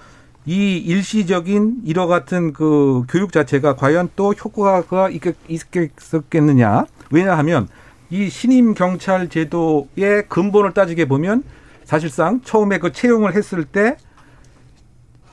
이 0.47 0.77
일시적인 0.77 1.81
이와 1.83 2.07
같은 2.07 2.53
그 2.53 3.03
교육 3.09 3.33
자체가 3.33 3.75
과연 3.75 4.09
또 4.15 4.31
효과가 4.31 5.09
있겠느냐. 5.09 6.85
왜냐하면 7.11 7.67
이 8.09 8.29
신임 8.29 8.73
경찰 8.73 9.27
제도의 9.27 10.29
근본을 10.29 10.73
따지게 10.73 11.05
보면 11.05 11.43
사실상 11.83 12.39
처음에 12.45 12.79
그 12.79 12.93
채용을 12.93 13.35
했을 13.35 13.65
때 13.65 13.97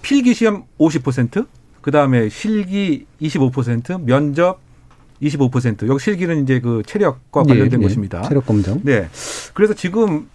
필기 0.03 0.35
시험 0.35 0.65
50%, 0.79 1.47
그 1.81 1.91
다음에 1.93 2.29
실기 2.29 3.07
25%, 3.23 4.03
면접 4.03 4.59
25%. 5.23 5.87
여기 5.87 6.03
실기는 6.03 6.43
이제 6.43 6.59
그 6.59 6.83
체력과 6.85 7.45
관련된 7.45 7.79
네, 7.79 7.87
것입니다. 7.87 8.23
체력 8.23 8.47
검정. 8.47 8.81
네. 8.83 9.09
그래서 9.55 9.75
지금 9.75 10.29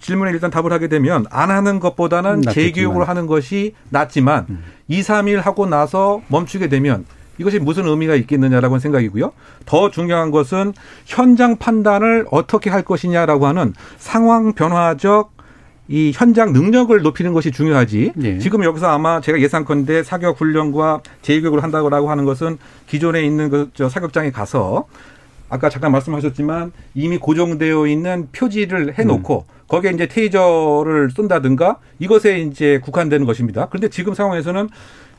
질문에 0.00 0.30
일단 0.30 0.50
답을 0.50 0.72
하게 0.72 0.88
되면 0.88 1.26
안 1.30 1.50
하는 1.50 1.80
것보다는 1.80 2.30
음, 2.38 2.42
재교육을 2.42 3.08
하는 3.08 3.26
것이 3.26 3.74
낫지만 3.90 4.46
음. 4.50 4.64
2, 4.88 5.00
3일 5.00 5.36
하고 5.36 5.66
나서 5.66 6.22
멈추게 6.28 6.68
되면 6.68 7.04
이것이 7.38 7.58
무슨 7.58 7.86
의미가 7.86 8.14
있겠느냐라고 8.16 8.78
생각이고요. 8.78 9.32
더 9.64 9.90
중요한 9.90 10.30
것은 10.30 10.72
현장 11.06 11.56
판단을 11.56 12.26
어떻게 12.30 12.68
할 12.68 12.82
것이냐라고 12.82 13.46
하는 13.46 13.74
상황 13.96 14.52
변화적 14.52 15.38
이 15.90 16.12
현장 16.14 16.52
능력을 16.52 17.00
높이는 17.00 17.32
것이 17.32 17.50
중요하지. 17.50 18.12
네. 18.14 18.38
지금 18.38 18.62
여기서 18.62 18.88
아마 18.88 19.22
제가 19.22 19.40
예상컨대 19.40 20.02
사격 20.02 20.38
훈련과 20.38 21.00
재교육을 21.22 21.62
한다고 21.62 22.10
하는 22.10 22.24
것은 22.26 22.58
기존에 22.86 23.22
있는 23.22 23.48
그저 23.48 23.88
사격장에 23.88 24.30
가서 24.30 24.86
아까 25.48 25.68
잠깐 25.68 25.92
말씀하셨지만 25.92 26.72
이미 26.94 27.18
고정되어 27.18 27.86
있는 27.86 28.28
표지를 28.32 28.98
해놓고 28.98 29.46
음. 29.48 29.52
거기에 29.68 29.90
이제 29.92 30.06
테이저를 30.06 31.10
쏜다든가 31.10 31.76
이것에 31.98 32.40
이제 32.40 32.80
국한되는 32.82 33.26
것입니다. 33.26 33.66
그런데 33.68 33.88
지금 33.88 34.14
상황에서는 34.14 34.68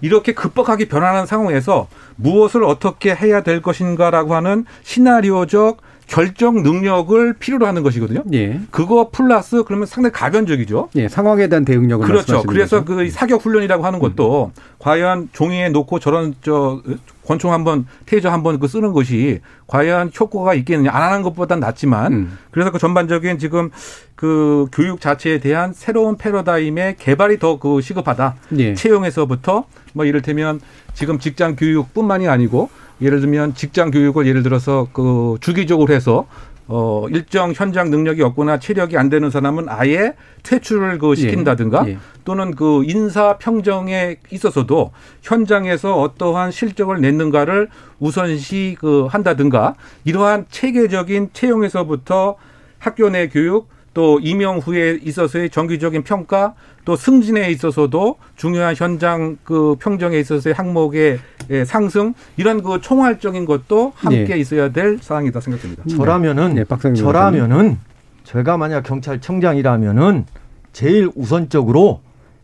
이렇게 0.01 0.33
급박하게 0.33 0.87
변하는 0.87 1.25
상황에서 1.25 1.87
무엇을 2.15 2.63
어떻게 2.63 3.13
해야 3.13 3.41
될 3.41 3.61
것인가라고 3.61 4.33
하는 4.35 4.65
시나리오적 4.83 5.81
결정 6.07 6.63
능력을 6.63 7.33
필요로 7.33 7.67
하는 7.67 7.83
것이거든요. 7.83 8.23
예. 8.33 8.59
그거 8.71 9.09
플러스 9.11 9.63
그러면 9.63 9.85
상당히 9.85 10.11
가변적이죠. 10.13 10.89
예, 10.95 11.07
상황에 11.07 11.47
대한 11.47 11.63
대응력을 11.63 12.05
그렇죠. 12.05 12.41
그래서 12.43 12.83
거죠. 12.83 12.95
그 12.95 13.09
사격 13.11 13.45
훈련이라고 13.45 13.85
하는 13.85 13.99
것도 13.99 14.51
음. 14.55 14.61
과연 14.79 15.29
종이에 15.33 15.69
놓고 15.69 15.99
저런 15.99 16.33
저 16.41 16.81
권총 17.29 17.53
한번 17.53 17.85
테이저 18.07 18.31
한번 18.31 18.59
그 18.59 18.67
쓰는 18.67 18.91
것이 18.91 19.39
과연 19.67 20.09
효과가 20.19 20.55
있겠느냐 20.55 20.89
안 20.91 21.03
하는 21.03 21.21
것보다는 21.21 21.61
낫지만 21.61 22.11
음. 22.13 22.37
그래서 22.49 22.71
그 22.71 22.79
전반적인 22.79 23.37
지금 23.37 23.69
그 24.15 24.65
교육 24.71 24.99
자체에 24.99 25.39
대한 25.39 25.71
새로운 25.71 26.17
패러다임의 26.17 26.95
개발이 26.97 27.37
더 27.37 27.59
그 27.59 27.81
시급하다. 27.81 28.35
예. 28.57 28.73
채용에서부터 28.73 29.65
뭐 29.93 30.05
이를테면 30.05 30.59
지금 30.93 31.19
직장 31.19 31.55
교육뿐만이 31.55 32.27
아니고 32.27 32.69
예를 33.01 33.19
들면 33.19 33.53
직장 33.53 33.91
교육을 33.91 34.25
예를 34.25 34.41
들어서 34.41 34.87
그 34.91 35.37
주기적으로 35.39 35.93
해서 35.93 36.25
어 36.71 37.07
일정 37.09 37.51
현장 37.51 37.89
능력이 37.89 38.21
없거나 38.21 38.59
체력이 38.59 38.95
안 38.95 39.09
되는 39.09 39.31
사람은 39.31 39.65
아예 39.69 40.13
퇴출을 40.43 40.99
그 40.99 41.15
시킨다든가 41.15 41.87
예. 41.87 41.91
예. 41.93 41.97
또는 42.23 42.53
그 42.53 42.83
인사 42.85 43.39
평정에 43.39 44.17
있어서도 44.29 44.91
현장에서 45.23 45.99
어떠한 45.99 46.51
실적을 46.51 47.01
냈는가를 47.01 47.69
우선시 47.99 48.77
그 48.79 49.07
한다든가 49.09 49.73
이러한 50.05 50.45
체계적인 50.51 51.31
채용에서부터 51.33 52.35
학교 52.77 53.09
내 53.09 53.27
교육 53.29 53.67
또 53.93 54.19
임용 54.19 54.59
후에 54.59 54.99
있어서의 55.01 55.49
정기적인 55.49 56.03
평가 56.03 56.53
또 56.85 56.95
승진에 56.95 57.51
있어서도 57.51 58.17
중요한 58.35 58.75
현장 58.75 59.37
그 59.43 59.75
평정에 59.79 60.17
있어서의 60.19 60.53
항목의 60.53 61.19
예, 61.49 61.65
상승 61.65 62.13
이런 62.37 62.61
그 62.61 62.79
총괄적인 62.81 63.45
것도 63.45 63.93
함께 63.95 64.25
네. 64.25 64.37
있어야 64.37 64.69
될 64.69 64.99
사항이다 65.01 65.39
생각됩니다. 65.39 65.83
저라면은 65.89 66.55
네, 66.55 66.65
저라면은 66.93 67.77
제가 68.23 68.57
만약 68.57 68.83
경찰청장이라면은 68.83 70.25
제일 70.71 71.09
우선적으로 71.15 72.01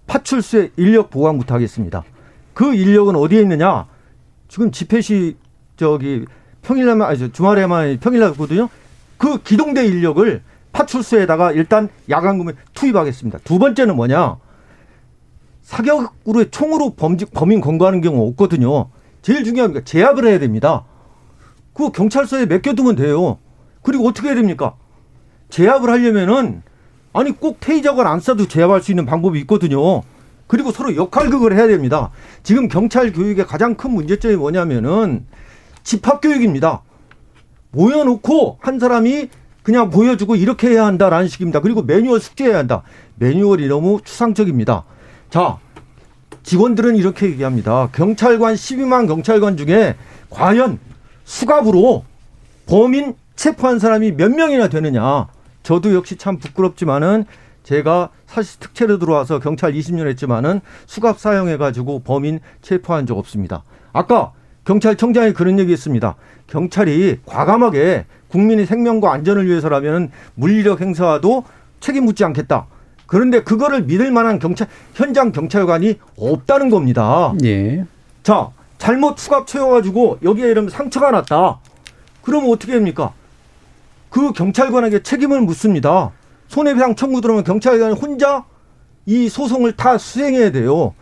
파출소에 0.07 0.71
인력 0.77 1.09
보강부터 1.09 1.55
하겠습니다. 1.55 2.03
그 2.53 2.73
인력은 2.73 3.15
어디에 3.15 3.41
있느냐? 3.41 3.85
지금 4.47 4.71
집회시 4.71 5.37
저기 5.77 6.25
평일날만 6.63 7.09
아니 7.09 7.31
주말에만 7.31 7.99
평일날 7.99 8.33
거든요. 8.33 8.69
그 9.17 9.41
기동대 9.43 9.85
인력을 9.85 10.41
파출소에다가 10.75 11.53
일단 11.53 11.87
야간금에 12.09 12.53
투입하겠습니다. 12.73 13.39
두 13.43 13.57
번째는 13.59 13.95
뭐냐? 13.95 14.37
사격으로 15.61 16.49
총으로 16.51 16.91
범직, 16.95 17.33
범인 17.33 17.61
검거하는 17.61 18.01
경우 18.01 18.27
없거든요. 18.29 18.89
제일 19.21 19.43
게 19.43 19.83
제압을 19.83 20.27
해야 20.27 20.37
됩니다. 20.37 20.85
그 21.73 21.91
경찰서에 21.91 22.45
맡겨두면 22.45 22.95
돼요. 22.95 23.39
그리고 23.81 24.07
어떻게 24.07 24.27
해야 24.27 24.35
됩니까? 24.35 24.75
제압을 25.49 25.89
하려면은 25.89 26.61
아니 27.13 27.31
꼭 27.31 27.59
테이저건 27.59 28.05
안 28.05 28.19
쏴도 28.19 28.49
제압할 28.49 28.81
수 28.81 28.91
있는 28.91 29.05
방법이 29.05 29.39
있거든요. 29.41 30.03
그리고 30.47 30.71
서로 30.71 30.95
역할극을 30.95 31.55
해야 31.55 31.67
됩니다. 31.67 32.11
지금 32.43 32.67
경찰 32.67 33.11
교육의 33.11 33.47
가장 33.47 33.75
큰 33.75 33.91
문제점이 33.91 34.35
뭐냐면은 34.35 35.25
집합 35.83 36.21
교육입니다. 36.21 36.83
모여놓고 37.71 38.59
한 38.61 38.79
사람이 38.79 39.29
그냥 39.65 39.89
보여주고 39.89 40.35
이렇게 40.35 40.69
해야 40.69 40.85
한다라는 40.85 41.27
식입니다. 41.27 41.59
그리고 41.59 41.81
매뉴얼 41.81 42.19
숙제해야 42.19 42.59
한다. 42.59 42.83
매뉴얼이 43.15 43.67
너무 43.67 43.99
추상적입니다. 44.03 44.83
자, 45.31 45.57
직원들은 46.43 46.95
이렇게 46.95 47.25
얘기합니다. 47.25 47.89
경찰관 47.91 48.53
12만 48.53 49.07
경찰관 49.07 49.57
중에 49.57 49.95
과연 50.29 50.77
수갑으로 51.23 52.05
범인 52.67 53.15
체포한 53.35 53.79
사람이 53.79 54.11
몇 54.11 54.31
명이나 54.31 54.67
되느냐. 54.67 55.27
저도 55.63 55.95
역시 55.95 56.15
참 56.15 56.37
부끄럽지만은 56.37 57.25
제가 57.63 58.09
사실 58.27 58.59
특채로 58.59 58.99
들어와서 58.99 59.39
경찰 59.39 59.73
20년 59.73 60.05
했지만은 60.09 60.61
수갑 60.85 61.17
사용해가지고 61.17 62.03
범인 62.03 62.39
체포한 62.61 63.07
적 63.07 63.17
없습니다. 63.17 63.63
아까 63.93 64.31
경찰청장이 64.65 65.33
그런 65.33 65.57
얘기 65.57 65.71
했습니다. 65.71 66.15
경찰이 66.45 67.21
과감하게 67.25 68.05
국민의 68.35 68.65
생명과 68.65 69.13
안전을 69.13 69.47
위해서라면 69.47 70.11
물리력 70.35 70.81
행사도 70.81 71.45
책임 71.79 72.03
묻지 72.03 72.25
않겠다. 72.25 72.67
그런데 73.05 73.43
그거를 73.43 73.83
믿을 73.83 74.11
만한 74.11 74.39
경찰 74.39 74.67
현장 74.93 75.31
경찰관이 75.31 75.99
없다는 76.17 76.69
겁니다. 76.69 77.33
예. 77.45 77.85
자, 78.23 78.49
잘못 78.77 79.15
추갑 79.15 79.47
채워가지고 79.47 80.19
여기에 80.21 80.49
이러면 80.49 80.69
상처가 80.69 81.11
났다. 81.11 81.59
그러면 82.23 82.51
어떻게 82.51 82.73
합니까? 82.73 83.13
그 84.09 84.33
경찰관에게 84.33 85.01
책임을 85.03 85.39
묻습니다. 85.41 86.11
손해배상 86.49 86.95
청구 86.95 87.21
들어오면 87.21 87.45
경찰관이 87.45 87.93
혼자 87.93 88.43
이 89.05 89.29
소송을 89.29 89.77
다 89.77 89.97
수행해야 89.97 90.51
돼요. 90.51 90.93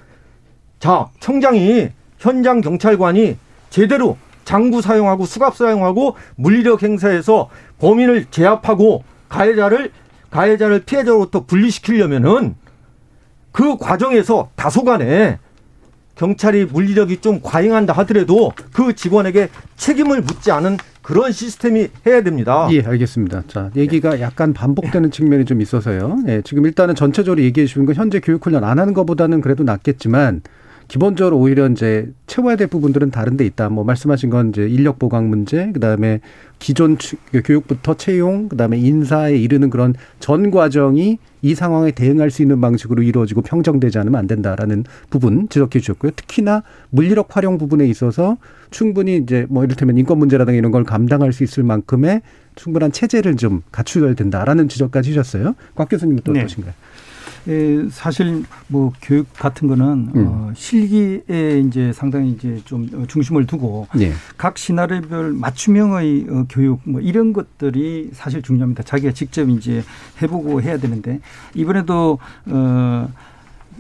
자, 0.80 1.08
청장이 1.20 1.90
현장 2.20 2.62
경찰관이 2.62 3.38
제대로 3.72 4.18
장구 4.44 4.82
사용하고 4.82 5.26
수갑 5.26 5.56
사용하고 5.56 6.16
물리력 6.36 6.84
행사해서 6.84 7.50
범인을 7.80 8.26
제압하고 8.32 9.04
가해자를 9.30 9.92
가해자를 10.30 10.82
피해자로부터 10.82 11.46
분리시키려면은 11.46 12.56
그 13.52 13.78
과정에서 13.78 14.50
다소간에 14.56 15.40
경찰이 16.16 16.66
물리력이 16.66 17.22
좀 17.22 17.40
과잉한다 17.42 17.94
하더라도 17.94 18.52
그 18.72 18.94
직원에게 18.94 19.50
책임을 19.78 20.22
묻지 20.22 20.52
않은 20.52 20.78
그런 21.02 21.32
시스템이 21.32 21.90
해야 22.08 22.22
됩니다. 22.22 22.68
예, 22.72 22.82
알겠습니다. 22.82 23.44
자, 23.48 23.72
얘기가 23.76 24.22
약간 24.22 24.54
반복되는 24.54 25.12
측면이 25.12 25.46
좀 25.46 25.62
있어서요. 25.62 26.18
예, 26.28 26.42
지금 26.44 26.66
일단은 26.66 26.96
전체적으로 26.96 27.42
얘기해 27.42 27.68
주신 27.68 27.86
건 27.86 27.96
현재 27.96 28.20
교육 28.20 28.46
훈련 28.46 28.64
안 28.64 28.80
하는 28.80 28.94
것보다는 28.94 29.42
그래도 29.42 29.64
낫겠지만 29.64 30.42
기본적으로 30.88 31.38
오히려 31.38 31.68
이제 31.68 32.12
채워야 32.28 32.56
될 32.56 32.68
부분들은 32.68 33.12
다른 33.12 33.38
데 33.38 33.46
있다. 33.46 33.70
뭐 33.70 33.84
말씀하신 33.84 34.30
건 34.30 34.50
이제 34.50 34.68
인력 34.68 35.00
보강 35.00 35.30
문제, 35.30 35.72
그다음에 35.72 36.20
기존 36.60 36.98
그 37.32 37.42
교육부터 37.44 37.96
채용, 37.96 38.48
그다음에 38.50 38.78
인사에 38.78 39.36
이르는 39.36 39.70
그런 39.70 39.94
전 40.20 40.52
과정이 40.52 41.18
이 41.42 41.56
상황에 41.56 41.92
대응할 41.92 42.32
수 42.32 42.42
있는 42.42 42.62
방식으로 42.62 43.04
이루어지고 43.04 43.42
평정되지 43.42 44.00
않으면 44.00 44.18
안 44.18 44.28
된다라는 44.28 44.86
부분 45.10 45.50
지적해 45.50 45.80
주셨고요. 45.80 46.12
특히나 46.16 46.64
물리력 46.90 47.36
활용 47.36 47.58
부분에 47.58 47.86
있어서 47.88 48.38
충분히 48.72 49.18
이제 49.18 49.46
뭐 49.50 49.66
이를테면 49.66 49.98
인권 49.98 50.20
문제라든가 50.20 50.58
이런 50.58 50.72
걸 50.72 50.86
감당할 50.86 51.34
수 51.34 51.44
있을 51.44 51.64
만큼의 51.64 52.22
충분한 52.56 52.92
체제를 52.92 53.36
좀 53.36 53.62
갖추어야 53.72 54.14
된다라는 54.14 54.70
지적까지 54.70 55.10
주셨어요. 55.10 55.56
곽 55.76 55.90
교수님은 55.90 56.22
또 56.24 56.32
네. 56.32 56.40
어떠신가요? 56.42 56.74
예, 57.48 57.88
사실 57.90 58.44
뭐 58.68 58.94
교육 59.02 59.32
같은 59.34 59.68
거는 59.68 60.12
음. 60.16 60.28
어, 60.28 60.52
실기에 60.56 61.60
이제 61.66 61.92
상당히 61.94 62.32
이제 62.32 62.62
좀 62.66 63.08
중심을 63.08 63.46
두고 63.46 63.88
네. 63.96 64.14
각 64.38 64.58
시나리오별 64.58 65.34
맞춤형의 65.34 66.28
어, 66.30 66.46
교육 66.50 66.80
뭐 66.86 67.02
이런 67.02 67.34
것들이 67.34 68.12
사실 68.14 68.42
중요합니다. 68.42 68.84
자기가 68.84 69.14
직접 69.14 69.50
이제 69.50 69.84
해보고 70.22 70.62
해야 70.62 70.78
되는데 70.78 71.20
이번에도 71.54 72.20
어 72.46 73.10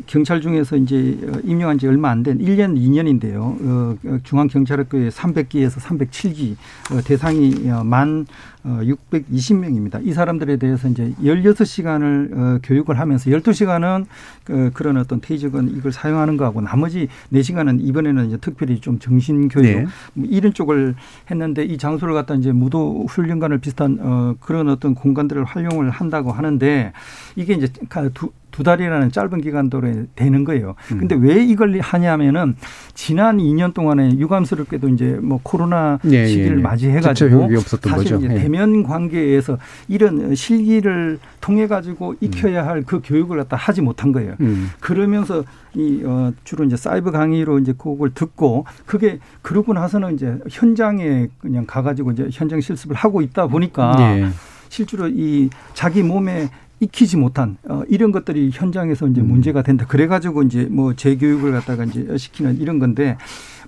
경찰 0.05 0.41
중에서 0.41 0.75
이제 0.77 1.17
임명한 1.43 1.77
지 1.77 1.87
얼마 1.87 2.09
안 2.09 2.23
된 2.23 2.39
1년, 2.39 2.77
2년인데요. 2.77 3.37
어, 3.37 3.97
중앙경찰학교에 4.23 5.09
300기에서 5.09 5.79
307기 5.79 6.55
어, 6.93 7.01
대상이 7.03 7.69
어, 7.69 7.83
만 7.83 8.25
620명입니다. 8.65 9.95
어, 9.95 10.01
이 10.01 10.13
사람들에 10.13 10.57
대해서 10.57 10.87
이제 10.87 11.13
16시간을 11.21 12.37
어, 12.37 12.59
교육을 12.63 12.97
하면서 12.99 13.29
12시간은 13.29 14.05
그, 14.45 14.71
그런 14.73 14.97
어떤 14.97 15.19
테이저건 15.19 15.69
이걸 15.75 15.91
사용하는 15.91 16.37
거하고 16.37 16.61
나머지 16.61 17.09
4시간은 17.33 17.79
이번에는 17.81 18.27
이제 18.27 18.37
특별히 18.37 18.79
좀 18.79 18.99
정신교육 18.99 19.65
네. 19.65 19.85
뭐 20.13 20.27
이런 20.29 20.53
쪽을 20.53 20.95
했는데 21.29 21.65
이 21.65 21.77
장소를 21.77 22.13
갖다 22.13 22.35
이제 22.35 22.51
무도 22.51 23.05
훈련관을 23.09 23.57
비슷한 23.57 23.97
어, 24.01 24.35
그런 24.39 24.69
어떤 24.69 24.95
공간들을 24.95 25.43
활용을 25.43 25.89
한다고 25.89 26.31
하는데 26.31 26.93
이게 27.35 27.53
이제 27.53 27.67
두, 28.13 28.31
두 28.53 28.63
달이라는 28.63 29.11
짧은 29.11 29.41
기간도로 29.41 29.91
되는 30.15 30.43
거예요. 30.45 30.75
음. 30.93 30.99
근데 30.99 31.15
음. 31.15 31.23
왜 31.23 31.43
이걸 31.43 31.79
하냐면은 31.81 32.55
지난 32.93 33.37
2년 33.37 33.73
동안에 33.73 34.17
유감스럽게도 34.17 34.89
이제 34.89 35.17
뭐 35.21 35.39
코로나 35.43 35.99
예, 36.05 36.27
시기를 36.27 36.57
예, 36.57 36.59
예. 36.59 36.61
맞이해 36.61 37.01
가지고 37.01 37.49
사실 37.59 37.79
거죠. 37.81 38.15
이제 38.17 38.27
예. 38.29 38.39
대면 38.39 38.83
관계에서 38.83 39.57
이런 39.87 40.35
실기를 40.35 41.19
통해 41.41 41.67
가지고 41.67 42.15
익혀야 42.21 42.65
할 42.65 42.83
그 42.93 43.01
교육을 43.03 43.37
갖다 43.37 43.55
하지 43.57 43.81
못한 43.81 44.11
거예요. 44.11 44.35
음. 44.41 44.69
그러면서 44.79 45.43
이 45.73 46.03
어, 46.05 46.31
주로 46.43 46.63
이제 46.63 46.75
사이버 46.75 47.09
강의로 47.11 47.57
이제 47.59 47.73
그걸 47.75 48.13
듣고 48.13 48.65
그게 48.85 49.19
그러고 49.41 49.73
나서는 49.73 50.13
이제 50.13 50.37
현장에 50.49 51.27
그냥 51.39 51.65
가가지고 51.65 52.11
이제 52.11 52.27
현장 52.31 52.61
실습을 52.61 52.95
하고 52.95 53.21
있다 53.21 53.47
보니까 53.47 53.95
예. 53.99 54.27
실제로 54.69 55.07
이 55.07 55.49
자기 55.73 56.03
몸에 56.03 56.49
익히지 56.80 57.17
못한 57.17 57.57
어, 57.69 57.84
이런 57.88 58.11
것들이 58.11 58.49
현장에서 58.53 59.07
이제 59.07 59.21
음. 59.21 59.28
문제가 59.28 59.61
된다. 59.61 59.86
그래가지고 59.88 60.43
이제 60.43 60.67
뭐 60.69 60.93
재교육을 60.93 61.51
갖다가 61.53 61.86
이제 61.86 62.17
시키는 62.17 62.59
이런 62.59 62.80
건데 62.80 63.17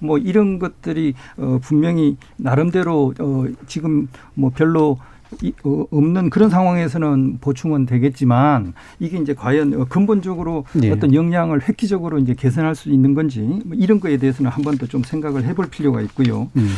뭐 0.02 0.18
이런 0.18 0.60
것들이 0.60 1.14
어, 1.38 1.60
분명히 1.62 2.18
나름대로 2.38 3.14
어, 3.20 3.46
지금 3.68 4.08
뭐 4.34 4.52
별로 4.54 4.98
이, 5.42 5.54
어, 5.64 5.86
없는 5.92 6.30
그런 6.30 6.50
상황에서는 6.50 7.40
보충은 7.42 7.86
되겠지만 7.86 8.74
이게 9.00 9.18
이제 9.18 9.34
과연 9.34 9.74
어, 9.80 9.86
근본적으로 9.86 10.66
네. 10.74 10.92
어떤 10.92 11.14
역량을 11.14 11.68
획기적으로 11.68 12.20
이제 12.20 12.34
개선할 12.34 12.76
수 12.76 12.90
있는 12.90 13.14
건지 13.14 13.40
뭐 13.66 13.78
이런 13.78 14.00
거에 14.00 14.18
대해서는 14.18 14.52
한 14.52 14.64
번 14.64 14.78
더 14.78 14.88
좀 14.88 15.04
생각을 15.04 15.46
해볼 15.46 15.68
필요가 15.70 16.02
있고요. 16.02 16.50
음. 16.58 16.70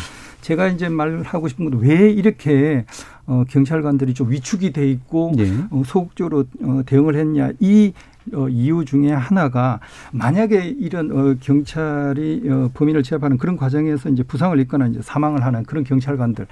제가 0.41 0.67
이제 0.67 0.88
말하고 0.88 1.47
싶은 1.47 1.69
건 1.69 1.80
왜 1.82 2.09
이렇게 2.11 2.86
어, 3.28 3.43
경찰관들이 3.47 4.13
좀 4.13 4.32
위축이 4.32 4.73
돼 4.73 4.89
있고 4.89 5.34
네. 5.36 5.51
어, 5.69 5.84
소극적으로 5.86 6.45
어, 6.63 6.82
대응을 6.86 7.15
했냐 7.15 7.51
이 7.59 7.93
어, 8.34 8.49
이유 8.49 8.84
중에 8.84 9.11
하나가 9.11 9.80
만약에 10.11 10.75
이런 10.80 11.11
어, 11.11 11.36
경찰이 11.39 12.43
어, 12.49 12.69
범인을 12.73 13.03
취합하는 13.03 13.38
그런 13.38 13.55
과정에서 13.55 14.09
이제 14.09 14.23
부상을 14.23 14.59
입거나 14.59 14.88
이제 14.88 14.99
사망을 15.01 15.45
하는 15.45 15.63
그런 15.63 15.84
경찰관들 15.84 16.47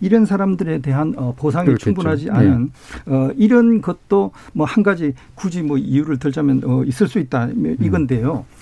이런 0.00 0.24
사람들에 0.24 0.78
대한 0.80 1.14
어, 1.16 1.34
보상이 1.36 1.66
그렇겠죠. 1.66 1.84
충분하지 1.84 2.24
네. 2.26 2.30
않은 2.30 2.70
네. 3.06 3.14
어, 3.14 3.30
이런 3.36 3.80
것도 3.80 4.32
뭐 4.52 4.66
한 4.70 4.84
가지 4.84 5.14
굳이 5.34 5.62
뭐 5.62 5.78
이유를 5.78 6.18
들자면 6.18 6.62
어, 6.64 6.84
있을 6.84 7.08
수 7.08 7.18
있다 7.18 7.48
이건데요. 7.80 8.44
음. 8.48 8.56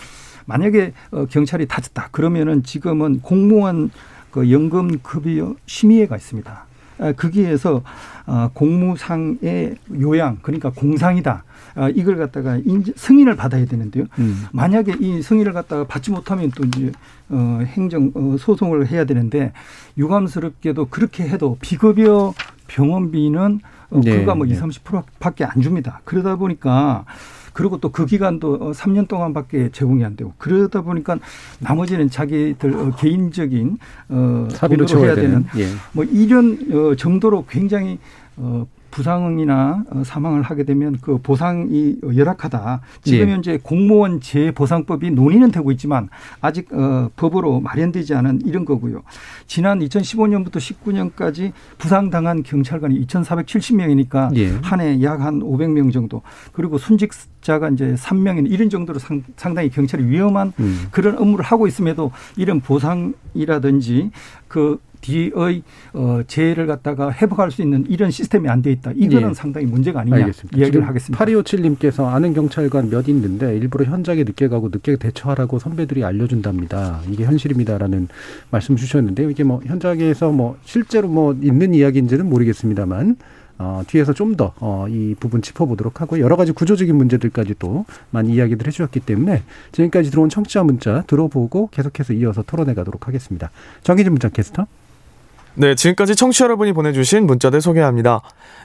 만약에 0.47 0.95
어, 1.11 1.27
경찰이 1.27 1.67
다쳤다 1.67 2.09
그러면은 2.13 2.63
지금은 2.63 3.21
공무원 3.21 3.91
그 4.31 4.51
연금 4.51 4.99
급여 5.03 5.55
심의회가 5.67 6.17
있습니다. 6.17 6.68
아, 6.99 7.13
거기에서 7.13 7.83
아, 8.27 8.51
공무상의 8.53 9.77
요양 10.01 10.39
그러니까 10.43 10.71
공상이다. 10.71 11.45
아, 11.75 11.89
이걸 11.91 12.17
갖다가 12.17 12.59
인지, 12.65 12.93
승인을 12.97 13.37
받아야 13.37 13.65
되는데요. 13.65 14.05
음. 14.19 14.47
만약에 14.53 14.97
이 15.01 15.23
승인을 15.23 15.53
갖다가 15.53 15.85
받지 15.85 16.11
못하면 16.11 16.51
또 16.55 16.65
이제 16.65 16.93
어, 17.29 17.61
행정 17.65 18.11
어, 18.15 18.37
소송을 18.39 18.89
해야 18.89 19.05
되는데 19.05 19.53
유감스럽게도 19.97 20.87
그렇게 20.87 21.25
해도 21.25 21.57
비급여 21.61 22.35
병원비는 22.67 23.61
어, 23.91 24.01
네. 24.03 24.17
불과 24.17 24.35
뭐 24.35 24.47
네. 24.47 24.55
20, 24.55 24.83
30%밖에 24.85 25.45
안 25.45 25.63
줍니다. 25.63 26.01
그러다 26.05 26.37
보니까 26.37 27.05
그리고 27.53 27.79
또 27.79 27.89
그 27.91 28.07
기간도 28.07 28.73
3년 28.73 29.05
어, 29.05 29.09
동안밖에 29.09 29.71
제공이 29.73 30.05
안 30.05 30.15
되고 30.15 30.33
그러다 30.39 30.83
보니까 30.83 31.19
나머지는 31.59 32.09
자기들 32.11 32.75
어, 32.75 32.95
개인적인 32.97 33.79
어 34.11 34.49
사비로 34.53 34.87
채워야 34.87 35.15
되는 35.15 35.45
예. 35.57 35.67
뭐 35.93 36.05
이런 36.05 36.59
어 36.73 36.95
정도로 36.95 37.45
굉장히 37.49 37.99
어 38.37 38.67
부상이나 38.91 39.85
어, 39.91 40.03
사망을 40.05 40.43
하게 40.43 40.65
되면 40.65 40.97
그 41.01 41.19
보상이 41.19 41.97
열악하다. 42.03 42.81
지금 43.03 43.29
예. 43.29 43.33
현재 43.33 43.59
공무원 43.63 44.21
재보상법이 44.21 45.11
논의는 45.11 45.51
되고 45.51 45.71
있지만 45.73 46.09
아직 46.41 46.73
어, 46.73 47.11
법으로 47.17 47.61
마련되지 47.61 48.15
않은 48.15 48.41
이런 48.47 48.65
거고요. 48.65 49.03
지난 49.47 49.81
2015년부터 49.81 50.57
19년까지 50.57 51.53
부상당한 51.77 52.43
경찰관이 52.43 53.07
2,470명이니까 53.07 54.35
예. 54.37 54.51
한해 54.63 55.03
약 55.03 55.19
한 55.19 55.41
500명 55.41 55.93
정도. 55.93 56.23
그리고 56.53 56.79
순직자가 56.79 57.71
이제 57.71 57.95
3명인 57.95 58.51
이런 58.51 58.71
정도로 58.71 58.99
상, 58.99 59.23
당히 59.37 59.69
경찰이 59.69 60.05
위험한 60.07 60.53
음. 60.61 60.87
그런 60.91 61.19
업무를 61.19 61.45
하고 61.45 61.67
있음에도 61.67 62.11
이런 62.37 62.61
보상이라든지 62.61 64.11
그 64.47 64.81
뒤의 65.01 65.63
어, 65.93 66.21
재해를 66.27 66.67
갖다가 66.67 67.13
회복할 67.13 67.51
수 67.51 67.63
있는 67.63 67.85
이런 67.89 68.11
시스템이 68.11 68.49
안 68.49 68.59
돼 68.63 68.73
있다. 68.73 68.93
이거는 68.97 69.31
예. 69.31 69.35
상당히 69.35 69.67
문제가 69.67 70.01
아니냐 70.01 70.17
알겠습니다. 70.17 70.59
이야기를 70.59 70.87
하겠습니다. 70.87 71.25
8257님께서 71.25 72.07
아는 72.07 72.35
경찰관 72.35 72.91
몇 72.91 73.09
있는데 73.09 73.57
일부러 73.57 73.85
현장에 73.85 74.25
늦게 74.25 74.49
가고 74.49 74.69
늦게 74.69 74.97
대처하라고 74.97 75.59
선배들이 75.59 76.05
알려준답니다. 76.05 77.03
이게 77.11 77.25
현실입니다라는 77.25 78.09
말씀 78.51 78.77
주셨는데 78.77 79.31
이게 79.31 79.45
뭐 79.45 79.61
현장에서 79.65 80.31
뭐 80.33 80.57
실제로 80.65 81.09
뭐 81.09 81.35
있는 81.41 81.75
이야기인지는 81.75 82.29
모르겠습니다만 82.29 83.17
어, 83.61 83.83
뒤에서 83.89 84.13
좀 84.13 84.37
더, 84.37 84.53
어, 84.61 84.87
이 84.89 85.17
부분 85.19 85.43
짚어보도록 85.43 86.01
하고, 86.01 86.21
여러 86.21 86.37
가지 86.37 86.53
구조적인 86.53 86.95
문제들까지 86.95 87.59
도 87.59 87.87
많이 88.11 88.33
이야기들 88.35 88.69
해주셨기 88.69 89.01
때문에, 89.01 89.43
지금까지 89.73 90.13
들어온 90.13 90.29
청취자 90.29 90.63
문자 90.63 91.03
들어보고 91.09 91.69
계속해서 91.73 92.13
이어서 92.13 92.43
토론해 92.43 92.75
가도록 92.75 93.09
하겠습니다. 93.09 93.51
정희진 93.83 94.13
문자 94.13 94.29
캐스터. 94.29 94.67
네, 95.55 95.75
지금까지 95.75 96.15
청취 96.15 96.43
여러분이 96.45 96.73
보내주신 96.73 97.27
문자들 97.27 97.61
소개합니다. 97.61 98.21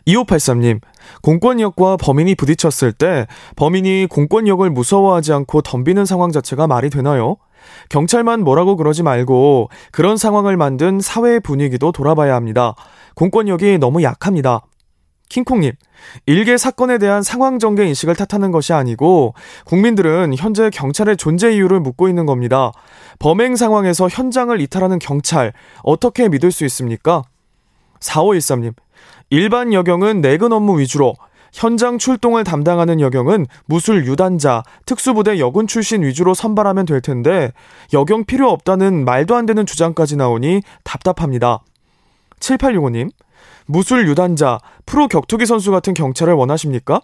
2583님, 0.07 0.79
공권력과 1.21 1.97
범인이 1.97 2.36
부딪혔을 2.36 2.91
때 2.91 3.25
범인이 3.55 4.07
공권력을 4.09 4.69
무서워하지 4.69 5.34
않고 5.34 5.61
덤비는 5.61 6.05
상황 6.05 6.31
자체가 6.31 6.67
말이 6.67 6.89
되나요? 6.89 7.38
경찰만 7.89 8.43
뭐라고 8.43 8.75
그러지 8.75 9.03
말고 9.03 9.69
그런 9.91 10.17
상황을 10.17 10.57
만든 10.57 10.99
사회 10.99 11.39
분위기도 11.39 11.91
돌아봐야 11.91 12.36
합니다. 12.36 12.75
공권력이 13.15 13.77
너무 13.77 14.03
약합니다. 14.03 14.61
킹콩님, 15.30 15.71
일개 16.26 16.57
사건에 16.57 16.97
대한 16.97 17.24
상황 17.24 17.59
전개 17.59 17.86
인식을 17.86 18.15
탓하는 18.15 18.51
것이 18.51 18.74
아니고 18.74 19.34
국민들은 19.65 20.36
현재 20.38 20.69
경찰의 20.69 21.17
존재 21.17 21.51
이유를 21.51 21.80
묻고 21.80 22.07
있는 22.07 22.26
겁니다. 22.26 22.71
범행 23.19 23.55
상황에서 23.55 24.07
현장을 24.09 24.59
이탈하는 24.61 24.99
경찰 24.99 25.53
어떻게 25.82 26.30
믿을 26.30 26.51
수 26.51 26.65
있습니까? 26.65 27.24
4513님, 27.99 28.74
일반 29.30 29.74
여경은 29.74 30.21
내근 30.21 30.51
업무 30.51 30.80
위주로 30.80 31.15
현장 31.53 31.99
출동을 31.99 32.43
담당하는 32.43 32.99
여경은 32.99 33.45
무술 33.65 34.05
유단자, 34.05 34.63
특수부대 34.86 35.39
여군 35.39 35.67
출신 35.67 36.03
위주로 36.03 36.34
선발하면 36.34 36.86
될 36.86 36.99
텐데 36.99 37.51
여경 37.93 38.26
필요 38.26 38.49
없다는 38.49 39.05
말도 39.05 39.36
안 39.36 39.45
되는 39.45 39.65
주장까지 39.65 40.17
나오니 40.17 40.61
답답합니다. 40.84 41.63
7865님, 42.39 43.11
무술 43.65 44.07
유단자, 44.07 44.59
프로 44.86 45.07
격투기 45.07 45.45
선수 45.45 45.71
같은 45.71 45.93
경찰을 45.93 46.34
원하십니까? 46.34 47.01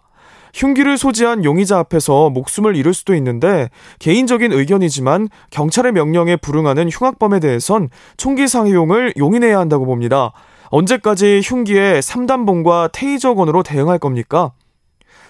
흉기를 0.54 0.98
소지한 0.98 1.44
용의자 1.44 1.78
앞에서 1.78 2.30
목숨을 2.32 2.76
잃을 2.76 2.94
수도 2.94 3.14
있는데 3.16 3.70
개인적인 4.00 4.52
의견이지만 4.52 5.30
경찰의 5.52 5.92
명령에 5.92 6.38
불응하는 6.38 6.90
흉악범에 6.90 7.40
대해선 7.40 7.90
총기 8.18 8.48
사용을 8.48 9.14
용인해야 9.18 9.60
한다고 9.60 9.86
봅니다. 9.86 10.32
언제까지 10.70 11.42
흉기에 11.44 12.00
3단봉과 12.00 12.92
테이저건으로 12.92 13.64
대응할 13.64 14.00
겁니까? 14.00 14.52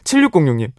7606님. 0.03 0.71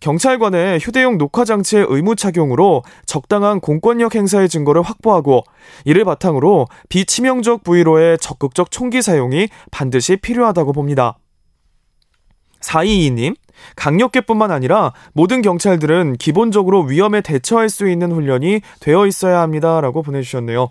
경찰관의 0.00 0.78
휴대용 0.78 1.18
녹화 1.18 1.44
장치의 1.44 1.86
의무 1.88 2.16
착용으로 2.16 2.82
적당한 3.06 3.60
공권력 3.60 4.14
행사의 4.14 4.48
증거를 4.48 4.82
확보하고 4.82 5.44
이를 5.84 6.04
바탕으로 6.04 6.66
비치명적 6.88 7.64
부위로의 7.64 8.18
적극적 8.18 8.70
총기 8.70 9.02
사용이 9.02 9.48
반드시 9.70 10.16
필요하다고 10.16 10.72
봅니다. 10.72 11.18
422님, 12.60 13.36
강력계뿐만 13.76 14.50
아니라 14.50 14.92
모든 15.12 15.42
경찰들은 15.42 16.16
기본적으로 16.18 16.82
위험에 16.82 17.20
대처할 17.20 17.68
수 17.68 17.88
있는 17.88 18.12
훈련이 18.12 18.60
되어 18.80 19.06
있어야 19.06 19.40
합니다라고 19.40 20.02
보내주셨네요. 20.02 20.70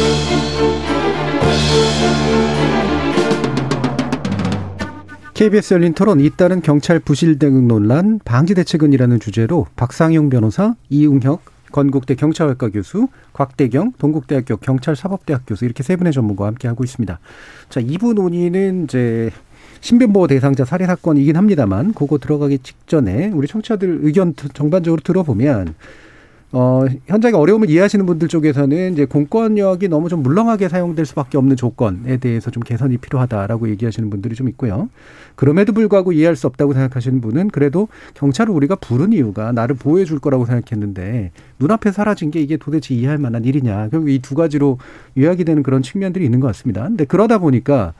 KBS 5.41 5.73
열린 5.73 5.93
토론 5.95 6.19
잇따른 6.19 6.61
경찰 6.61 6.99
부실 6.99 7.39
대응 7.39 7.67
논란 7.67 8.19
방지 8.23 8.53
대책은이라는 8.53 9.19
주제로 9.19 9.65
박상용 9.75 10.29
변호사, 10.29 10.75
이웅혁 10.89 11.41
건국대 11.71 12.13
경찰학과 12.13 12.69
교수, 12.69 13.07
곽대경 13.33 13.93
동국대학교 13.97 14.57
경찰사법대학 14.57 15.41
교수 15.47 15.65
이렇게 15.65 15.81
세 15.81 15.95
분의 15.95 16.13
전문가와 16.13 16.49
함께 16.49 16.67
하고 16.67 16.83
있습니다. 16.83 17.19
자, 17.69 17.81
2부 17.81 18.13
논의는 18.13 18.83
이제 18.83 19.31
신변보호 19.79 20.27
대상자 20.27 20.63
살해 20.63 20.85
사건이긴 20.85 21.35
합니다만 21.35 21.95
그거 21.95 22.19
들어가기 22.19 22.59
직전에 22.59 23.29
우리 23.29 23.47
청취자들 23.47 24.01
의견 24.03 24.35
정반적으로 24.53 25.01
들어보면 25.01 25.73
어, 26.53 26.85
현장의 27.07 27.39
어려움을 27.39 27.69
이해하시는 27.69 28.05
분들 28.05 28.27
쪽에서는 28.27 28.91
이제 28.91 29.05
공권력이 29.05 29.87
너무 29.87 30.09
좀 30.09 30.21
물렁하게 30.21 30.67
사용될 30.67 31.05
수밖에 31.05 31.37
없는 31.37 31.55
조건에 31.55 32.17
대해서 32.17 32.51
좀 32.51 32.61
개선이 32.61 32.97
필요하다라고 32.97 33.69
얘기하시는 33.69 34.09
분들이 34.09 34.35
좀 34.35 34.49
있고요. 34.49 34.89
그럼에도 35.35 35.71
불구하고 35.71 36.11
이해할 36.11 36.35
수 36.35 36.47
없다고 36.47 36.73
생각하시는 36.73 37.21
분은 37.21 37.51
그래도 37.51 37.87
경찰을 38.15 38.53
우리가 38.53 38.75
부른 38.75 39.13
이유가 39.13 39.53
나를 39.53 39.77
보호해 39.77 40.03
줄 40.03 40.19
거라고 40.19 40.45
생각했는데 40.45 41.31
눈앞에 41.59 41.93
사라진 41.93 42.31
게 42.31 42.41
이게 42.41 42.57
도대체 42.57 42.93
이해할 42.95 43.17
만한 43.17 43.45
일이냐. 43.45 43.87
결국 43.89 44.09
이 44.09 44.19
두 44.19 44.35
가지로 44.35 44.77
요약이 45.17 45.45
되는 45.45 45.63
그런 45.63 45.81
측면들이 45.81 46.25
있는 46.25 46.41
것 46.41 46.47
같습니다. 46.47 46.83
근데 46.83 47.05
그러다 47.05 47.37
보니까 47.37 47.93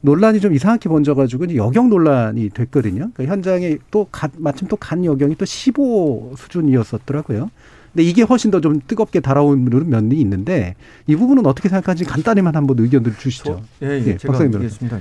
논란이 0.00 0.38
좀 0.40 0.54
이상하게 0.54 0.88
번져가지고 0.88 1.46
이제 1.46 1.56
여경 1.56 1.88
논란이 1.90 2.50
됐거든요. 2.50 3.10
그러니까 3.14 3.24
현장에 3.32 3.78
또 3.90 4.06
가, 4.12 4.28
마침 4.36 4.68
또 4.68 4.76
간 4.76 5.04
여경이 5.04 5.34
또 5.36 5.44
15 5.44 6.34
수준이었었더라고요. 6.36 7.50
근데 7.96 8.02
이게 8.02 8.20
훨씬 8.22 8.50
더 8.50 8.60
좀 8.60 8.80
뜨겁게 8.86 9.20
달아오는 9.20 9.88
면이 9.88 10.16
있는데 10.16 10.74
이 11.06 11.14
부분은 11.14 11.46
어떻게 11.46 11.68
생각하는지 11.68 12.04
간단히만 12.04 12.56
한번 12.56 12.78
의견들 12.78 13.16
주시죠. 13.16 13.62
저, 13.80 13.86
예, 13.86 14.00
예, 14.00 14.06
예 14.06 14.16
제가 14.16 14.36
드리겠습니다. 14.36 14.98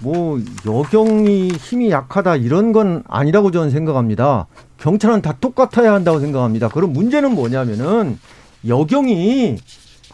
뭐 0.00 0.40
여경이 0.66 1.48
힘이 1.48 1.90
약하다 1.90 2.36
이런 2.36 2.72
건 2.72 3.02
아니라고 3.06 3.50
저는 3.50 3.70
생각합니다. 3.70 4.46
경찰은 4.78 5.20
다 5.20 5.36
똑같아야 5.40 5.92
한다고 5.92 6.20
생각합니다. 6.20 6.68
그럼 6.68 6.92
문제는 6.92 7.34
뭐냐면은 7.34 8.18
여경이 8.66 9.58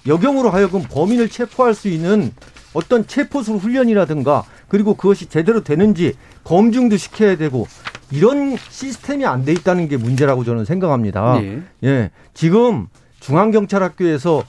여경으로 0.06 0.50
하여금 0.50 0.82
범인을 0.82 1.28
체포할 1.28 1.74
수 1.74 1.88
있는 1.88 2.32
어떤 2.74 3.06
체포술 3.06 3.56
훈련이라든가 3.56 4.44
그리고 4.68 4.94
그것이 4.94 5.26
제대로 5.26 5.62
되는지 5.62 6.14
검증도 6.44 6.96
시켜야 6.96 7.36
되고 7.36 7.66
이런 8.10 8.56
시스템이 8.56 9.26
안 9.26 9.44
돼 9.44 9.52
있다는 9.52 9.88
게 9.88 9.96
문제라고 9.96 10.44
저는 10.44 10.64
생각합니다. 10.64 11.40
네. 11.40 11.62
예. 11.84 12.10
지금 12.34 12.88
중앙경찰학교에서 13.20 14.42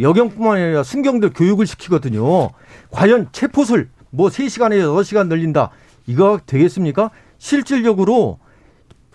여경뿐만 0.00 0.56
아니라 0.56 0.82
순경들 0.82 1.32
교육을 1.32 1.66
시키거든요. 1.66 2.50
과연 2.90 3.28
체포술 3.32 3.88
뭐 4.10 4.28
3시간에 4.28 4.80
6시간 4.80 5.28
늘린다. 5.28 5.70
이거 6.06 6.40
되겠습니까? 6.46 7.10
실질적으로 7.38 8.38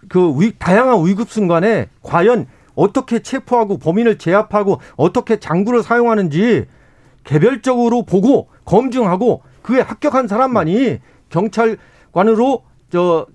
그 0.10 0.40
위, 0.40 0.54
다양한 0.58 1.06
위급 1.06 1.30
순간에 1.30 1.90
과연 2.02 2.48
어떻게 2.76 3.20
체포하고 3.20 3.78
범인을 3.78 4.18
제압하고 4.18 4.80
어떻게 4.96 5.40
장구를 5.40 5.84
사용하는지 5.84 6.66
개별적으로 7.24 8.04
보고 8.04 8.50
검증하고 8.66 9.42
그에 9.62 9.82
합격한 9.82 10.28
사람만이 10.28 11.00
경찰관으로 11.30 12.64
저 12.92 13.26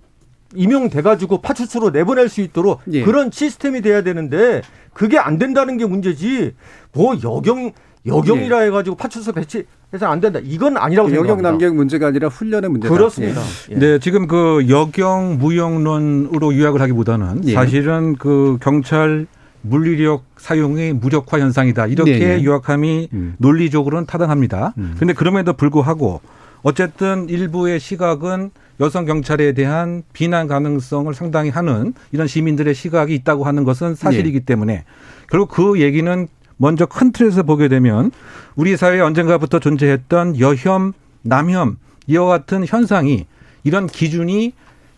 임용돼가지고 0.55 1.43
파출소로 1.43 1.91
내보낼 1.91 2.29
수 2.29 2.41
있도록 2.41 2.81
예. 2.93 3.03
그런 3.05 3.31
시스템이 3.31 3.83
돼야 3.83 4.03
되는데 4.03 4.63
그게 4.93 5.19
안 5.19 5.39
된다는 5.39 5.77
게 5.77 5.87
문제지 5.87 6.55
뭐 6.93 7.17
여경 7.23 7.73
여경이라 8.07 8.63
예. 8.63 8.67
해가지고 8.67 8.97
파출소 8.97 9.33
배치 9.33 9.67
해서 9.93 10.07
안 10.07 10.21
된다. 10.21 10.39
이건 10.43 10.77
아니라고 10.77 11.09
생각합니다. 11.09 11.49
여경 11.49 11.59
남경 11.59 11.77
문제가 11.77 12.09
아니라 12.09 12.29
훈련의 12.29 12.71
문제다. 12.71 12.95
그렇습니다. 12.95 13.41
예. 13.71 13.75
네, 13.75 13.99
지금 13.99 14.27
그 14.27 14.67
여경 14.69 15.39
무용론으로 15.39 16.57
요약을 16.57 16.81
하기보다는 16.81 17.49
예. 17.49 17.55
사실은 17.55 18.17
그 18.17 18.59
경찰 18.61 19.27
물리력 19.63 20.25
사용의 20.37 20.95
무력화 20.95 21.41
현상이다. 21.41 21.87
이렇게 21.87 22.19
네, 22.19 22.37
네. 22.37 22.45
요약함이 22.45 23.09
음. 23.13 23.35
논리적으로는 23.39 24.07
타당합니다. 24.07 24.73
그런데 24.77 25.13
음. 25.13 25.15
그럼에도 25.15 25.53
불구하고 25.53 26.21
어쨌든 26.63 27.29
일부의 27.29 27.81
시각은 27.81 28.51
여성 28.81 29.05
경찰에 29.07 29.53
대한 29.53 30.03
비난 30.13 30.47
가능성을 30.47 31.13
상당히 31.15 31.51
하는 31.51 31.95
이런 32.13 32.27
시민들의 32.27 32.75
시각이 32.75 33.15
있다고 33.15 33.45
하는 33.45 33.65
것은 33.65 33.95
사실이기 33.95 34.41
네. 34.41 34.45
때문에 34.45 34.85
결국 35.31 35.51
그 35.51 35.81
얘기는 35.81 36.29
먼저 36.57 36.87
큰 36.87 37.13
틀에서 37.13 37.43
보게 37.43 37.69
되면 37.69 38.11
우리 38.57 38.77
사회에 38.77 39.01
언젠가부터 39.01 39.59
존재했던 39.59 40.39
여혐, 40.41 40.93
남혐 41.23 41.77
이와 42.07 42.27
같은 42.27 42.65
현상이 42.67 43.27
이런 43.65 43.87
기준이 43.87 44.53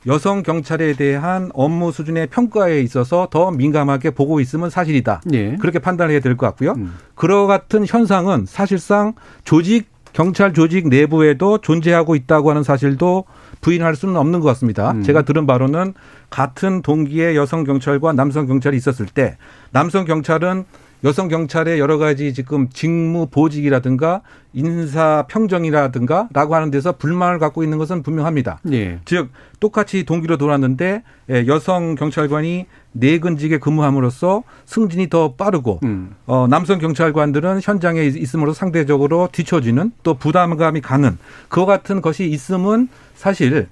여성 0.06 0.42
경찰에 0.42 0.94
대한 0.94 1.50
업무 1.52 1.92
수준의 1.92 2.28
평가에 2.28 2.80
있어서 2.80 3.28
더 3.30 3.50
민감하게 3.50 4.10
보고 4.10 4.40
있으면 4.40 4.70
사실이다. 4.70 5.20
네. 5.26 5.56
그렇게 5.60 5.78
판단해야 5.78 6.20
될 6.20 6.36
것 6.36 6.46
같고요. 6.46 6.72
음. 6.72 6.94
그러 7.14 7.46
같은 7.46 7.84
현상은 7.86 8.46
사실상 8.46 9.12
조직 9.44 9.88
경찰 10.12 10.52
조직 10.52 10.88
내부에도 10.88 11.58
존재하고 11.58 12.14
있다고 12.14 12.50
하는 12.50 12.62
사실도 12.62 13.24
부인할 13.60 13.94
수는 13.94 14.16
없는 14.16 14.40
것 14.40 14.46
같습니다. 14.48 14.92
음. 14.92 15.02
제가 15.02 15.22
들은 15.22 15.46
바로는 15.46 15.94
같은 16.30 16.82
동기의 16.82 17.36
여성 17.36 17.64
경찰과 17.64 18.12
남성 18.12 18.46
경찰이 18.46 18.76
있었을 18.76 19.06
때 19.06 19.36
남성 19.70 20.04
경찰은 20.04 20.64
여성 21.04 21.28
경찰의 21.28 21.78
여러 21.78 21.98
가지 21.98 22.34
지금 22.34 22.68
직무 22.70 23.26
보직이라든가 23.26 24.22
인사 24.52 25.24
평정이라든가라고 25.28 26.54
하는 26.54 26.70
데서 26.70 26.92
불만을 26.92 27.38
갖고 27.38 27.62
있는 27.62 27.78
것은 27.78 28.02
분명합니다. 28.02 28.60
예. 28.72 28.98
즉 29.04 29.30
똑같이 29.60 30.04
동기로 30.04 30.36
돌았는데 30.36 31.02
예, 31.30 31.46
여성 31.46 31.94
경찰관이 31.94 32.66
내근직에 32.92 33.58
근무함으로써 33.58 34.42
승진이 34.66 35.08
더 35.08 35.34
빠르고 35.34 35.80
음. 35.84 36.16
어, 36.26 36.46
남성 36.48 36.78
경찰관들은 36.78 37.60
현장에 37.62 38.02
있음으로 38.02 38.52
상대적으로 38.52 39.28
뒤처지는 39.30 39.92
또 40.02 40.14
부담감이 40.14 40.80
가는 40.80 41.16
그와 41.48 41.66
같은 41.66 42.00
것이 42.00 42.28
있음은 42.28 42.88
사실 43.14 43.68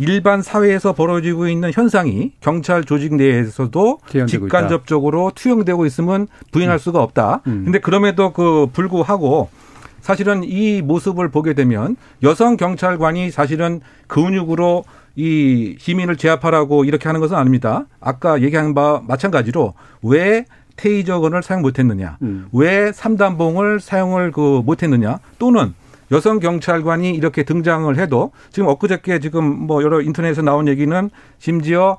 일반 0.00 0.40
사회에서 0.40 0.94
벌어지고 0.94 1.48
있는 1.48 1.72
현상이 1.72 2.32
경찰 2.40 2.84
조직 2.84 3.14
내에서도 3.14 3.98
직간접적으로 4.26 5.30
투영되고 5.34 5.84
있으면 5.86 6.26
부인할 6.52 6.76
음. 6.76 6.78
수가 6.78 7.02
없다. 7.02 7.42
음. 7.46 7.62
근데 7.64 7.78
그럼에도 7.78 8.32
그 8.32 8.66
불구하고 8.72 9.50
사실은 10.00 10.42
이 10.42 10.80
모습을 10.80 11.28
보게 11.28 11.52
되면 11.52 11.96
여성 12.22 12.56
경찰관이 12.56 13.30
사실은 13.30 13.80
근육으로 14.06 14.84
이 15.16 15.76
시민을 15.78 16.16
제압하라고 16.16 16.84
이렇게 16.84 17.08
하는 17.08 17.20
것은 17.20 17.36
아닙니다. 17.36 17.84
아까 18.00 18.40
얘기한 18.40 18.74
바와 18.74 19.02
마찬가지로 19.06 19.74
왜 20.02 20.46
테이저건을 20.76 21.42
사용 21.42 21.60
못했느냐, 21.60 22.16
음. 22.22 22.48
왜 22.52 22.90
삼단봉을 22.92 23.80
사용을 23.80 24.32
그 24.32 24.62
못했느냐, 24.64 25.18
또는 25.38 25.74
여성 26.12 26.40
경찰관이 26.40 27.10
이렇게 27.14 27.42
등장을 27.44 27.96
해도 27.98 28.32
지금 28.50 28.68
엊그저께 28.68 29.20
지금 29.20 29.44
뭐 29.44 29.82
여러 29.82 30.00
인터넷에서 30.00 30.42
나온 30.42 30.68
얘기는 30.68 31.10
심지어 31.38 31.98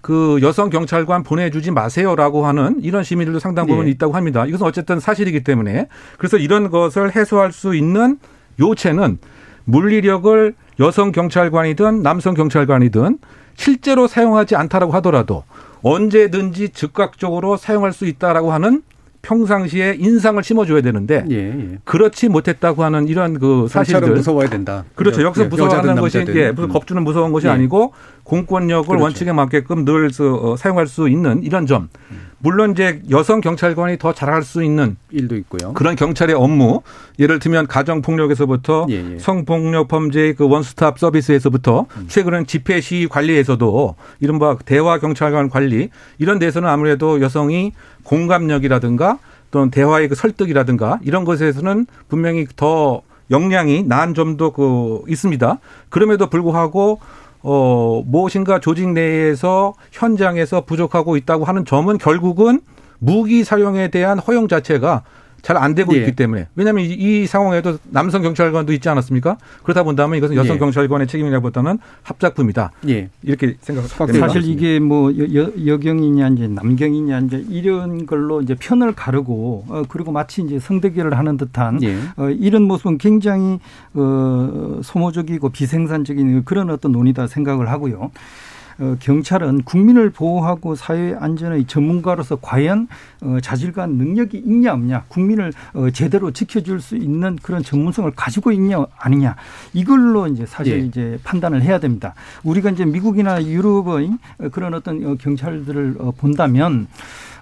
그 0.00 0.40
여성 0.42 0.68
경찰관 0.68 1.22
보내주지 1.22 1.70
마세요라고 1.70 2.44
하는 2.44 2.78
이런 2.82 3.04
시민들도 3.04 3.38
상당 3.38 3.66
부분 3.66 3.86
예. 3.86 3.90
있다고 3.90 4.14
합니다. 4.14 4.44
이것은 4.46 4.66
어쨌든 4.66 4.98
사실이기 4.98 5.44
때문에 5.44 5.86
그래서 6.18 6.36
이런 6.38 6.70
것을 6.70 7.14
해소할 7.14 7.52
수 7.52 7.74
있는 7.74 8.18
요체는 8.60 9.18
물리력을 9.64 10.54
여성 10.80 11.12
경찰관이든 11.12 12.02
남성 12.02 12.34
경찰관이든 12.34 13.18
실제로 13.54 14.08
사용하지 14.08 14.56
않다라고 14.56 14.92
하더라도 14.94 15.44
언제든지 15.82 16.70
즉각적으로 16.70 17.56
사용할 17.56 17.92
수 17.92 18.06
있다라고 18.06 18.52
하는 18.52 18.82
평상시에 19.22 19.96
인상을 19.98 20.42
심어줘야 20.42 20.80
되는데 20.80 21.24
예, 21.30 21.36
예. 21.36 21.78
그렇지 21.84 22.28
못했다고 22.28 22.82
하는 22.82 23.06
이런 23.06 23.38
그 23.38 23.68
사실들 23.68 24.10
무서워야 24.10 24.48
된다. 24.48 24.84
그렇죠. 24.96 25.22
여기서 25.22 25.46
무서워하는 25.46 25.94
것이 25.96 26.24
예, 26.34 26.50
무슨 26.50 26.68
겁주는 26.68 27.02
무서운 27.02 27.32
것이 27.32 27.46
예. 27.46 27.50
아니고 27.50 27.92
공권력을 28.24 28.86
그렇죠. 28.86 29.02
원칙에 29.02 29.32
맞게끔 29.32 29.84
늘 29.84 30.10
어, 30.20 30.56
사용할 30.56 30.86
수 30.86 31.08
있는 31.08 31.42
이런 31.42 31.66
점. 31.66 31.88
물론 32.38 32.72
이제 32.72 33.00
여성 33.10 33.40
경찰관이 33.40 33.98
더 33.98 34.12
잘할 34.12 34.42
수 34.42 34.64
있는 34.64 34.96
일도 35.10 35.36
있고요. 35.36 35.74
그런 35.74 35.94
경찰의 35.94 36.34
업무, 36.34 36.82
예를 37.20 37.38
들면 37.38 37.68
가정 37.68 38.02
폭력에서부터 38.02 38.86
예, 38.90 39.14
예. 39.14 39.18
성폭력 39.18 39.86
범죄의 39.86 40.34
그 40.34 40.48
원스톱 40.48 40.98
서비스에서부터 40.98 41.86
음. 41.96 42.04
최근은 42.08 42.46
집회 42.46 42.80
시위 42.80 43.06
관리에서도 43.06 43.94
이른바 44.18 44.56
대화 44.64 44.98
경찰관 44.98 45.50
관리 45.50 45.90
이런 46.18 46.40
데서는 46.40 46.68
아무래도 46.68 47.20
여성이 47.20 47.72
공감력이라든가 48.02 49.18
또는 49.52 49.70
대화의 49.70 50.08
그 50.08 50.16
설득이라든가 50.16 50.98
이런 51.02 51.24
것에서는 51.24 51.86
분명히 52.08 52.46
더 52.56 53.02
역량이 53.30 53.84
나은 53.84 54.14
점도 54.14 54.50
그 54.52 55.02
있습니다. 55.06 55.58
그럼에도 55.90 56.28
불구하고 56.28 57.00
어, 57.42 58.02
무엇인가 58.06 58.60
조직 58.60 58.88
내에서 58.90 59.74
현장에서 59.90 60.62
부족하고 60.62 61.16
있다고 61.16 61.44
하는 61.44 61.64
점은 61.64 61.98
결국은 61.98 62.60
무기 62.98 63.42
사용에 63.42 63.88
대한 63.88 64.18
허용 64.18 64.46
자체가 64.46 65.02
잘 65.42 65.56
안 65.56 65.74
되고 65.74 65.94
예. 65.94 65.98
있기 65.98 66.12
때문에 66.12 66.48
왜냐하면 66.54 66.84
이, 66.84 66.92
이, 66.92 67.26
상황에도 67.26 67.78
남성 67.90 68.22
경찰관도 68.22 68.72
있지 68.72 68.88
않았습니까? 68.88 69.36
그러다 69.62 69.82
본다면 69.82 70.16
이것은 70.18 70.36
여성 70.36 70.56
예. 70.56 70.58
경찰관의 70.58 71.06
책임이라기보다는 71.08 71.78
합작품이다. 72.02 72.72
예. 72.88 73.10
이렇게 73.22 73.56
생각합니다. 73.60 74.18
사실 74.20 74.42
이게 74.44 74.78
뭐 74.78 75.12
여, 75.16 75.50
여경이냐 75.66 76.28
이제 76.28 76.48
남경이냐 76.48 77.18
이제 77.20 77.44
이런 77.48 78.06
걸로 78.06 78.40
이제 78.40 78.54
편을 78.54 78.92
가르고 78.92 79.64
어, 79.68 79.82
그리고 79.88 80.12
마치 80.12 80.42
이제 80.42 80.58
성대결을 80.58 81.18
하는 81.18 81.36
듯한 81.36 81.82
예. 81.82 81.96
어, 82.16 82.30
이런 82.30 82.62
모습은 82.62 82.98
굉장히 82.98 83.58
어, 83.94 84.80
소모적이고 84.82 85.50
비생산적인 85.50 86.44
그런 86.44 86.70
어떤 86.70 86.92
논의다 86.92 87.26
생각을 87.26 87.68
하고요. 87.68 88.10
어, 88.78 88.96
경찰은 89.00 89.62
국민을 89.62 90.10
보호하고 90.10 90.74
사회 90.74 91.14
안전의 91.18 91.66
전문가로서 91.66 92.38
과연 92.40 92.88
어, 93.22 93.38
자질과 93.40 93.86
능력이 93.86 94.38
있냐 94.38 94.72
없냐, 94.72 95.04
국민을 95.08 95.52
어, 95.74 95.90
제대로 95.90 96.30
지켜줄 96.30 96.80
수 96.80 96.96
있는 96.96 97.36
그런 97.42 97.62
전문성을 97.62 98.10
가지고 98.16 98.52
있냐 98.52 98.84
아니냐 98.98 99.36
이걸로 99.72 100.26
이제 100.26 100.44
사실 100.46 100.80
예. 100.80 100.86
이제 100.86 101.18
판단을 101.24 101.62
해야 101.62 101.78
됩니다. 101.78 102.14
우리가 102.42 102.70
이제 102.70 102.84
미국이나 102.84 103.42
유럽의 103.44 104.18
그런 104.50 104.74
어떤 104.74 105.16
경찰들을 105.18 105.96
본다면. 106.18 106.88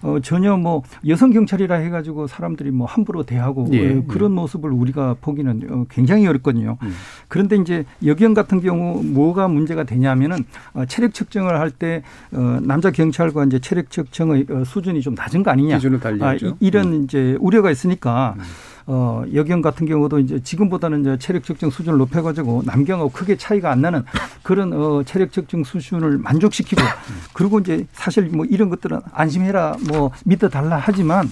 어, 0.03 0.19
전혀 0.23 0.57
뭐 0.57 0.83
여성 1.07 1.31
경찰이라 1.31 1.77
해가지고 1.77 2.27
사람들이 2.27 2.71
뭐 2.71 2.87
함부로 2.87 3.23
대하고 3.23 3.69
예. 3.73 3.99
어, 3.99 4.03
그런 4.09 4.33
모습을 4.33 4.71
우리가 4.71 5.17
보기는 5.21 5.63
어, 5.71 5.85
굉장히 5.91 6.27
어렵거든요. 6.27 6.79
음. 6.83 6.95
그런데 7.29 7.57
이제 7.57 7.85
여경 8.05 8.33
같은 8.35 8.61
경우 8.61 9.03
뭐가 9.03 9.49
문제가 9.49 9.85
되냐면은 9.85 10.45
어, 10.73 10.85
체력 10.87 11.13
측정을 11.13 11.59
할때 11.61 12.03
어, 12.33 12.59
남자 12.63 12.91
경찰과 12.91 13.45
이제 13.45 13.59
체력 13.59 13.91
측정의 13.91 14.47
어, 14.51 14.65
수준이 14.65 15.03
좀 15.03 15.15
낮은 15.15 15.43
거 15.43 15.51
아니냐. 15.51 15.70
기준을 15.77 16.01
달리죠. 16.01 16.49
아, 16.49 16.55
이런 16.61 16.93
음. 16.93 17.05
이제 17.05 17.37
우려가 17.41 17.71
있으니까. 17.71 18.35
음. 18.39 18.43
어, 18.93 19.23
여경 19.35 19.63
같은 19.63 19.87
경우도 19.87 20.19
이제 20.19 20.43
지금보다는 20.43 21.03
이제 21.03 21.17
체력 21.19 21.45
측정 21.45 21.71
수준을 21.71 21.97
높여가지고 21.99 22.63
남경하고 22.67 23.11
크게 23.11 23.37
차이가 23.37 23.71
안 23.71 23.83
나는 23.83 24.05
그런 24.43 24.73
어, 24.73 25.05
체력 25.05 25.31
측정 25.31 25.63
수준을 25.63 26.19
만족시키고 26.19 26.83
그리고 27.33 27.61
이제 27.61 27.87
사실 27.93 28.25
뭐 28.25 28.45
이런 28.47 28.69
것들은 28.69 29.01
안심해라 29.13 29.77
뭐 29.89 30.11
믿어달라 30.25 30.79
하지만 30.83 31.31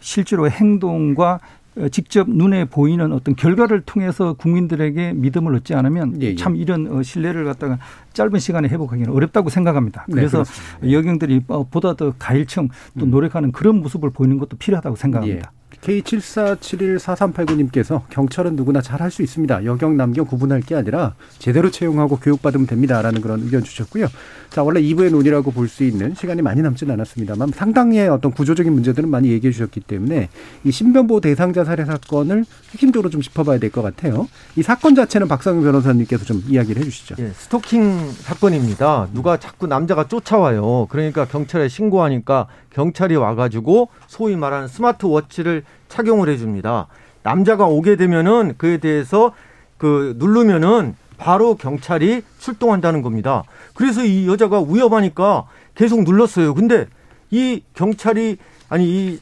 실제로 0.00 0.48
행동과 0.48 1.40
직접 1.90 2.28
눈에 2.28 2.66
보이는 2.66 3.12
어떤 3.12 3.34
결과를 3.34 3.82
통해서 3.82 4.34
국민들에게 4.34 5.12
믿음을 5.14 5.54
얻지 5.56 5.74
않으면 5.74 6.22
예, 6.22 6.26
예. 6.26 6.34
참 6.36 6.56
이런 6.56 6.86
어, 6.86 7.02
신뢰를 7.02 7.44
갖다가 7.44 7.78
짧은 8.12 8.38
시간에 8.38 8.68
회복하기는 8.68 9.12
어렵다고 9.12 9.50
생각합니다. 9.50 10.06
네, 10.08 10.14
그래서 10.14 10.44
네, 10.80 10.92
여경들이 10.92 11.42
어, 11.48 11.64
보다 11.64 11.94
더 11.94 12.14
가일청 12.18 12.68
또 12.98 13.06
음. 13.06 13.10
노력하는 13.10 13.50
그런 13.50 13.80
모습을 13.80 14.10
보이는 14.10 14.38
것도 14.38 14.56
필요하다고 14.56 14.96
생각합니다. 14.96 15.50
예. 15.52 15.63
K74714389님께서 15.84 18.02
경찰은 18.10 18.56
누구나 18.56 18.80
잘할 18.80 19.10
수 19.10 19.22
있습니다. 19.22 19.64
여경, 19.64 19.96
남경 19.96 20.26
구분할 20.26 20.60
게 20.62 20.74
아니라 20.74 21.14
제대로 21.38 21.70
채용하고 21.70 22.16
교육받으면 22.16 22.66
됩니다라는 22.66 23.20
그런 23.20 23.42
의견 23.42 23.62
주셨고요. 23.62 24.08
자, 24.50 24.62
원래 24.62 24.80
2부의 24.80 25.10
논의라고 25.10 25.50
볼 25.50 25.68
수 25.68 25.82
있는 25.82 26.14
시간이 26.14 26.42
많이 26.42 26.62
남지는 26.62 26.94
않았습니다만 26.94 27.50
상당히의 27.52 28.08
어떤 28.08 28.30
구조적인 28.32 28.72
문제들은 28.72 29.08
많이 29.08 29.30
얘기해 29.30 29.52
주셨기 29.52 29.80
때문에 29.80 30.28
이 30.62 30.70
신변보호 30.70 31.20
대상자 31.20 31.64
살해 31.64 31.84
사건을 31.84 32.44
핵심적으로 32.72 33.10
좀 33.10 33.20
짚어봐야 33.22 33.58
될 33.58 33.70
것 33.70 33.82
같아요. 33.82 34.28
이 34.54 34.62
사건 34.62 34.94
자체는 34.94 35.26
박상영 35.26 35.64
변호사님께서 35.64 36.24
좀 36.24 36.44
이야기를 36.48 36.80
해 36.80 36.84
주시죠. 36.84 37.16
예, 37.18 37.30
스토킹 37.34 38.12
사건입니다. 38.12 39.08
누가 39.12 39.36
자꾸 39.38 39.66
남자가 39.66 40.06
쫓아와요. 40.06 40.86
그러니까 40.90 41.24
경찰에 41.24 41.68
신고하니까 41.68 42.46
경찰이 42.74 43.16
와가지고 43.16 43.88
소위 44.06 44.36
말하는 44.36 44.68
스마트워치를 44.68 45.64
착용을 45.88 46.28
해줍니다. 46.28 46.88
남자가 47.22 47.66
오게 47.66 47.96
되면은 47.96 48.54
그에 48.58 48.78
대해서 48.78 49.32
그 49.78 50.14
누르면은 50.18 50.96
바로 51.16 51.56
경찰이 51.56 52.22
출동한다는 52.38 53.02
겁니다. 53.02 53.44
그래서 53.74 54.04
이 54.04 54.28
여자가 54.28 54.60
위험하니까 54.60 55.46
계속 55.74 56.02
눌렀어요. 56.02 56.54
근데 56.54 56.86
이 57.30 57.62
경찰이 57.74 58.36
아니 58.68 58.84
이 58.84 59.20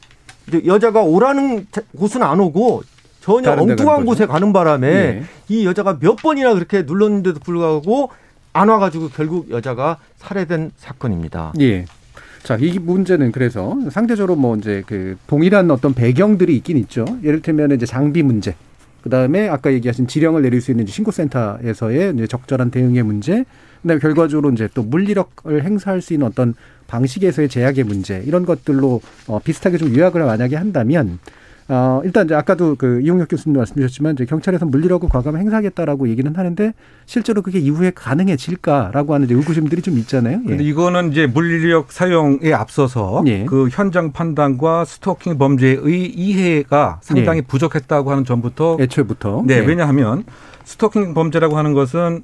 여자가 0.65 1.03
오라는 1.03 1.67
곳은 1.97 2.23
안 2.23 2.39
오고 2.39 2.83
전혀 3.21 3.51
엉뚱한 3.51 4.03
곳에 4.05 4.25
가는 4.25 4.51
바람에 4.51 4.91
네. 4.91 5.23
이 5.47 5.65
여자가 5.65 5.99
몇 5.99 6.17
번이나 6.17 6.53
그렇게 6.53 6.81
눌렀는데도 6.81 7.39
불구하고 7.39 8.09
안 8.51 8.69
와가지고 8.69 9.09
결국 9.09 9.49
여자가 9.49 9.97
살해된 10.17 10.71
사건입니다. 10.77 11.53
예. 11.61 11.85
자, 12.43 12.57
이 12.59 12.77
문제는 12.77 13.31
그래서 13.31 13.77
상대적으로 13.89 14.35
뭐 14.35 14.57
이제 14.57 14.83
그 14.85 15.15
동일한 15.27 15.71
어떤 15.71 15.93
배경들이 15.93 16.55
있긴 16.57 16.77
있죠. 16.79 17.05
예를 17.23 17.41
들면 17.41 17.71
이제 17.71 17.85
장비 17.85 18.21
문제. 18.21 18.53
그 19.01 19.09
다음에 19.09 19.47
아까 19.47 19.71
얘기하신 19.71 20.07
지령을 20.07 20.41
내릴 20.41 20.59
수 20.59 20.71
있는 20.71 20.85
신고센터에서의 20.85 22.13
이제 22.15 22.27
적절한 22.27 22.69
대응의 22.69 23.03
문제. 23.03 23.45
그다음에 23.81 23.99
결과적으로 24.01 24.51
이제 24.51 24.67
또 24.73 24.83
물리력을 24.83 25.63
행사할 25.63 26.01
수 26.01 26.13
있는 26.13 26.27
어떤 26.27 26.53
방식에서의 26.87 27.47
제약의 27.47 27.85
문제 27.85 28.21
이런 28.25 28.45
것들로 28.45 29.01
어, 29.27 29.39
비슷하게 29.39 29.77
좀 29.77 29.95
요약을 29.95 30.21
만약에 30.23 30.57
한다면 30.57 31.19
어, 31.69 32.01
일단 32.03 32.25
이제 32.25 32.35
아까도 32.35 32.75
그 32.75 33.01
이용혁 33.01 33.29
교수님 33.29 33.57
말씀 33.57 33.75
주셨지만 33.75 34.13
이제 34.13 34.25
경찰에서 34.25 34.65
물리력을 34.65 35.07
과감히 35.09 35.39
행사하겠다라고 35.39 36.09
얘기는 36.09 36.33
하는데 36.35 36.73
실제로 37.05 37.41
그게 37.41 37.59
이후에 37.59 37.91
가능해질까라고 37.91 39.13
하는 39.13 39.25
이제 39.25 39.35
의구심들이 39.35 39.81
좀 39.81 39.97
있잖아요. 39.99 40.41
예. 40.43 40.47
근데 40.49 40.63
이거는 40.63 41.11
이제 41.11 41.25
물리력 41.27 41.91
사용에 41.91 42.53
앞서서 42.53 43.23
예. 43.27 43.45
그 43.45 43.69
현장 43.71 44.11
판단과 44.11 44.85
스토킹 44.85 45.37
범죄의 45.37 46.09
이해가 46.09 46.99
상당히 47.01 47.39
예. 47.39 47.41
부족했다고 47.41 48.11
하는 48.11 48.25
점부터 48.25 48.77
애초부터 48.79 49.43
네, 49.45 49.55
예. 49.55 49.59
왜냐하면 49.59 50.23
스토킹 50.65 51.13
범죄라고 51.13 51.57
하는 51.57 51.73
것은 51.73 52.23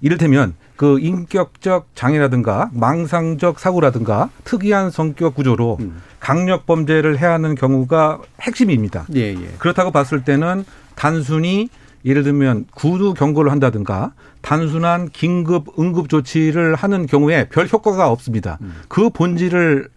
이를테면 0.00 0.54
그 0.76 1.00
인격적 1.00 1.88
장애라든가 1.94 2.70
망상적 2.72 3.58
사고라든가 3.58 4.30
특이한 4.44 4.90
성격 4.90 5.34
구조로 5.34 5.78
음. 5.80 6.00
강력 6.20 6.66
범죄를 6.66 7.18
해야 7.18 7.32
하는 7.32 7.54
경우가 7.54 8.20
핵심입니다. 8.40 9.06
예, 9.16 9.34
예. 9.34 9.48
그렇다고 9.58 9.90
봤을 9.90 10.24
때는 10.24 10.64
단순히 10.94 11.68
예를 12.04 12.22
들면 12.22 12.66
구두 12.74 13.12
경고를 13.14 13.50
한다든가 13.50 14.12
단순한 14.40 15.08
긴급 15.10 15.78
응급 15.78 16.08
조치를 16.08 16.76
하는 16.76 17.06
경우에 17.06 17.48
별 17.48 17.66
효과가 17.66 18.08
없습니다. 18.10 18.58
음. 18.60 18.74
그 18.88 19.10
본질을 19.10 19.88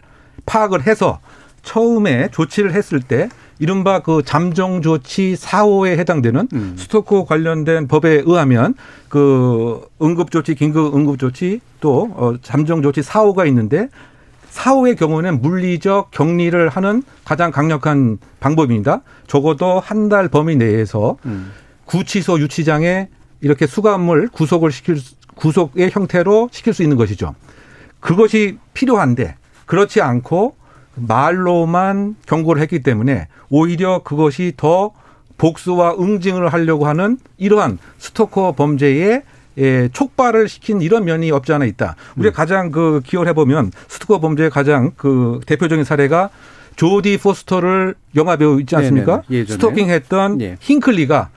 파악을 0.46 0.84
해서 0.86 1.20
처음에 1.62 2.28
조치를 2.32 2.72
했을 2.72 3.00
때 3.00 3.28
이른바 3.62 4.00
그 4.00 4.22
잠정 4.24 4.82
조치 4.82 5.36
4호에 5.38 5.96
해당되는 5.96 6.48
음. 6.52 6.74
스토커 6.76 7.24
관련된 7.26 7.86
법에 7.86 8.24
의하면 8.26 8.74
그 9.08 9.80
응급 10.02 10.32
조치, 10.32 10.56
긴급 10.56 10.92
응급 10.96 11.16
조치 11.20 11.60
또 11.80 12.10
어, 12.16 12.34
잠정 12.42 12.82
조치 12.82 13.02
4호가 13.02 13.46
있는데 13.46 13.88
4호의 14.50 14.98
경우는 14.98 15.40
물리적 15.40 16.10
격리를 16.10 16.68
하는 16.70 17.04
가장 17.24 17.52
강력한 17.52 18.18
방법입니다. 18.40 19.02
적어도 19.28 19.78
한 19.78 20.08
달 20.08 20.26
범위 20.28 20.56
내에서 20.56 21.16
음. 21.24 21.52
구치소 21.84 22.40
유치장에 22.40 23.10
이렇게 23.42 23.68
수감을 23.68 24.30
구속을 24.32 24.72
시킬 24.72 24.98
구속의 25.36 25.90
형태로 25.92 26.48
시킬 26.50 26.74
수 26.74 26.82
있는 26.82 26.96
것이죠. 26.96 27.36
그것이 28.00 28.58
필요한데 28.74 29.36
그렇지 29.66 30.00
않고 30.02 30.56
말로만 30.94 32.16
경고를 32.26 32.62
했기 32.62 32.82
때문에 32.82 33.28
오히려 33.48 34.02
그것이 34.02 34.52
더 34.56 34.92
복수와 35.38 35.96
응징을 35.98 36.52
하려고 36.52 36.86
하는 36.86 37.18
이러한 37.38 37.78
스토커 37.98 38.52
범죄의 38.52 39.22
예, 39.58 39.88
촉발을 39.92 40.48
시킨 40.48 40.80
이런 40.80 41.04
면이 41.04 41.30
없지 41.30 41.52
않아 41.52 41.66
있다. 41.66 41.96
우리가 42.16 42.32
음. 42.32 42.34
가장 42.34 42.70
그 42.70 43.02
기여를 43.04 43.28
해보면 43.30 43.72
스토커 43.88 44.20
범죄의 44.20 44.50
가장 44.50 44.92
그 44.96 45.40
대표적인 45.46 45.84
사례가 45.84 46.30
조디 46.76 47.18
포스터를 47.18 47.94
영화 48.16 48.36
배우 48.36 48.58
있지 48.60 48.74
않습니까? 48.76 49.22
스토킹했던 49.28 50.40
예. 50.40 50.56
힌클리가 50.58 51.28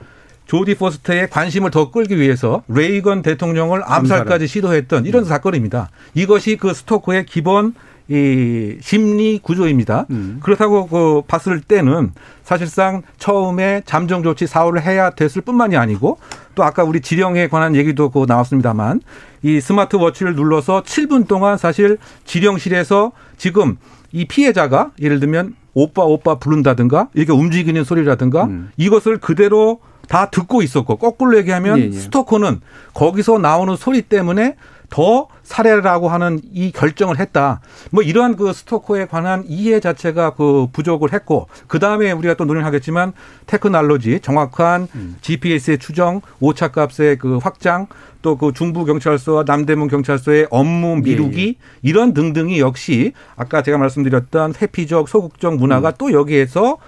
조디 0.46 0.76
포스터의 0.76 1.28
관심을 1.28 1.70
더 1.70 1.90
끌기 1.90 2.18
위해서 2.18 2.62
레이건 2.68 3.22
대통령을 3.22 3.82
암살까지 3.84 4.46
시도했던 4.46 5.04
이런 5.04 5.24
음. 5.24 5.28
사건입니다. 5.28 5.90
이것이 6.14 6.56
그 6.56 6.72
스토커의 6.72 7.26
기본 7.26 7.74
이 8.08 8.76
심리 8.80 9.40
구조입니다. 9.42 10.06
음. 10.10 10.38
그렇다고 10.42 10.86
그 10.86 11.22
봤을 11.26 11.60
때는 11.60 12.12
사실상 12.44 13.02
처음에 13.18 13.82
잠정 13.84 14.22
조치 14.22 14.46
사후를 14.46 14.82
해야 14.82 15.10
됐을 15.10 15.42
뿐만이 15.42 15.76
아니고 15.76 16.18
또 16.54 16.62
아까 16.62 16.84
우리 16.84 17.00
지령에 17.00 17.48
관한 17.48 17.74
얘기도 17.74 18.10
그 18.10 18.24
나왔습니다만 18.28 19.00
이 19.42 19.60
스마트워치를 19.60 20.36
눌러서 20.36 20.82
7분 20.82 21.26
동안 21.26 21.58
사실 21.58 21.98
지령실에서 22.24 23.12
지금 23.36 23.76
이 24.12 24.24
피해자가 24.24 24.92
예를 25.00 25.18
들면 25.18 25.54
오빠 25.74 26.02
오빠 26.02 26.36
부른다든가 26.36 27.08
이렇게 27.14 27.32
움직이는 27.32 27.84
소리라든가 27.84 28.44
음. 28.44 28.70
이것을 28.76 29.18
그대로 29.18 29.80
다 30.08 30.30
듣고 30.30 30.62
있었고 30.62 30.96
거꾸로 30.96 31.36
얘기하면 31.38 31.78
예, 31.78 31.84
예. 31.86 31.92
스토커는 31.92 32.60
거기서 32.94 33.38
나오는 33.38 33.76
소리 33.76 34.02
때문에 34.02 34.54
더 34.90 35.28
살해라고 35.42 36.08
하는 36.08 36.40
이 36.52 36.72
결정을 36.72 37.18
했다. 37.18 37.60
뭐 37.90 38.02
이러한 38.02 38.36
그 38.36 38.52
스토커에 38.52 39.06
관한 39.06 39.44
이해 39.46 39.80
자체가 39.80 40.30
그 40.30 40.66
부족을 40.72 41.12
했고 41.12 41.48
그 41.66 41.78
다음에 41.78 42.12
우리가 42.12 42.34
또 42.34 42.44
논의를 42.44 42.66
하겠지만 42.66 43.12
테크놀로지 43.46 44.20
정확한 44.20 44.88
음. 44.94 45.16
GPS의 45.20 45.78
추정, 45.78 46.20
오차값의 46.40 47.18
그 47.18 47.38
확장, 47.38 47.86
또 48.26 48.36
그 48.36 48.52
중부 48.52 48.84
경찰서와 48.84 49.44
남대문 49.46 49.86
경찰서의 49.86 50.48
업무 50.50 50.96
미루기 50.96 51.42
예, 51.42 51.48
예. 51.48 51.54
이런 51.82 52.12
등등이 52.12 52.58
역시 52.58 53.12
아까 53.36 53.62
제가 53.62 53.78
말씀드렸던 53.78 54.54
회피적 54.60 55.08
소극적 55.08 55.54
문화가 55.54 55.90
음. 55.90 55.92
또 55.96 56.12
여기에서 56.12 56.78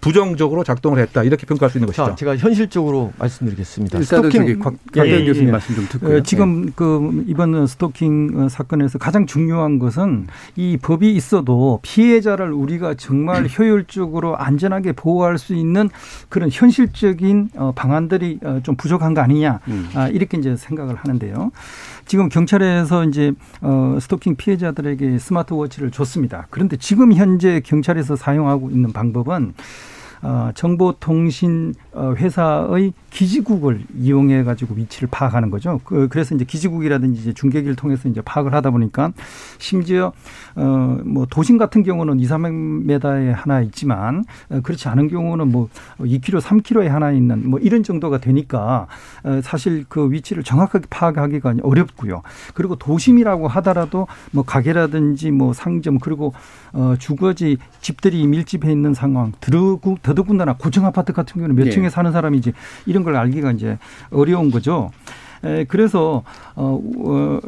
부정적으로 0.00 0.64
작동을 0.64 0.98
했다 1.00 1.22
이렇게 1.22 1.46
평가할 1.46 1.70
수 1.70 1.78
있는 1.78 1.86
것이죠. 1.86 2.06
자, 2.06 2.14
제가 2.14 2.36
현실적으로 2.36 3.12
말씀드리겠습니다. 3.18 4.02
스토킹 4.02 4.58
곽 4.60 4.74
예, 4.96 5.02
예, 5.02 5.24
교수님 5.24 5.48
예. 5.48 5.52
말씀 5.52 5.74
좀 5.74 5.86
듣고요. 5.88 6.18
어, 6.18 6.22
지금 6.22 6.66
네. 6.66 6.72
그 6.74 7.24
이번 7.26 7.66
스토킹 7.66 8.32
어, 8.36 8.48
사건에서 8.48 8.98
가장 8.98 9.26
중요한 9.26 9.78
것은 9.78 10.28
이 10.56 10.78
법이 10.80 11.14
있어도 11.14 11.80
피해자를 11.82 12.52
우리가 12.52 12.94
정말 12.94 13.46
효율적으로 13.58 14.36
안전하게 14.36 14.92
보호할 14.92 15.38
수 15.38 15.54
있는 15.54 15.90
그런 16.28 16.48
현실적인 16.52 17.50
어, 17.56 17.72
방안들이 17.74 18.40
좀 18.62 18.76
부족한 18.76 19.14
거 19.14 19.20
아니냐 19.20 19.60
음. 19.68 19.88
아, 19.94 20.08
이렇게 20.08 20.38
이제 20.38 20.56
생각을 20.56 20.94
하는데요. 20.94 21.50
지금 22.08 22.30
경찰에서 22.30 23.04
이제 23.04 23.32
어 23.60 23.98
스토킹 24.00 24.36
피해자들에게 24.36 25.18
스마트워치를 25.18 25.90
줬습니다. 25.90 26.46
그런데 26.50 26.76
지금 26.78 27.12
현재 27.12 27.60
경찰에서 27.60 28.16
사용하고 28.16 28.70
있는 28.70 28.92
방법은 28.92 29.52
어, 30.22 30.50
정보통신 30.54 31.74
어, 31.87 31.87
회사의 32.16 32.92
기지국을 33.10 33.82
이용해 33.96 34.44
가지고 34.44 34.74
위치를 34.74 35.08
파악하는 35.10 35.50
거죠. 35.50 35.80
그, 35.84 36.08
그래서 36.08 36.34
이제 36.34 36.44
기지국이라든지 36.44 37.20
이제 37.20 37.32
중계기를 37.32 37.74
통해서 37.76 38.08
이제 38.08 38.20
파악을 38.20 38.54
하다 38.54 38.70
보니까 38.70 39.12
심지어 39.58 40.12
어, 40.54 40.98
뭐 41.04 41.26
도심 41.28 41.58
같은 41.58 41.82
경우는 41.82 42.20
2, 42.20 42.26
300m에 42.26 43.32
하나 43.34 43.60
있지만 43.62 44.24
어, 44.50 44.60
그렇지 44.62 44.88
않은 44.88 45.08
경우는 45.08 45.50
뭐 45.50 45.68
2km, 45.98 46.40
3km에 46.40 46.88
하나 46.88 47.12
있는 47.12 47.48
뭐 47.48 47.58
이런 47.58 47.82
정도가 47.82 48.18
되니까 48.18 48.86
어, 49.24 49.40
사실 49.42 49.84
그 49.88 50.10
위치를 50.10 50.42
정확하게 50.42 50.86
파악하기가 50.90 51.56
어렵고요. 51.62 52.22
그리고 52.54 52.76
도심이라고 52.76 53.48
하더라도 53.48 54.06
뭐 54.32 54.44
가게라든지 54.44 55.30
뭐 55.30 55.52
상점 55.52 55.98
그리고 55.98 56.32
어, 56.72 56.94
주거지 56.98 57.58
집들이 57.80 58.26
밀집해 58.26 58.70
있는 58.70 58.94
상황, 58.94 59.32
더더군다나 59.40 60.56
고층 60.56 60.84
아파트 60.84 61.12
같은 61.12 61.34
경우는 61.34 61.56
몇 61.56 61.64
네. 61.64 61.70
층에 61.88 61.90
사는 61.90 62.12
사람이지 62.12 62.52
이런 62.86 63.02
걸 63.02 63.16
알기가 63.16 63.52
이제 63.52 63.78
어려운 64.10 64.50
거죠. 64.50 64.90
에, 65.44 65.64
그래서 65.64 66.22
어, 66.54 66.80
어 66.98 67.40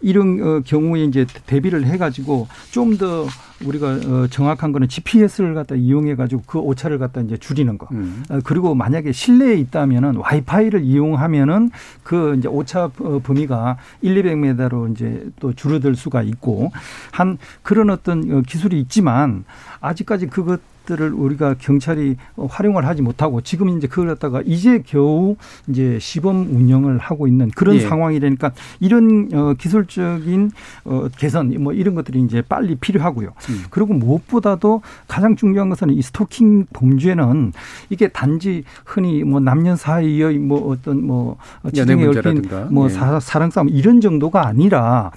이런 0.00 0.40
어, 0.42 0.60
경우에 0.64 1.04
이제 1.04 1.26
대비를 1.46 1.84
해가지고 1.86 2.46
좀 2.70 2.98
더 2.98 3.26
우리가 3.64 3.86
어, 3.88 4.26
정확한 4.28 4.72
거는 4.72 4.88
GPS를 4.88 5.54
갖다 5.54 5.74
이용해 5.74 6.14
가지고 6.14 6.42
그 6.46 6.58
오차를 6.58 6.98
갖다 6.98 7.20
이제 7.20 7.36
줄이는 7.36 7.78
거. 7.78 7.88
음. 7.92 8.22
어, 8.30 8.38
그리고 8.44 8.74
만약에 8.74 9.12
실내에 9.12 9.54
있다면은 9.54 10.16
와이파이를 10.16 10.82
이용하면은 10.82 11.70
그 12.02 12.36
이제 12.38 12.48
오차 12.48 12.90
어, 13.00 13.20
범위가 13.22 13.78
1, 14.02 14.22
200m로 14.22 14.92
이제 14.92 15.28
또 15.40 15.52
줄어들 15.52 15.94
수가 15.96 16.22
있고 16.22 16.70
한 17.10 17.38
그런 17.62 17.90
어떤 17.90 18.38
어, 18.38 18.42
기술이 18.46 18.78
있지만 18.80 19.44
아직까지 19.80 20.28
그것 20.28 20.60
것들을 20.88 21.12
우리가 21.12 21.54
경찰이 21.58 22.16
활용을 22.36 22.86
하지 22.86 23.02
못하고 23.02 23.42
지금 23.42 23.68
이제 23.76 23.86
그걸 23.86 24.08
갖다가 24.08 24.42
이제 24.44 24.82
겨우 24.86 25.36
이제 25.68 25.98
시범 26.00 26.54
운영을 26.54 26.98
하고 26.98 27.26
있는 27.26 27.50
그런 27.50 27.76
예. 27.76 27.80
상황이라니까 27.80 28.52
이런 28.80 29.28
어 29.34 29.54
기술적인 29.58 30.50
어 30.84 31.08
개선 31.18 31.54
뭐 31.62 31.72
이런 31.72 31.94
것들이 31.94 32.20
이제 32.22 32.42
빨리 32.42 32.74
필요하고요. 32.76 33.28
음. 33.50 33.64
그리고 33.70 33.92
무엇보다도 33.92 34.82
가장 35.06 35.36
중요한 35.36 35.68
것은 35.68 35.90
이 35.90 36.00
스토킹 36.00 36.66
범죄는 36.72 37.52
이게 37.90 38.08
단지 38.08 38.64
흔히 38.84 39.22
뭐 39.22 39.40
남녀 39.40 39.76
사이의 39.76 40.38
뭐 40.38 40.70
어떤 40.70 41.06
뭐 41.06 41.36
지정에 41.72 42.06
얽힌 42.06 42.42
뭐 42.70 42.86
예. 42.86 43.20
사랑 43.20 43.50
싸움 43.50 43.68
이런 43.68 44.00
정도가 44.00 44.46
아니라 44.46 45.10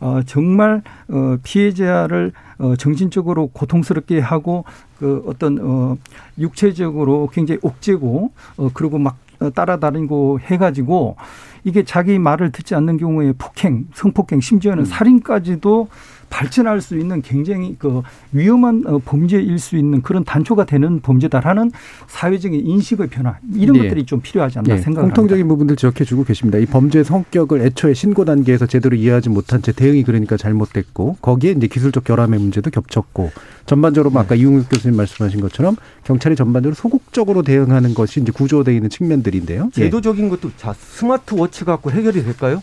어 0.00 0.20
정말 0.24 0.82
어 1.08 1.36
피해자를 1.42 2.32
어 2.58 2.74
정신적으로 2.76 3.48
고통스럽게 3.48 4.18
하고 4.20 4.64
그 4.98 5.22
어떤 5.26 5.58
어 5.60 5.96
육체적으로 6.38 7.28
굉장히 7.32 7.60
옥죄고 7.62 8.32
어 8.56 8.70
그리고 8.74 8.98
막 8.98 9.16
따라다니고 9.54 10.40
해가지고 10.40 11.16
이게 11.64 11.84
자기 11.84 12.18
말을 12.18 12.50
듣지 12.50 12.74
않는 12.74 12.96
경우에 12.96 13.32
폭행, 13.38 13.86
성폭행, 13.94 14.40
심지어는 14.40 14.82
음. 14.82 14.84
살인까지도 14.84 15.88
발전할 16.30 16.80
수 16.80 16.96
있는 16.98 17.22
굉장히 17.22 17.76
그 17.78 18.02
위험한 18.32 18.84
어, 18.86 18.98
범죄일 19.04 19.58
수 19.58 19.76
있는 19.76 20.02
그런 20.02 20.24
단초가 20.24 20.64
되는 20.64 21.00
범죄다라는 21.00 21.70
사회적인 22.06 22.66
인식의 22.66 23.08
변화 23.08 23.38
이런 23.54 23.74
네. 23.74 23.84
것들이 23.84 24.04
좀 24.04 24.20
필요하지 24.20 24.58
않나 24.58 24.74
네. 24.74 24.80
생각합니다. 24.80 25.14
공통적인 25.14 25.48
부분들 25.48 25.76
지적해주고 25.76 26.24
계십니다. 26.24 26.58
이 26.58 26.66
범죄 26.66 27.02
성격을 27.02 27.62
애초에 27.62 27.94
신고 27.94 28.24
단계에서 28.24 28.66
제대로 28.66 28.96
이해하지 28.96 29.30
못한 29.30 29.62
채 29.62 29.72
대응이 29.72 30.04
그러니까 30.04 30.36
잘못됐고 30.36 31.18
거기에 31.20 31.52
이제 31.52 31.66
기술적 31.66 32.04
결함의 32.04 32.38
문제도 32.38 32.68
겹쳤고 32.70 33.30
전반적으로 33.66 34.10
뭐 34.10 34.22
네. 34.22 34.26
아까 34.26 34.34
이웅욱 34.34 34.68
교수님 34.68 34.96
말씀하신 34.96 35.40
것처럼 35.40 35.76
경찰이 36.04 36.36
전반적으로 36.36 36.74
소극적으로 36.74 37.42
대응하는 37.42 37.94
것이 37.94 38.20
이제 38.20 38.32
구조되어 38.32 38.74
있는 38.74 38.90
측면들인데요. 38.90 39.70
예. 39.76 39.82
제도적인 39.82 40.28
것도 40.28 40.50
자 40.56 40.72
스마트워치 40.72 41.64
갖고 41.64 41.90
해결이 41.90 42.22
될까요? 42.24 42.62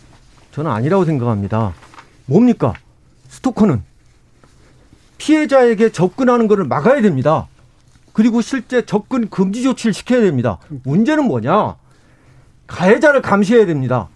저는 0.52 0.72
아니라고 0.72 1.06
생각합니다. 1.06 1.74
뭡니까? 2.26 2.74
스토커는 3.46 3.84
피해자에게 5.18 5.92
접근하는 5.92 6.48
것을 6.48 6.66
막아야 6.66 7.02
됩니다. 7.02 7.48
그리고 8.14 8.42
실제 8.42 8.86
접근 8.86 9.30
금지 9.30 9.62
조치를 9.64 9.94
시켜야 9.94 10.22
됩니다. 10.22 10.58
문제는 10.84 11.26
뭐냐? 11.26 11.76
가해자를 12.68 13.22
감시해야 13.22 13.66
됩니다. 13.66 14.08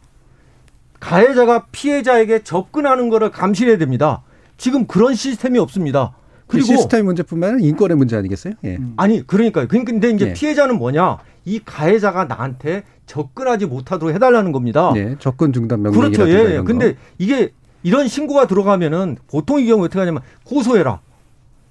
가해자가 0.99 1.67
피해자에게 1.71 2.43
접근하는 2.43 3.09
것을 3.09 3.30
감시해야 3.30 3.77
됩니다. 3.77 4.23
지금 4.57 4.88
그런 4.88 5.13
시스템이 5.13 5.59
없습니다. 5.59 6.13
그리고 6.47 6.65
시스템 6.65 7.05
문제뿐만 7.05 7.51
아니라 7.51 7.67
인권의 7.67 7.95
문제 7.95 8.17
아니겠어요? 8.17 8.55
예. 8.63 8.77
음. 8.77 8.93
아니 8.97 9.25
그러니까요. 9.25 9.67
근데 9.67 10.09
이제 10.09 10.30
예. 10.30 10.34
피해자는 10.34 10.77
뭐냐? 10.80 11.19
이 11.45 11.59
가해자가 11.63 12.25
나한테 12.25 12.84
접근하지 13.05 13.67
못하도록 13.67 14.13
해달라는 14.13 14.51
겁니다. 14.51 14.91
네, 14.93 15.15
접근 15.19 15.53
중단 15.53 15.82
명령이 15.82 16.15
그렇죠. 16.15 16.30
예. 16.30 16.57
예. 16.57 16.61
근데 16.61 16.95
이게 17.17 17.53
이런 17.84 18.07
신고가 18.07 18.47
들어가면은 18.47 19.17
보통 19.27 19.59
이 19.59 19.65
경우 19.67 19.84
어떻게 19.86 19.99
하냐면 19.99 20.21
고소해라. 20.43 20.99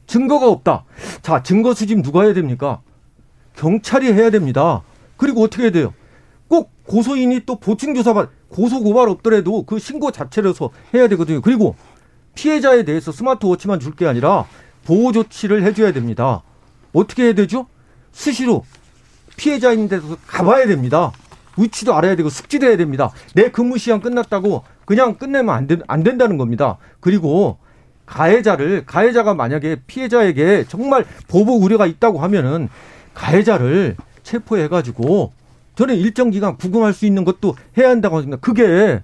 증거가 0.06 0.48
없다. 0.48 0.84
자, 1.22 1.42
증거 1.42 1.74
수집 1.74 2.02
누가 2.02 2.22
해야 2.22 2.32
됩니까? 2.32 2.80
경찰이 3.56 4.12
해야 4.12 4.30
됩니다. 4.30 4.82
그리고 5.16 5.42
어떻게 5.42 5.64
해야 5.64 5.72
돼요? 5.72 5.92
꼭 6.48 6.70
고소인이 6.86 7.40
또 7.44 7.56
보충 7.56 7.94
조사 7.94 8.14
고소 8.48 8.82
고발 8.82 9.08
없더라도 9.10 9.64
그 9.64 9.78
신고 9.78 10.10
자체로서 10.10 10.70
해야 10.94 11.08
되거든요. 11.08 11.42
그리고 11.42 11.76
피해자에 12.34 12.84
대해서 12.84 13.12
스마트워치만 13.12 13.80
줄 13.80 13.94
게 13.94 14.06
아니라 14.06 14.46
보호 14.86 15.12
조치를 15.12 15.62
해줘야 15.64 15.92
됩니다. 15.92 16.42
어떻게 16.94 17.24
해야 17.24 17.32
되죠? 17.34 17.66
수시로 18.12 18.64
피해자인 19.36 19.88
데서 19.88 20.16
가봐야 20.26 20.66
됩니다. 20.66 21.12
위치도 21.58 21.94
알아야 21.94 22.16
되고 22.16 22.30
숙지도 22.30 22.66
해야 22.66 22.76
됩니다. 22.78 23.10
내 23.34 23.50
근무 23.50 23.76
시간 23.76 24.00
끝났다고 24.00 24.62
그냥 24.88 25.16
끝내면 25.16 25.54
안, 25.54 25.66
되, 25.66 25.76
안 25.86 26.02
된다는 26.02 26.38
겁니다. 26.38 26.78
그리고 27.00 27.58
가해자를 28.06 28.86
가해자가 28.86 29.34
만약에 29.34 29.82
피해자에게 29.86 30.64
정말 30.66 31.04
보복 31.28 31.62
우려가 31.62 31.84
있다고 31.84 32.20
하면은 32.20 32.70
가해자를 33.12 33.96
체포해 34.22 34.68
가지고 34.68 35.34
저는 35.74 35.94
일정 35.94 36.30
기간 36.30 36.56
구금할 36.56 36.94
수 36.94 37.04
있는 37.04 37.26
것도 37.26 37.54
해야 37.76 37.90
한다고 37.90 38.22
생각. 38.22 38.40
그게 38.40 39.02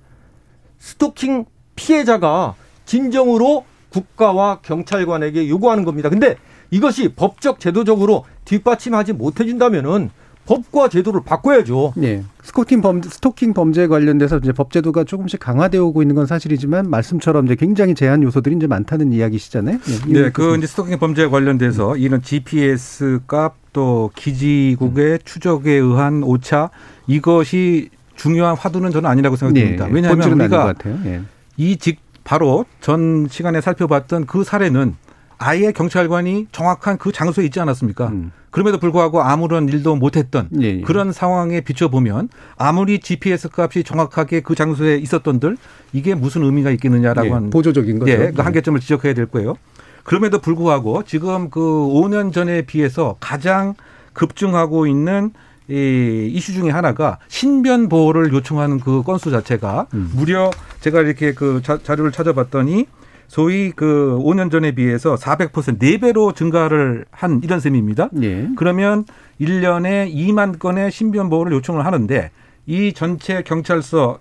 스토킹 0.78 1.44
피해자가 1.76 2.54
진정으로 2.86 3.66
국가와 3.90 4.60
경찰관에게 4.62 5.50
요구하는 5.50 5.84
겁니다. 5.84 6.08
근데 6.08 6.36
이것이 6.70 7.12
법적 7.14 7.60
제도적으로 7.60 8.24
뒷받침하지 8.46 9.12
못해 9.12 9.44
준다면은 9.44 10.08
법과 10.46 10.88
제도를 10.88 11.22
바꿔야죠. 11.24 11.94
네. 11.96 12.22
스토킹 12.42 12.82
범죄, 12.82 13.08
스토킹 13.08 13.54
범죄에 13.54 13.86
관련돼서 13.86 14.38
이제 14.38 14.52
법 14.52 14.70
제도가 14.70 15.04
조금씩 15.04 15.40
강화되어 15.40 15.82
오고 15.84 16.02
있는 16.02 16.14
건 16.14 16.26
사실이지만 16.26 16.90
말씀처럼 16.90 17.46
이제 17.46 17.54
굉장히 17.54 17.94
제한 17.94 18.22
요소들이 18.22 18.56
이제 18.56 18.66
많다는 18.66 19.12
이야기시잖아요. 19.12 19.78
네, 20.06 20.20
네그 20.22 20.56
이제 20.58 20.66
스토킹 20.66 20.98
범죄에 20.98 21.28
관련돼서 21.28 21.96
이런 21.96 22.22
GPS 22.22 23.20
값 23.26 23.64
또 23.74 24.10
기지국의 24.14 25.18
추적에 25.24 25.72
의한 25.72 26.22
오차 26.22 26.70
이것이 27.06 27.90
중요한 28.16 28.56
화두는 28.56 28.92
저는 28.92 29.10
아니라고 29.10 29.36
생각됩니다. 29.36 29.86
네, 29.86 29.92
왜냐하면 29.92 30.32
우리가 30.32 30.72
네. 31.02 31.20
이직 31.58 32.00
바로 32.22 32.64
전 32.80 33.26
시간에 33.28 33.60
살펴봤던 33.60 34.24
그 34.24 34.44
사례는 34.44 34.96
아예 35.36 35.72
경찰관이 35.72 36.46
정확한 36.52 36.96
그 36.96 37.12
장소에 37.12 37.44
있지 37.44 37.60
않았습니까? 37.60 38.08
음. 38.08 38.32
그럼에도 38.54 38.78
불구하고 38.78 39.20
아무런 39.20 39.68
일도 39.68 39.96
못했던 39.96 40.48
예, 40.60 40.66
예. 40.66 40.80
그런 40.82 41.10
상황에 41.10 41.60
비춰보면 41.60 42.28
아무리 42.56 43.00
GPS 43.00 43.48
값이 43.52 43.82
정확하게 43.82 44.42
그 44.42 44.54
장소에 44.54 44.96
있었던들 44.98 45.56
이게 45.92 46.14
무슨 46.14 46.44
의미가 46.44 46.70
있겠느냐라고 46.70 47.26
예, 47.26 47.32
한 47.32 47.50
보조적인 47.50 47.98
거죠. 47.98 48.12
예, 48.12 48.30
그 48.30 48.42
한계점을 48.42 48.78
지적해야 48.78 49.12
될 49.12 49.26
거예요. 49.26 49.56
그럼에도 50.04 50.38
불구하고 50.38 51.02
지금 51.02 51.50
그 51.50 51.58
5년 51.58 52.32
전에 52.32 52.62
비해서 52.62 53.16
가장 53.18 53.74
급증하고 54.12 54.86
있는 54.86 55.32
이 55.68 56.30
이슈 56.32 56.52
중에 56.52 56.70
하나가 56.70 57.18
신변 57.26 57.88
보호를 57.88 58.32
요청하는 58.32 58.78
그 58.78 59.02
건수 59.02 59.32
자체가 59.32 59.88
음. 59.94 60.12
무려 60.14 60.52
제가 60.78 61.00
이렇게 61.00 61.34
그 61.34 61.60
자, 61.64 61.78
자료를 61.82 62.12
찾아봤더니 62.12 62.86
소위 63.34 63.72
그 63.72 64.16
5년 64.22 64.48
전에 64.48 64.70
비해서 64.70 65.16
400% 65.16 65.80
4배로 65.80 66.36
증가를 66.36 67.04
한 67.10 67.40
이런 67.42 67.58
셈입니다. 67.58 68.10
예. 68.22 68.48
그러면 68.54 69.04
1년에 69.40 70.14
2만 70.14 70.60
건의 70.60 70.92
신변 70.92 71.28
보호를 71.30 71.50
요청을 71.54 71.84
하는데 71.84 72.30
이 72.66 72.92
전체 72.92 73.42
경찰서 73.42 74.20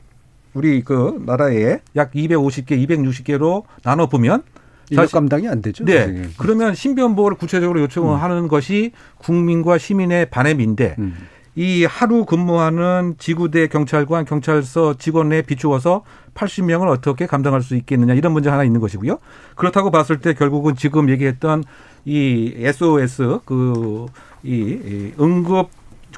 우리 0.56 0.82
그 0.82 1.22
나라에 1.28 1.82
약 1.96 2.12
250개, 2.14 2.72
260개로 2.88 3.66
나눠 3.84 4.08
보면 4.08 4.42
인력 4.90 5.12
감당이 5.12 5.48
안 5.48 5.62
되죠. 5.62 5.86
네. 5.86 6.08
네. 6.08 6.30
그러면 6.40 6.74
신변 6.74 7.16
보호를 7.16 7.38
구체적으로 7.38 7.82
요청을 7.82 8.16
음. 8.16 8.20
하는 8.20 8.48
것이 8.48 8.94
국민과 9.20 9.78
시민의 9.78 10.32
바램인데 10.32 10.96
음. 10.98 11.14
이 11.56 11.86
하루 11.86 12.26
근무하는 12.26 13.16
지구대 13.20 13.68
경찰관, 13.68 14.26
경찰서 14.26 14.96
직원에 14.98 15.44
비추어서 15.44 16.04
80명을 16.34 16.88
어떻게 16.88 17.28
감당할 17.28 17.62
수 17.62 17.76
있겠느냐 17.76 18.14
이런 18.16 18.34
문제 18.34 18.50
하나 18.50 18.64
있는 18.64 18.82
것이고요. 18.82 19.20
그렇다고 19.56 19.92
봤을 19.92 20.20
때 20.20 20.34
결국은 20.34 20.76
지금 20.76 21.10
얘기했던 21.10 21.64
이 22.06 22.54
SOS 22.58 23.40
그 23.46 24.08
이 24.44 25.14
응급 25.20 25.70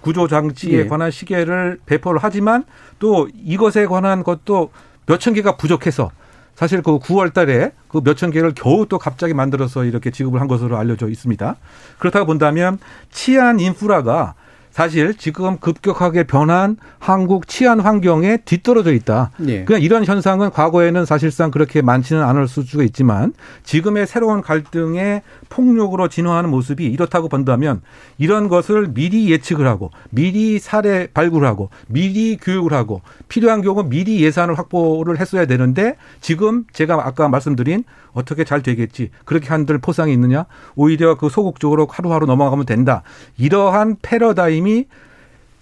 구조 0.01 0.27
장치에 0.27 0.79
예. 0.79 0.87
관한 0.87 1.09
시계를 1.09 1.79
배포를 1.85 2.19
하지만 2.21 2.63
또 2.99 3.29
이것에 3.33 3.85
관한 3.85 4.23
것도 4.23 4.71
몇천 5.05 5.33
개가 5.33 5.55
부족해서 5.57 6.11
사실 6.55 6.81
그 6.81 6.99
9월 6.99 7.33
달에 7.33 7.71
그 7.87 8.01
몇천 8.03 8.31
개를 8.31 8.53
겨우 8.55 8.85
또 8.87 8.97
갑자기 8.97 9.33
만들어서 9.33 9.85
이렇게 9.85 10.09
지급을 10.09 10.41
한 10.41 10.47
것으로 10.47 10.77
알려져 10.77 11.09
있습니다. 11.09 11.55
그렇다고 11.99 12.25
본다면 12.25 12.79
치안 13.11 13.59
인프라가 13.59 14.35
사실 14.75 15.13
지금 15.15 15.57
급격하게 15.57 16.23
변한 16.23 16.75
한국 16.99 17.47
치안 17.47 17.79
환경에 17.79 18.39
뒤떨어져 18.43 18.91
있다. 18.91 19.31
예. 19.47 19.63
그냥 19.63 19.81
이런 19.81 20.03
현상은 20.03 20.49
과거에는 20.49 21.05
사실상 21.05 21.49
그렇게 21.49 21.81
많지는 21.81 22.21
않을 22.21 22.49
수가 22.49 22.83
있지만 22.83 23.31
지금의 23.63 24.05
새로운 24.05 24.41
갈등의 24.41 25.21
폭력으로 25.47 26.09
진화하는 26.09 26.49
모습이 26.49 26.83
이렇다고 26.87 27.29
본다면 27.29 27.83
이런 28.17 28.49
것을 28.49 28.89
미리 28.93 29.31
예측을 29.31 29.65
하고 29.65 29.91
미리 30.09 30.59
사례 30.59 31.07
발굴하고 31.07 31.69
미리 31.87 32.35
교육을 32.35 32.73
하고 32.73 32.99
필요한 33.29 33.61
경우 33.61 33.81
미리 33.87 34.21
예산을 34.21 34.57
확보를 34.57 35.21
했어야 35.21 35.45
되는데 35.45 35.95
지금 36.19 36.65
제가 36.73 36.95
아까 37.07 37.29
말씀드린 37.29 37.85
어떻게 38.15 38.43
잘 38.45 38.63
되겠지? 38.63 39.11
그렇게 39.25 39.49
한들 39.49 39.77
포상이 39.77 40.11
있느냐? 40.13 40.45
오히려 40.75 41.15
그 41.15 41.29
소극 41.29 41.59
적으로 41.59 41.85
하루하루 41.89 42.25
넘어가면 42.25 42.65
된다. 42.65 43.03
이러한 43.37 43.97
패러다임이 44.01 44.85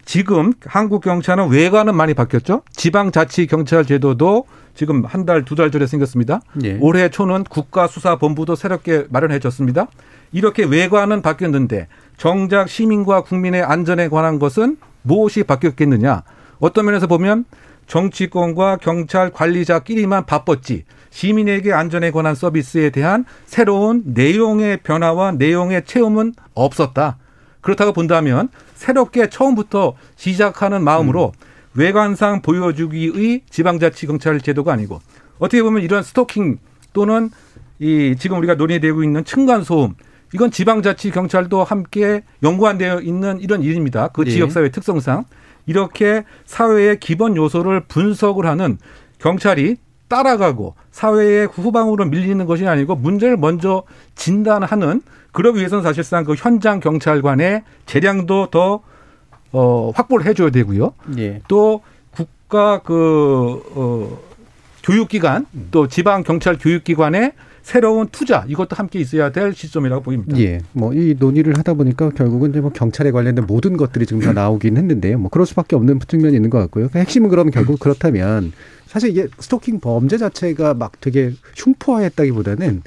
지금 0.05 0.53
한국 0.65 1.01
경찰은 1.03 1.49
외관은 1.49 1.95
많이 1.95 2.13
바뀌었죠? 2.13 2.61
지방자치 2.71 3.47
경찰 3.47 3.85
제도도 3.85 4.45
지금 4.75 5.03
한 5.05 5.25
달 5.25 5.43
두 5.45 5.55
달 5.55 5.71
전에 5.71 5.87
생겼습니다. 5.87 6.41
예. 6.63 6.77
올해 6.81 7.09
초는 7.09 7.43
국가수사본부도 7.45 8.55
새롭게 8.55 9.05
마련해졌습니다. 9.09 9.87
이렇게 10.31 10.63
외관은 10.63 11.21
바뀌었는데 11.21 11.87
정작 12.17 12.69
시민과 12.69 13.21
국민의 13.21 13.63
안전에 13.63 14.09
관한 14.09 14.39
것은 14.39 14.77
무엇이 15.03 15.43
바뀌었겠느냐? 15.43 16.23
어떤 16.59 16.85
면에서 16.85 17.07
보면 17.07 17.45
정치권과 17.87 18.77
경찰 18.77 19.29
관리자끼리만 19.31 20.25
바빴지 20.25 20.85
시민에게 21.13 21.71
안전에 21.71 22.09
관한 22.09 22.33
서비스에 22.33 22.89
대한 22.89 23.23
새로운 23.45 24.01
내용의 24.03 24.77
변화와 24.77 25.33
내용의 25.33 25.85
체험은 25.85 26.33
없었다. 26.55 27.17
그렇다고 27.61 27.93
본다면 27.93 28.49
새롭게 28.73 29.29
처음부터 29.29 29.93
시작하는 30.15 30.83
마음으로 30.83 31.31
음. 31.35 31.47
외관상 31.75 32.41
보여주기의 32.41 33.41
지방자치 33.49 34.07
경찰 34.07 34.41
제도가 34.41 34.73
아니고 34.73 34.99
어떻게 35.37 35.61
보면 35.61 35.83
이런 35.83 36.01
스토킹 36.01 36.57
또는 36.93 37.29
이 37.79 38.15
지금 38.17 38.39
우리가 38.39 38.55
논의되고 38.55 39.03
있는 39.03 39.23
층간 39.23 39.63
소음 39.63 39.93
이건 40.33 40.49
지방자치 40.49 41.11
경찰도 41.11 41.63
함께 41.63 42.23
연관되어 42.41 43.01
있는 43.01 43.39
이런 43.39 43.61
일입니다. 43.61 44.07
그 44.07 44.23
네. 44.23 44.31
지역사회 44.31 44.69
특성상 44.69 45.25
이렇게 45.67 46.23
사회의 46.45 46.99
기본 46.99 47.37
요소를 47.37 47.81
분석을 47.81 48.47
하는 48.47 48.79
경찰이 49.19 49.77
따라가고 50.13 50.75
사회의 50.91 51.47
후방으로 51.47 52.05
밀리는 52.05 52.45
것이 52.45 52.67
아니고 52.67 52.95
문제를 52.95 53.35
먼저 53.35 53.81
진단하는 54.13 55.01
그러기 55.31 55.57
위해서는 55.57 55.83
사실상 55.83 56.23
그 56.23 56.35
현장 56.35 56.79
경찰관의 56.79 57.63
재량도 57.87 58.49
더 58.51 58.81
어, 59.51 59.91
확보를 59.95 60.27
해줘야 60.27 60.51
되고요. 60.51 60.93
예. 61.17 61.41
또 61.47 61.81
국가 62.11 62.83
그 62.83 63.63
어, 63.75 64.19
교육기관 64.83 65.47
또 65.71 65.87
지방 65.87 66.21
경찰 66.21 66.59
교육기관의 66.59 67.33
새로운 67.63 68.07
투자 68.11 68.45
이것도 68.47 68.75
함께 68.75 68.99
있어야 68.99 69.31
될 69.31 69.53
시점이라고 69.53 70.03
보입니다. 70.03 70.37
예. 70.39 70.59
뭐 70.73 70.93
이 70.93 71.15
논의를 71.17 71.57
하다 71.57 71.73
보니까 71.73 72.09
결국은 72.11 72.51
이제 72.51 72.59
뭐 72.61 72.71
경찰에 72.71 73.09
관련된 73.11 73.45
모든 73.47 73.77
것들이 73.77 74.05
지금 74.05 74.21
다 74.21 74.33
나오긴 74.33 74.77
했는데요. 74.77 75.17
뭐 75.17 75.29
그럴 75.29 75.45
수밖에 75.47 75.75
없는 75.75 75.99
측면이 76.07 76.35
있는 76.35 76.49
것 76.49 76.59
같고요. 76.59 76.89
그 76.91 76.99
핵심은 76.99 77.29
그러면 77.29 77.51
결국 77.51 77.79
그렇다면 77.79 78.51
사실 78.85 79.09
이게 79.09 79.27
스토킹 79.39 79.79
범죄 79.79 80.17
자체가 80.17 80.73
막 80.75 80.99
되게 81.01 81.31
흉포화했다기보다는 81.55 82.83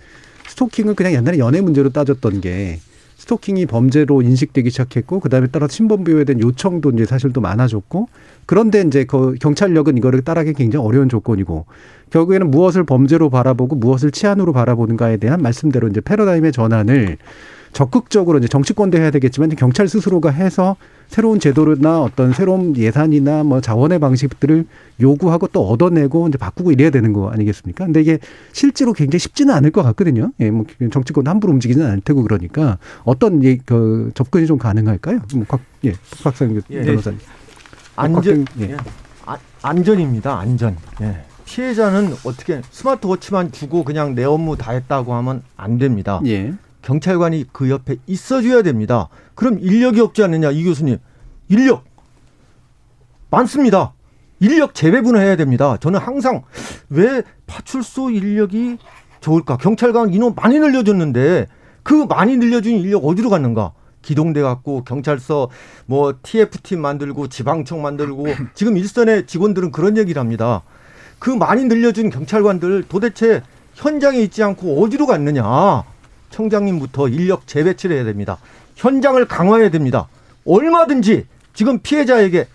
스토킹은 0.48 0.94
그냥 0.94 1.14
옛날에 1.14 1.38
연애 1.38 1.60
문제로 1.60 1.90
따졌던 1.90 2.40
게 2.42 2.78
스토킹이 3.26 3.66
범죄로 3.66 4.22
인식되기 4.22 4.70
시작했고 4.70 5.18
그다음에 5.18 5.48
따라 5.48 5.66
신변부여에 5.66 6.24
대한 6.24 6.40
요청도 6.40 6.90
이제 6.90 7.04
사실 7.04 7.32
또 7.32 7.40
많아졌고 7.40 8.08
그런데 8.46 8.82
이제 8.82 9.04
그 9.04 9.34
경찰력은 9.40 9.96
이거를 9.98 10.22
따라하기 10.22 10.54
굉장히 10.54 10.86
어려운 10.86 11.08
조건이고 11.08 11.66
결국에는 12.10 12.50
무엇을 12.52 12.84
범죄로 12.84 13.28
바라보고 13.28 13.74
무엇을 13.76 14.12
치안으로 14.12 14.52
바라보는가에 14.52 15.16
대한 15.16 15.42
말씀대로 15.42 15.88
이제 15.88 16.00
패러다임의 16.00 16.52
전환을 16.52 17.18
적극적으로 17.72 18.38
이제 18.38 18.46
정치권도 18.46 18.96
해야 18.96 19.10
되겠지만 19.10 19.50
경찰 19.50 19.88
스스로가 19.88 20.30
해서 20.30 20.76
새로운 21.08 21.40
제도나 21.40 22.02
어떤 22.02 22.32
새로운 22.32 22.76
예산이나 22.76 23.44
뭐 23.44 23.60
자원의 23.60 23.98
방식들을 23.98 24.66
요구하고 25.00 25.48
또 25.48 25.68
얻어내고 25.68 26.28
이제 26.28 26.38
바꾸고 26.38 26.72
이래야 26.72 26.90
되는 26.90 27.12
거 27.12 27.30
아니겠습니까? 27.30 27.84
근데 27.84 28.00
이게 28.00 28.18
실제로 28.52 28.92
굉장히 28.92 29.20
쉽지는 29.20 29.54
않을 29.54 29.70
것 29.70 29.82
같거든요. 29.82 30.32
예, 30.40 30.50
뭐 30.50 30.64
정치권 30.90 31.26
함부로 31.26 31.52
움직이지는 31.52 31.86
않을 31.86 32.00
테고 32.00 32.22
그러니까 32.22 32.78
어떤 33.04 33.42
예, 33.44 33.56
그 33.56 34.10
접근이 34.14 34.46
좀 34.46 34.58
가능할까요? 34.58 35.20
뭐 35.34 35.44
곽, 35.46 35.60
예, 35.84 35.94
박상 36.22 36.60
예, 36.70 36.82
변호사님. 36.82 37.18
안전, 37.96 38.44
예. 38.60 38.76
아, 39.24 39.38
안전입니다. 39.62 40.38
안전. 40.38 40.76
예. 41.00 41.24
피해자는 41.46 42.12
어떻게 42.24 42.60
스마트워치만 42.70 43.52
주고 43.52 43.84
그냥 43.84 44.14
내 44.14 44.24
업무 44.24 44.56
다 44.56 44.72
했다고 44.72 45.14
하면 45.14 45.42
안 45.56 45.78
됩니다. 45.78 46.20
예. 46.26 46.52
경찰관이 46.86 47.46
그 47.52 47.68
옆에 47.68 47.96
있어줘야 48.06 48.62
됩니다. 48.62 49.08
그럼 49.34 49.58
인력이 49.58 50.00
없지 50.00 50.22
않느냐, 50.22 50.52
이 50.52 50.62
교수님. 50.62 50.98
인력 51.48 51.84
많습니다. 53.28 53.92
인력 54.38 54.72
재배분을 54.72 55.20
해야 55.20 55.34
됩니다. 55.34 55.76
저는 55.80 55.98
항상 55.98 56.42
왜 56.88 57.24
파출소 57.48 58.10
인력이 58.10 58.78
좋을까? 59.20 59.56
경찰관 59.56 60.14
인원 60.14 60.34
많이 60.36 60.60
늘려줬는데 60.60 61.48
그 61.82 61.92
많이 62.08 62.36
늘려준 62.36 62.74
인력 62.74 63.04
어디로 63.04 63.30
갔는가? 63.30 63.72
기동대 64.02 64.40
갖고 64.40 64.84
경찰서 64.84 65.50
뭐 65.86 66.14
TF팀 66.22 66.80
만들고 66.80 67.26
지방청 67.26 67.82
만들고 67.82 68.26
지금 68.54 68.76
일선의 68.76 69.26
직원들은 69.26 69.72
그런 69.72 69.96
얘기를 69.96 70.20
합니다. 70.20 70.62
그 71.18 71.30
많이 71.30 71.64
늘려준 71.64 72.10
경찰관들 72.10 72.84
도대체 72.88 73.42
현장에 73.74 74.18
있지 74.20 74.44
않고 74.44 74.84
어디로 74.84 75.06
갔느냐? 75.06 75.84
청장님부터 76.30 77.08
인력 77.08 77.46
재배치를 77.46 77.96
해야 77.96 78.04
됩니다. 78.04 78.38
현장을 78.76 79.24
강화해야 79.26 79.70
됩니다. 79.70 80.08
얼마든지 80.44 81.26
지금 81.54 81.78
피해자에게 81.78 82.46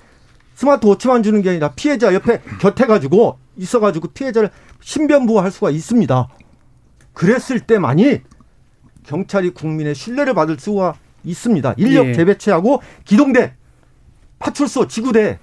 스마트워치만 0.55 1.24
주는 1.24 1.41
게 1.41 1.49
아니라 1.49 1.72
피해자 1.76 2.13
옆에 2.13 2.41
곁에 2.59 2.86
가지고 2.86 3.39
있어 3.57 3.80
가지고 3.80 4.09
피해자를 4.09 4.49
신변보호할 4.82 5.51
수가 5.51 5.72
있습니다. 5.72 6.28
그랬을 7.13 7.59
때만이 7.61 8.22
경찰이 9.03 9.51
국민의 9.51 9.95
신뢰를 9.95 10.34
받을 10.34 10.57
수가 10.59 10.95
있습니다. 11.24 11.76
인력 11.78 12.07
예. 12.07 12.13
재배치하고 12.13 12.82
기동대, 13.05 13.55
파출소, 14.39 14.88
지구대 14.88 15.39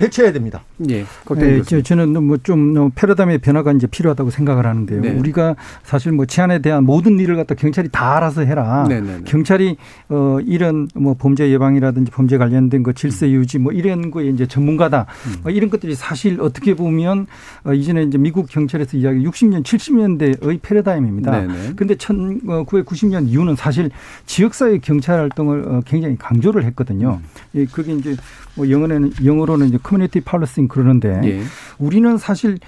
배치해야 0.00 0.32
됩니다. 0.32 0.62
예. 0.88 1.04
네, 1.36 1.62
저는 1.62 2.22
뭐좀 2.24 2.72
뭐 2.72 2.90
패러다임의 2.94 3.38
변화가 3.38 3.72
이제 3.72 3.86
필요하다고 3.86 4.30
생각을 4.30 4.64
하는데요. 4.66 5.02
네. 5.02 5.10
우리가 5.10 5.56
사실 5.82 6.10
뭐 6.12 6.24
치안에 6.24 6.60
대한 6.60 6.84
모든 6.84 7.20
일을 7.20 7.36
갖다 7.36 7.54
경찰이 7.54 7.90
다 7.92 8.16
알아서 8.16 8.40
해라. 8.40 8.86
네네네. 8.88 9.06
네, 9.06 9.18
네. 9.18 9.24
경찰이 9.24 9.76
어 10.08 10.38
이런 10.46 10.88
뭐 10.94 11.14
범죄 11.18 11.50
예방이라든지 11.50 12.10
범죄 12.12 12.38
관련된 12.38 12.82
거 12.82 12.94
질서 12.94 13.26
음. 13.26 13.32
유지 13.32 13.58
뭐 13.58 13.72
이런 13.72 14.10
거에 14.10 14.28
이제 14.28 14.46
전문가다. 14.46 15.04
음. 15.26 15.34
뭐 15.42 15.52
이런 15.52 15.68
것들이 15.68 15.94
사실 15.94 16.40
어떻게 16.40 16.74
보면 16.74 17.26
어 17.64 17.74
이전에 17.74 18.02
이제 18.04 18.16
미국 18.16 18.48
경찰에서 18.48 18.96
이야기 18.96 19.22
60년 19.26 19.62
70년대의 19.62 20.62
패러다임입니다. 20.62 21.46
근데 21.76 21.94
1990년 21.94 23.28
이후는 23.28 23.54
사실 23.54 23.90
지역사회 24.24 24.78
경찰 24.78 25.20
활동을 25.20 25.68
어, 25.68 25.80
굉장히 25.84 26.16
강조를 26.16 26.64
했거든요. 26.64 27.20
음. 27.54 27.66
그게 27.70 27.92
이제 27.92 28.16
뭐 28.54 28.68
영어는 28.68 29.12
영어로는 29.24 29.68
이제 29.68 29.78
커뮤니티 29.90 30.20
팔러싱 30.20 30.68
그러는데 30.68 31.20
예. 31.24 31.42
우리는 31.78 32.16
사실 32.16 32.58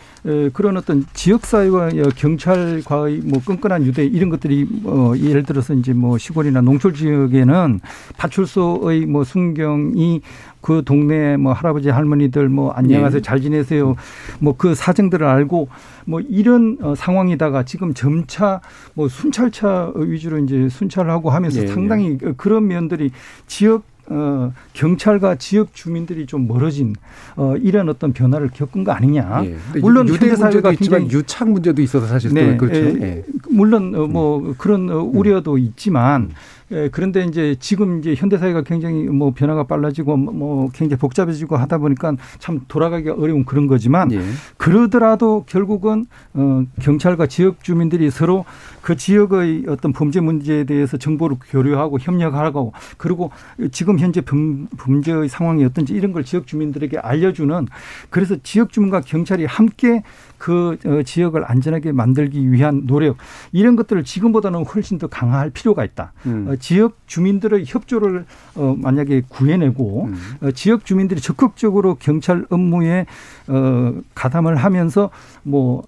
그런 0.53 0.77
어떤 0.77 1.07
지역 1.13 1.47
사회와 1.47 1.91
경찰과의 2.17 3.21
뭐 3.25 3.41
끈끈한 3.45 3.87
유대 3.87 4.05
이런 4.05 4.29
것들이 4.29 4.67
어 4.85 5.13
예를 5.17 5.45
들어서 5.45 5.73
이제 5.75 5.93
뭐 5.93 6.19
시골이나 6.19 6.61
농촌 6.63 6.95
지역에는 6.95 7.81
파출소의 8.17 9.07
뭐 9.07 9.23
순경이 9.23 10.21
그 10.61 10.83
동네 10.85 11.37
뭐 11.37 11.53
할아버지 11.53 11.91
할머니들 11.91 12.49
뭐 12.49 12.73
안녕하세요 12.73 13.19
예. 13.19 13.23
잘 13.23 13.41
지내세요 13.41 13.95
뭐 14.41 14.55
그 14.63 14.75
사정들을 14.75 15.27
알고 15.27 15.69
뭐 16.05 16.21
이런 16.21 16.77
어 16.83 16.95
상황이다가 16.95 17.65
지금 17.65 17.95
점차 17.95 18.61
뭐 18.95 19.09
순찰차 19.09 19.93
위주로 19.97 20.39
이제 20.39 20.69
순찰하고 20.69 21.31
하면서 21.31 21.63
예. 21.63 21.67
상당히 21.67 22.19
그런 22.37 22.69
면들이 22.69 23.11
지역 23.47 23.92
어, 24.07 24.53
경찰과 24.73 25.37
지역 25.37 25.75
주민들이 25.75 26.27
좀 26.27 26.49
멀어진 26.49 26.95
어, 27.37 27.55
이런 27.57 27.89
어떤 27.89 28.13
변화를 28.13 28.51
겪은 28.53 28.85
거 28.85 28.93
아니냐. 28.93 29.45
예. 29.45 29.57
물론 29.81 30.09
유대 30.09 30.35
문제도 30.35 30.73
있지만 30.73 31.11
유착 31.11 31.49
문제도 31.51 31.81
있어서 31.81 32.07
사실 32.07 32.35
네, 32.35 32.57
그렇죠. 32.57 32.81
예, 32.81 33.01
예. 33.01 33.25
물론 33.49 33.95
어, 33.95 34.07
뭐 34.07 34.41
음. 34.41 34.55
그런 34.59 34.91
어, 34.91 34.99
우려도 34.99 35.59
있지만 35.59 36.23
음. 36.23 36.31
예, 36.73 36.89
그런데 36.91 37.25
이제 37.25 37.55
지금 37.61 37.99
이제 37.99 38.15
현대 38.15 38.39
사회가 38.39 38.63
굉장히 38.63 39.05
뭐 39.05 39.33
변화가 39.33 39.65
빨라지고 39.65 40.17
뭐, 40.17 40.33
뭐 40.33 40.71
굉장히 40.73 40.99
복잡해지고 40.99 41.57
하다 41.57 41.79
보니까 41.79 42.15
참 42.39 42.63
돌아가기가 42.67 43.15
어려운 43.15 43.45
그런 43.45 43.67
거지만 43.67 44.11
예. 44.13 44.23
그러더라도 44.57 45.45
결국은 45.47 46.07
어 46.35 46.65
경찰과 46.81 47.27
지역 47.27 47.63
주민들이 47.63 48.11
서로 48.11 48.45
그 48.81 48.97
지역의 48.97 49.65
어떤 49.69 49.93
범죄 49.93 50.21
문제에 50.21 50.65
대해서 50.65 50.97
정보를 50.97 51.37
교류하고 51.51 51.99
협력하고 52.01 52.73
그리고 52.97 53.31
지금 53.71 53.99
현재 53.99 54.23
범죄의 54.23 55.29
상황이 55.29 55.65
어떤지 55.65 55.93
이런 55.93 56.13
걸 56.13 56.25
지역 56.25 56.47
주민들에게 56.47 56.99
알려주는 56.99 57.67
그래서 58.11 58.37
지역 58.43 58.73
주민과 58.73 59.03
경찰이 59.03 59.45
함께 59.45 60.03
그 60.43 60.77
어, 60.85 61.05
지역을 61.05 61.49
안전하게 61.49 61.93
만들기 61.93 62.51
위한 62.51 62.85
노력 62.85 63.17
이런 63.53 63.77
것들을 63.77 64.03
지금보다는 64.03 64.65
훨씬 64.65 64.99
더 64.99 65.07
강화할 65.07 65.51
필요가 65.51 65.85
있다. 65.85 66.13
음. 66.27 66.49
어, 66.49 66.57
지역 66.57 66.99
주민들의 67.07 67.63
협조를 67.65 68.25
어, 68.57 68.75
만약에 68.77 69.23
구해내고 69.29 70.07
음. 70.07 70.17
어, 70.41 70.51
지역 70.51 70.85
주민들이 70.85 71.21
적극적으로 71.21 71.95
경찰 71.95 72.45
업무에 72.51 73.07
어, 73.47 73.95
가담을 74.17 74.57
하면서 74.57 75.11
뭐 75.45 75.79
어, 75.83 75.85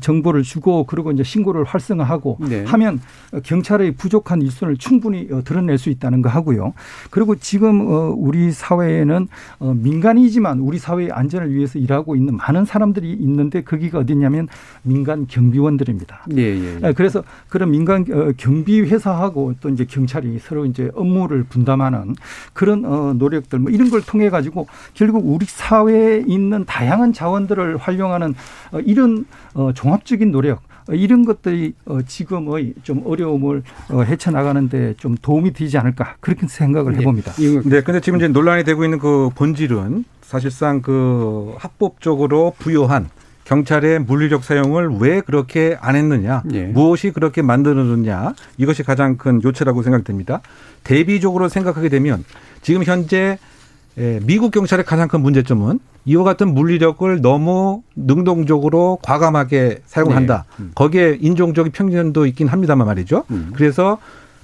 정보를 0.00 0.42
주고 0.42 0.84
그리고 0.84 1.10
이제 1.10 1.22
신고를 1.22 1.64
활성화하고 1.64 2.38
네. 2.48 2.64
하면 2.64 3.00
경찰의 3.42 3.92
부족한 3.92 4.42
일선을 4.42 4.76
충분히 4.76 5.28
어, 5.30 5.42
드러낼 5.42 5.78
수 5.78 5.90
있다는 5.90 6.22
거 6.22 6.28
하고요. 6.28 6.72
그리고 7.10 7.34
지금 7.36 7.86
어, 7.88 8.14
우리 8.16 8.52
사회에는 8.52 9.28
민간이지만 9.60 10.60
우리 10.60 10.78
사회의 10.78 11.10
안전을 11.10 11.52
위해서 11.52 11.78
일하고 11.78 12.16
있는 12.16 12.36
많은 12.36 12.64
사람들이 12.64 13.12
있는데 13.12 13.62
거기가 13.62 13.98
어디냐면 13.98 14.48
민간 14.82 15.26
경비원들입니다. 15.26 16.26
예, 16.36 16.42
예, 16.42 16.78
예. 16.82 16.92
그래서 16.92 17.22
그런 17.48 17.70
민간 17.70 18.04
경비 18.36 18.80
회사하고 18.80 19.54
또 19.60 19.68
이제 19.68 19.84
경찰이 19.84 20.38
서로 20.38 20.66
이제 20.66 20.90
업무를 20.94 21.44
분담하는 21.44 22.14
그런 22.52 22.82
노력들 23.18 23.58
뭐 23.58 23.70
이런 23.70 23.90
걸 23.90 24.02
통해 24.02 24.30
가지고 24.30 24.66
결국 24.94 25.24
우리 25.26 25.46
사회에 25.46 26.24
있는 26.26 26.64
다양한 26.64 27.12
자원들을 27.12 27.76
활용하는 27.76 28.34
이런 28.84 29.24
종합적인 29.74 30.30
노력 30.30 30.62
이런 30.90 31.24
것들이 31.24 31.74
어, 31.86 32.02
지금의 32.02 32.74
좀 32.82 33.02
어려움을 33.06 33.62
어, 33.90 34.02
헤쳐나가는데 34.02 34.94
좀 34.96 35.16
도움이 35.20 35.52
되지 35.52 35.78
않을까 35.78 36.16
그렇게 36.20 36.46
생각을 36.48 36.96
해봅니다. 36.96 37.32
네, 37.64 37.82
근데 37.82 38.00
지금 38.00 38.18
이제 38.18 38.28
논란이 38.28 38.64
되고 38.64 38.82
있는 38.84 38.98
그 38.98 39.30
본질은 39.34 40.04
사실상 40.22 40.82
그 40.82 41.54
합법적으로 41.58 42.54
부여한 42.58 43.08
경찰의 43.44 44.00
물리력 44.00 44.44
사용을 44.44 44.88
왜 45.00 45.20
그렇게 45.20 45.76
안 45.80 45.96
했느냐, 45.96 46.42
예. 46.52 46.62
무엇이 46.62 47.10
그렇게 47.10 47.42
만들어졌냐 47.42 48.34
이것이 48.56 48.82
가장 48.82 49.16
큰 49.16 49.42
요체라고 49.42 49.82
생각됩니다. 49.82 50.40
대비적으로 50.84 51.48
생각하게 51.48 51.88
되면 51.88 52.24
지금 52.62 52.84
현재 52.84 53.38
예, 53.98 54.20
미국 54.22 54.50
경찰의 54.50 54.84
가장 54.84 55.08
큰 55.08 55.20
문제점은 55.20 55.78
이와 56.04 56.24
같은 56.24 56.52
물리력을 56.54 57.20
너무 57.20 57.82
능동적으로 57.94 58.98
과감하게 59.02 59.82
사용한다. 59.86 60.44
네. 60.48 60.62
음. 60.64 60.72
거기에 60.74 61.18
인종적인 61.20 61.72
편견도 61.72 62.26
있긴 62.26 62.48
합니다만 62.48 62.86
말이죠. 62.86 63.24
음. 63.30 63.52
그래서 63.54 63.98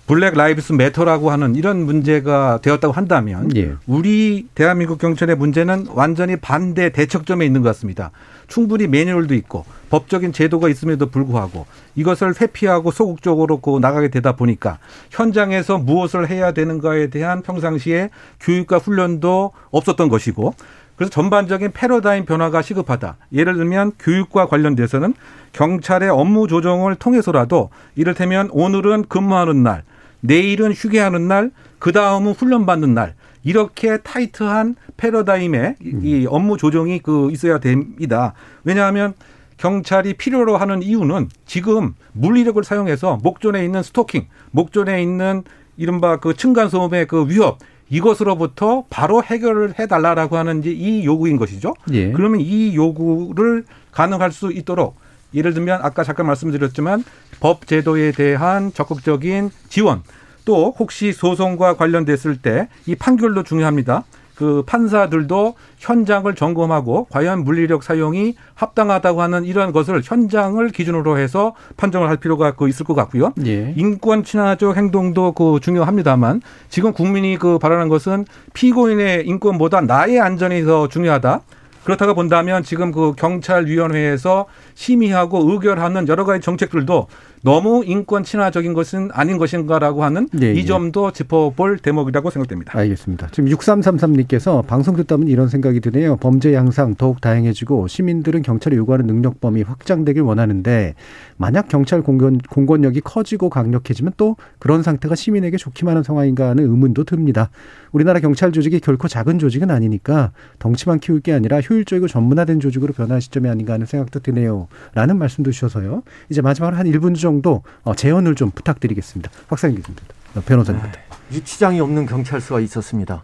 Black 0.07 0.35
Lives 0.35 0.73
Matter라고 0.73 1.31
하는 1.31 1.55
이런 1.55 1.85
문제가 1.85 2.61
되었다고 2.63 2.93
한다면 2.93 3.55
예. 3.57 3.75
우리 3.87 4.47
대한민국 4.55 4.99
경찰의 4.99 5.37
문제는 5.37 5.89
완전히 5.91 6.37
반대 6.37 6.91
대척점에 6.91 7.45
있는 7.45 7.61
것 7.61 7.69
같습니다. 7.71 8.11
충분히 8.49 8.87
매뉴얼도 8.87 9.35
있고 9.35 9.65
법적인 9.91 10.33
제도가 10.33 10.69
있음에도 10.69 11.07
불구하고 11.07 11.67
이것을 11.95 12.35
회피하고 12.41 12.91
소극적으로 12.91 13.61
그 13.61 13.79
나가게 13.79 14.09
되다 14.09 14.33
보니까 14.33 14.79
현장에서 15.11 15.79
무엇을 15.79 16.29
해야 16.29 16.53
되는가에 16.53 17.09
대한 17.09 17.43
평상시에 17.43 18.11
교육과 18.41 18.79
훈련도 18.79 19.53
없었던 19.71 20.09
것이고 20.09 20.55
그래서 20.97 21.11
전반적인 21.11 21.71
패러다임 21.73 22.25
변화가 22.25 22.61
시급하다. 22.61 23.19
예를 23.33 23.55
들면 23.55 23.93
교육과 24.01 24.49
관련돼서는 24.49 25.15
경찰의 25.53 26.09
업무 26.09 26.49
조정을 26.49 26.97
통해서라도 26.97 27.71
이를테면 27.95 28.49
오늘은 28.51 29.05
근무하는 29.09 29.63
날, 29.63 29.85
내일은 30.21 30.73
휴게하는 30.73 31.29
날, 31.29 31.53
그 31.79 31.93
다음은 31.93 32.33
훈련받는 32.33 32.95
날. 32.95 33.15
이렇게 33.45 33.99
타이트한 33.99 34.76
패러다임에 34.97 35.76
이 35.80 36.26
업무 36.28 36.57
조정이 36.57 36.99
그 37.01 37.30
있어야 37.30 37.59
됩니다. 37.59 38.34
왜냐하면 38.64 39.14
경찰이 39.57 40.14
필요로 40.14 40.57
하는 40.57 40.82
이유는 40.82 41.28
지금 41.47 41.95
물리력을 42.12 42.62
사용해서 42.62 43.18
목전에 43.22 43.64
있는 43.64 43.82
스토킹, 43.82 44.26
목전에 44.51 45.03
있는 45.03 45.43
이른바 45.76 46.18
그 46.18 46.34
층간소음의 46.34 47.07
그 47.07 47.28
위협 47.28 47.59
이것으로부터 47.91 48.84
바로 48.91 49.22
해결을 49.22 49.78
해달라라고 49.78 50.36
하는 50.36 50.61
이제 50.61 50.70
이 50.70 51.05
요구인 51.05 51.36
것이죠. 51.36 51.74
예. 51.93 52.12
그러면 52.12 52.41
이 52.41 52.74
요구를 52.74 53.64
가능할 53.93 54.30
수 54.30 54.53
있도록 54.53 54.97
예를 55.34 55.55
들면 55.55 55.80
아까 55.82 56.05
잠깐 56.05 56.26
말씀드렸지만 56.26 57.05
법 57.41 57.66
제도에 57.66 58.12
대한 58.12 58.72
적극적인 58.72 59.51
지원 59.68 60.03
또 60.49 60.75
혹시 60.79 61.13
소송과 61.13 61.75
관련됐을 61.77 62.39
때 62.39 62.69
이 62.87 62.95
판결도 62.95 63.43
중요합니다. 63.43 64.05
그 64.35 64.63
판사들도 64.67 65.55
현장을 65.79 66.33
점검하고 66.35 67.07
과연 67.11 67.45
물리력 67.45 67.83
사용이 67.83 68.35
합당하다고 68.55 69.21
하는 69.21 69.45
이러한 69.45 69.73
것을 69.73 70.01
현장을 70.03 70.67
기준으로 70.71 71.19
해서 71.19 71.55
판정을 71.77 72.09
할 72.09 72.17
필요가 72.17 72.53
그 72.53 72.69
있을 72.69 72.87
것 72.87 72.95
같고요. 72.95 73.33
예. 73.45 73.75
인권 73.77 74.23
친화적 74.25 74.77
행동도 74.77 75.33
그 75.33 75.59
중요합니다만 75.61 76.41
지금 76.71 76.93
국민이 76.93 77.37
그 77.37 77.59
바라는 77.59 77.89
것은 77.89 78.25
피고인의 78.55 79.27
인권보다 79.27 79.83
나의 79.83 80.21
안전이 80.21 80.65
더 80.65 80.89
중요하다. 80.89 81.41
그렇다고 81.85 82.15
본다면 82.15 82.63
지금 82.63 82.93
그 82.93 83.15
경찰위원회에서 83.17 84.47
심의하고 84.79 85.51
의결하는 85.51 86.07
여러 86.07 86.24
가지 86.24 86.41
정책들도 86.41 87.09
너무 87.43 87.83
인권 87.85 88.22
친화적인 88.22 88.74
것은 88.74 89.11
아닌 89.12 89.37
것인가라고 89.37 90.05
하는 90.05 90.29
네, 90.33 90.53
이 90.53 90.59
예. 90.59 90.64
점도 90.64 91.12
짚어볼 91.12 91.79
대목이라고 91.79 92.31
생각됩니다. 92.31 92.79
알겠습니다. 92.79 93.29
지금 93.33 93.51
6333님께서 93.51 94.64
방송 94.66 94.95
듣다 94.97 95.16
보면 95.16 95.29
이런 95.29 95.49
생각이 95.49 95.81
드네요. 95.81 96.16
범죄 96.16 96.55
양상 96.55 96.95
더욱 96.95 97.20
다양해지고 97.20 97.89
시민들은 97.89 98.43
경찰이 98.43 98.76
요구하는 98.76 99.07
능력 99.07 99.41
범위 99.41 99.62
확장되길 99.62 100.22
원하는데 100.22 100.95
만약 101.37 101.68
경찰 101.68 102.03
공권, 102.03 102.39
공권력이 102.39 103.01
커지고 103.01 103.51
강력해지면 103.51 104.12
또 104.16 104.37
그런 104.59 104.83
상태가 104.83 105.14
시민에게 105.14 105.57
좋기만 105.57 105.97
한 105.97 106.03
상황인가 106.05 106.49
하는 106.49 106.64
의문도 106.64 107.05
듭니다. 107.05 107.51
우리나라 107.93 108.20
경찰 108.20 108.53
조직이 108.53 108.81
결코 108.81 109.09
작은 109.09 109.39
조직은 109.39 109.70
아니니까 109.70 110.33
덩치만 110.59 111.01
키울 111.01 111.20
게 111.20 111.33
아니라 111.33 111.61
효율적이고 111.61 112.09
전문화된 112.09 112.61
조직으로 112.61 112.93
변화 112.93 113.18
시점이 113.18 113.49
아닌가 113.49 113.72
하는 113.74 113.87
생각도 113.87 114.20
드네요. 114.20 114.68
라는 114.95 115.19
말씀도 115.19 115.51
주셔서요. 115.51 116.03
이제 116.29 116.41
마지막으로 116.43 116.77
한 116.77 116.87
1분 116.87 117.19
정도 117.21 117.62
어, 117.83 117.95
재연을 117.95 118.35
좀 118.35 118.51
부탁드리겠습니다. 118.51 119.31
박상희 119.49 119.77
교수님, 119.77 119.97
어, 120.35 120.41
변호사님한테. 120.45 121.01
유치장이 121.33 121.81
없는 121.81 122.07
경찰서가 122.07 122.61
있었습니다. 122.61 123.23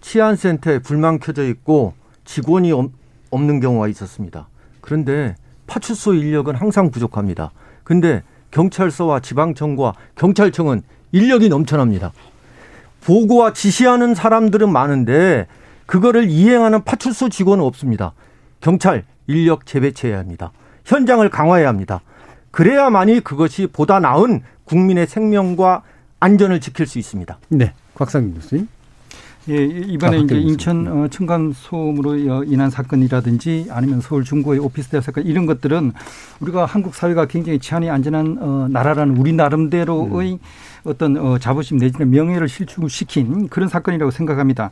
치안센터에 0.00 0.80
불만 0.80 1.18
켜져 1.18 1.46
있고 1.48 1.94
직원이 2.24 2.72
없는 3.30 3.60
경우가 3.60 3.88
있었습니다. 3.88 4.48
그런데 4.80 5.36
파출소 5.66 6.14
인력은 6.14 6.54
항상 6.54 6.90
부족합니다. 6.90 7.52
근데 7.84 8.22
경찰서와 8.50 9.20
지방청과 9.20 9.94
경찰청은 10.16 10.82
인력이 11.12 11.48
넘쳐납니다. 11.48 12.12
보고와 13.04 13.52
지시하는 13.52 14.14
사람들은 14.14 14.70
많은데 14.70 15.46
그거를 15.86 16.28
이행하는 16.28 16.84
파출소 16.84 17.28
직원은 17.28 17.64
없습니다. 17.64 18.12
경찰 18.60 19.04
인력 19.26 19.66
재배치해야 19.66 20.18
합니다. 20.18 20.52
현장을 20.84 21.28
강화해야 21.28 21.68
합니다. 21.68 22.00
그래야만이 22.50 23.20
그것이 23.20 23.66
보다 23.66 23.98
나은 23.98 24.42
국민의 24.64 25.06
생명과 25.06 25.82
안전을 26.20 26.60
지킬 26.60 26.86
수 26.86 26.98
있습니다. 26.98 27.38
네. 27.48 27.72
곽상민 27.94 28.34
교수님. 28.34 28.68
예, 29.50 29.62
이번에 29.62 30.16
아, 30.16 30.20
이제 30.20 30.36
인천 30.36 30.86
어, 30.86 31.08
층간 31.08 31.52
소음으로 31.54 32.44
인한 32.44 32.70
사건이라든지 32.70 33.66
아니면 33.70 34.00
서울 34.00 34.24
중구의 34.24 34.58
오피스텔 34.58 35.02
사건 35.02 35.26
이런 35.26 35.44
것들은 35.44 35.92
우리가 36.40 36.64
한국 36.64 36.94
사회가 36.94 37.26
굉장히 37.26 37.58
치안이 37.58 37.90
안전한 37.90 38.38
어, 38.40 38.68
나라라는 38.70 39.18
우리 39.18 39.34
나름대로의 39.34 40.32
음. 40.32 40.38
어떤 40.84 41.16
어, 41.16 41.38
자부심 41.38 41.78
내지는 41.78 42.10
명예를 42.10 42.48
실추시킨 42.48 43.48
그런 43.48 43.68
사건이라고 43.68 44.10
생각합니다. 44.10 44.70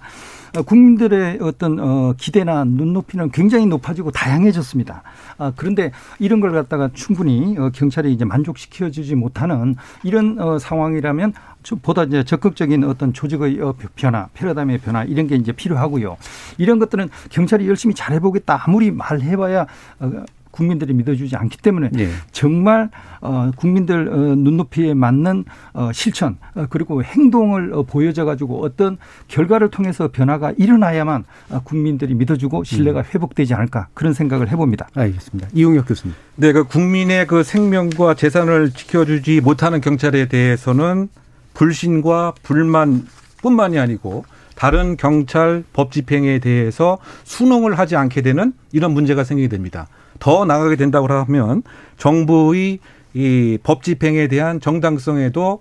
어, 0.56 0.62
국민들의 0.62 1.38
어떤 1.40 1.78
어, 1.80 2.14
기대나 2.16 2.64
눈높이는 2.64 3.30
굉장히 3.30 3.66
높아지고 3.66 4.10
다양해졌습니다. 4.10 5.02
아, 5.38 5.52
그런데 5.56 5.92
이런 6.18 6.40
걸 6.40 6.52
갖다가 6.52 6.90
충분히 6.92 7.56
어, 7.58 7.70
경찰이 7.70 8.12
이제 8.12 8.24
만족시켜주지 8.24 9.14
못하는 9.14 9.74
이런 10.02 10.38
어, 10.38 10.58
상황이라면 10.58 11.32
보다 11.80 12.04
이제 12.04 12.24
적극적인 12.24 12.84
어떤 12.84 13.12
조직의 13.12 13.60
어, 13.60 13.74
변화, 13.96 14.28
패러다임의 14.34 14.78
변화 14.78 15.04
이런 15.04 15.26
게 15.26 15.36
이제 15.36 15.52
필요하고요. 15.52 16.16
이런 16.58 16.78
것들은 16.78 17.08
경찰이 17.30 17.66
열심히 17.66 17.94
잘해보겠다 17.94 18.64
아무리 18.66 18.90
말해봐야 18.90 19.66
어, 20.00 20.24
국민들이 20.52 20.94
믿어주지 20.94 21.34
않기 21.34 21.58
때문에 21.58 21.90
네. 21.92 22.08
정말 22.30 22.90
어, 23.20 23.50
국민들 23.56 24.08
어, 24.08 24.16
눈높이에 24.36 24.94
맞는 24.94 25.44
어, 25.72 25.90
실천 25.92 26.36
어, 26.54 26.66
그리고 26.70 27.02
행동을 27.02 27.72
어, 27.72 27.82
보여줘 27.82 28.24
가지고 28.24 28.62
어떤 28.62 28.98
결과를 29.26 29.70
통해서 29.70 30.08
변화가 30.12 30.52
일어나야만 30.56 31.24
어, 31.50 31.60
국민들이 31.64 32.14
믿어주고 32.14 32.62
신뢰가 32.62 33.00
음. 33.00 33.04
회복되지 33.12 33.54
않을까 33.54 33.88
그런 33.94 34.12
생각을 34.12 34.50
해봅니다. 34.50 34.88
알겠습니다. 34.94 35.48
이용혁 35.52 35.88
교수님. 35.88 36.14
네, 36.36 36.52
그 36.52 36.64
국민의 36.64 37.26
그 37.26 37.42
생명과 37.42 38.14
재산을 38.14 38.70
지켜주지 38.70 39.40
못하는 39.40 39.80
경찰에 39.80 40.28
대해서는 40.28 41.08
불신과 41.54 42.34
불만 42.42 43.06
뿐만이 43.42 43.78
아니고 43.78 44.24
다른 44.54 44.96
경찰 44.96 45.64
법 45.72 45.90
집행에 45.90 46.38
대해서 46.38 46.98
순응을 47.24 47.78
하지 47.78 47.96
않게 47.96 48.22
되는 48.22 48.52
이런 48.70 48.92
문제가 48.92 49.24
생기게 49.24 49.48
됩니다. 49.48 49.88
더 50.22 50.44
나가게 50.44 50.76
된다고 50.76 51.08
하면 51.08 51.62
정부의 51.98 52.78
이 53.14 53.58
법 53.62 53.82
집행에 53.82 54.28
대한 54.28 54.60
정당성에도 54.60 55.60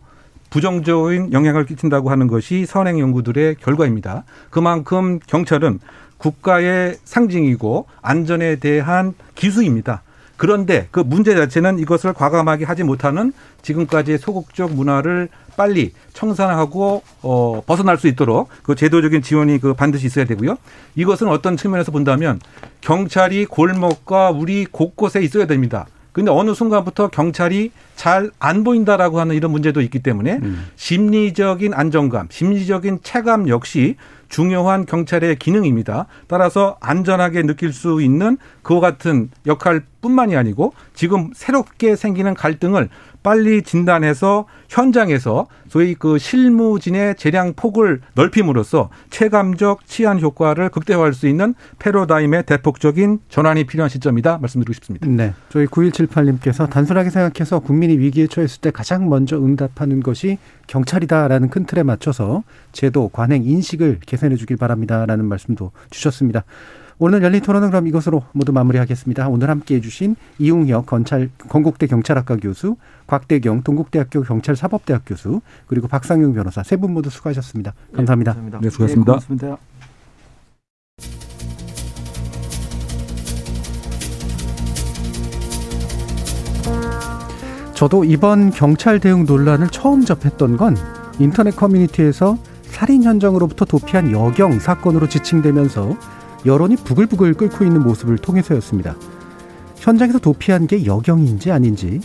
부정적인 0.52 1.34
영향을 1.34 1.66
끼친다고 1.66 2.12
하는 2.12 2.28
것이 2.28 2.66
선행 2.66 3.00
연구들의 3.00 3.56
결과입니다. 3.56 4.24
그만큼 4.52 5.20
경찰은 5.26 5.80
국가의 6.18 6.98
상징이고 7.04 7.88
안전에 8.02 8.58
대한 8.58 9.14
기수입니다. 9.34 10.04
그런데 10.42 10.88
그 10.90 11.00
문제 11.00 11.36
자체는 11.36 11.78
이것을 11.78 12.14
과감하게 12.14 12.66
하지 12.66 12.82
못하는 12.82 13.32
지금까지의 13.62 14.18
소극적 14.18 14.74
문화를 14.74 15.30
빨리 15.56 15.92
청산하고 16.14 17.04
어 17.22 17.62
벗어날 17.68 18.00
수 18.00 18.08
있도록 18.08 18.50
그 18.64 18.74
제도적인 18.74 19.22
지원이 19.22 19.60
그 19.60 19.76
반드시 19.76 20.08
있어야 20.08 20.26
되고요. 20.26 20.58
이것은 20.96 21.28
어떤 21.28 21.58
측면에서 21.58 21.92
본다면 21.92 22.40
경찰이 22.82 23.46
골목과 23.46 24.32
우리 24.32 24.66
곳곳에 24.66 25.22
있어야 25.22 25.46
됩니다. 25.46 25.86
근데 26.12 26.32
어느 26.32 26.56
순간부터 26.56 27.10
경찰이 27.10 27.72
잘 27.96 28.32
안 28.40 28.64
보인다라고 28.64 29.20
하는 29.20 29.36
이런 29.36 29.52
문제도 29.52 29.80
있기 29.80 30.00
때문에 30.00 30.40
음. 30.42 30.66
심리적인 30.76 31.76
안정감, 31.76 32.30
심리적인 32.32 33.02
체감 33.04 33.48
역시 33.48 33.96
중요한 34.32 34.86
경찰의 34.86 35.36
기능입니다. 35.36 36.08
따라서 36.28 36.78
안전하게 36.80 37.44
느낄 37.44 37.74
수 37.74 38.02
있는 38.02 38.38
그와 38.64 38.80
같은 38.80 39.30
역할뿐만이 39.46 40.36
아니고 40.36 40.74
지금 40.96 41.32
새롭게 41.36 41.96
생기는 41.96 42.34
갈등을 42.34 42.90
빨리 43.24 43.62
진단해서 43.62 44.46
현장에서 44.70 45.48
소위 45.68 45.94
그 45.94 46.18
실무진의 46.18 47.16
재량 47.16 47.54
폭을 47.54 48.02
넓힘으로써 48.16 48.90
체감적 49.10 49.86
치안 49.86 50.20
효과를 50.20 50.70
극대화할 50.70 51.14
수 51.14 51.28
있는 51.28 51.54
패러다임의 51.78 52.46
대폭적인 52.46 53.20
전환이 53.30 53.66
필요한 53.66 53.90
시점이다 53.90 54.40
말씀드리고 54.40 54.74
싶습니다. 54.74 55.08
네. 55.08 55.34
저희 55.50 55.68
9178님께서 55.68 56.70
단순하게 56.70 57.10
생각해서 57.10 57.60
국민이 57.60 57.98
위기에 58.00 58.28
처했을 58.28 58.62
때 58.62 58.72
가장 58.72 59.08
먼저 59.10 59.38
응답하는 59.38 60.02
것이 60.02 60.40
경찰이다라는 60.72 61.50
큰 61.50 61.66
틀에 61.66 61.84
맞춰서 61.84 62.44
제도, 62.72 63.10
관행, 63.10 63.44
인식을 63.44 64.00
개선해 64.06 64.38
주길 64.38 64.56
바랍니다라는 64.56 65.26
말씀도 65.26 65.72
주셨습니다. 65.90 66.46
오늘 66.98 67.24
열린 67.24 67.42
토론은 67.42 67.72
그럼 67.72 67.88
이것으로 67.88 68.24
모두 68.32 68.54
마무리하겠습니다. 68.54 69.28
오늘 69.28 69.50
함께 69.50 69.76
해주신 69.76 70.16
이웅혁 70.40 70.86
건찰, 70.86 71.30
건국대 71.50 71.88
경찰학과 71.88 72.38
교수, 72.38 72.78
곽대경 73.08 73.64
동국대학교 73.64 74.22
경찰사법대학 74.22 75.02
교수, 75.06 75.42
그리고 75.68 75.90
박상용 75.90 76.34
변호사 76.34 76.64
세 76.64 76.78
분 76.78 76.94
모두 76.94 77.10
수고하셨습니다. 77.10 77.74
감사합니다. 77.94 78.34
네, 78.34 78.60
네 78.62 78.70
수고하셨습니다. 78.70 79.20
네, 79.20 79.28
고맙습니다. 79.28 79.58
저도 87.82 88.04
이번 88.04 88.52
경찰 88.52 89.00
대응 89.00 89.26
논란을 89.26 89.70
처음 89.70 90.06
접했던 90.06 90.56
건 90.56 90.78
인터넷 91.18 91.56
커뮤니티에서 91.56 92.38
살인 92.62 93.02
현장으로부터 93.02 93.66
도피한 93.66 94.12
여경 94.12 94.60
사건으로 94.60 95.10
지칭되면서 95.10 95.98
여론이 96.46 96.76
부글부글 96.76 97.34
끓고 97.34 97.66
있는 97.66 97.82
모습을 97.82 98.20
통해서였습니다. 98.20 98.96
현장에서 99.78 100.20
도피한 100.20 100.68
게 100.68 100.86
여경인지 100.86 101.52
아닌지, 101.52 102.02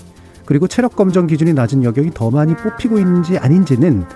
그리고 0.46 0.66
체력 0.66 0.96
검정 0.96 1.26
기준이 1.26 1.52
낮은 1.52 1.84
여경이 1.84 2.12
더 2.14 2.30
많이 2.30 2.56
뽑히고 2.56 2.98
있는지 2.98 3.36
아닌지는 3.36 4.06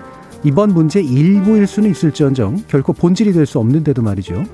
이번 0.43 0.73
문제의 0.73 1.05
일부일 1.05 1.67
수는 1.67 1.91
있을지언정 1.91 2.63
결코 2.69 2.91
본질이 2.91 3.33
될 3.33 3.45
수 3.45 3.59
없는데도 3.59 4.01
말이죠. 4.01 4.45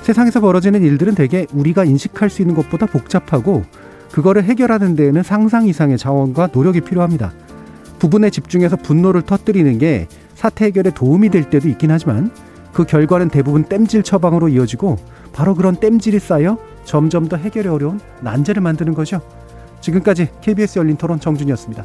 세상에서 0.00 0.40
벌어지는 0.40 0.82
일들은 0.84 1.16
대개 1.16 1.46
우리가 1.52 1.84
인식할 1.84 2.30
수 2.30 2.40
있는 2.40 2.54
것보다 2.54 2.86
복잡하고 2.86 3.62
그거를 4.10 4.44
해결하는 4.44 4.96
데에는 4.96 5.22
상상 5.22 5.66
이상의 5.66 5.98
자원과 5.98 6.48
노력이 6.52 6.80
필요합니다. 6.80 7.32
부분에 7.98 8.30
집중해서 8.30 8.76
분노를 8.76 9.22
터뜨리는 9.22 9.78
게 9.78 10.08
사태 10.34 10.64
해결에 10.66 10.90
도움이 10.90 11.28
될 11.28 11.50
때도 11.50 11.68
있긴 11.68 11.90
하지만 11.90 12.30
그 12.72 12.84
결과는 12.84 13.28
대부분 13.28 13.64
땜질 13.64 14.02
처방으로 14.02 14.48
이어지고 14.48 14.96
바로 15.32 15.54
그런 15.54 15.76
땜질이 15.76 16.18
쌓여 16.18 16.58
점점 16.84 17.28
더 17.28 17.36
해결이 17.36 17.68
어려운 17.68 18.00
난제를 18.22 18.62
만드는 18.62 18.94
거죠. 18.94 19.20
지금까지 19.80 20.28
KBS 20.40 20.78
열린 20.78 20.96
토론 20.96 21.20
정준이었습니다. 21.20 21.84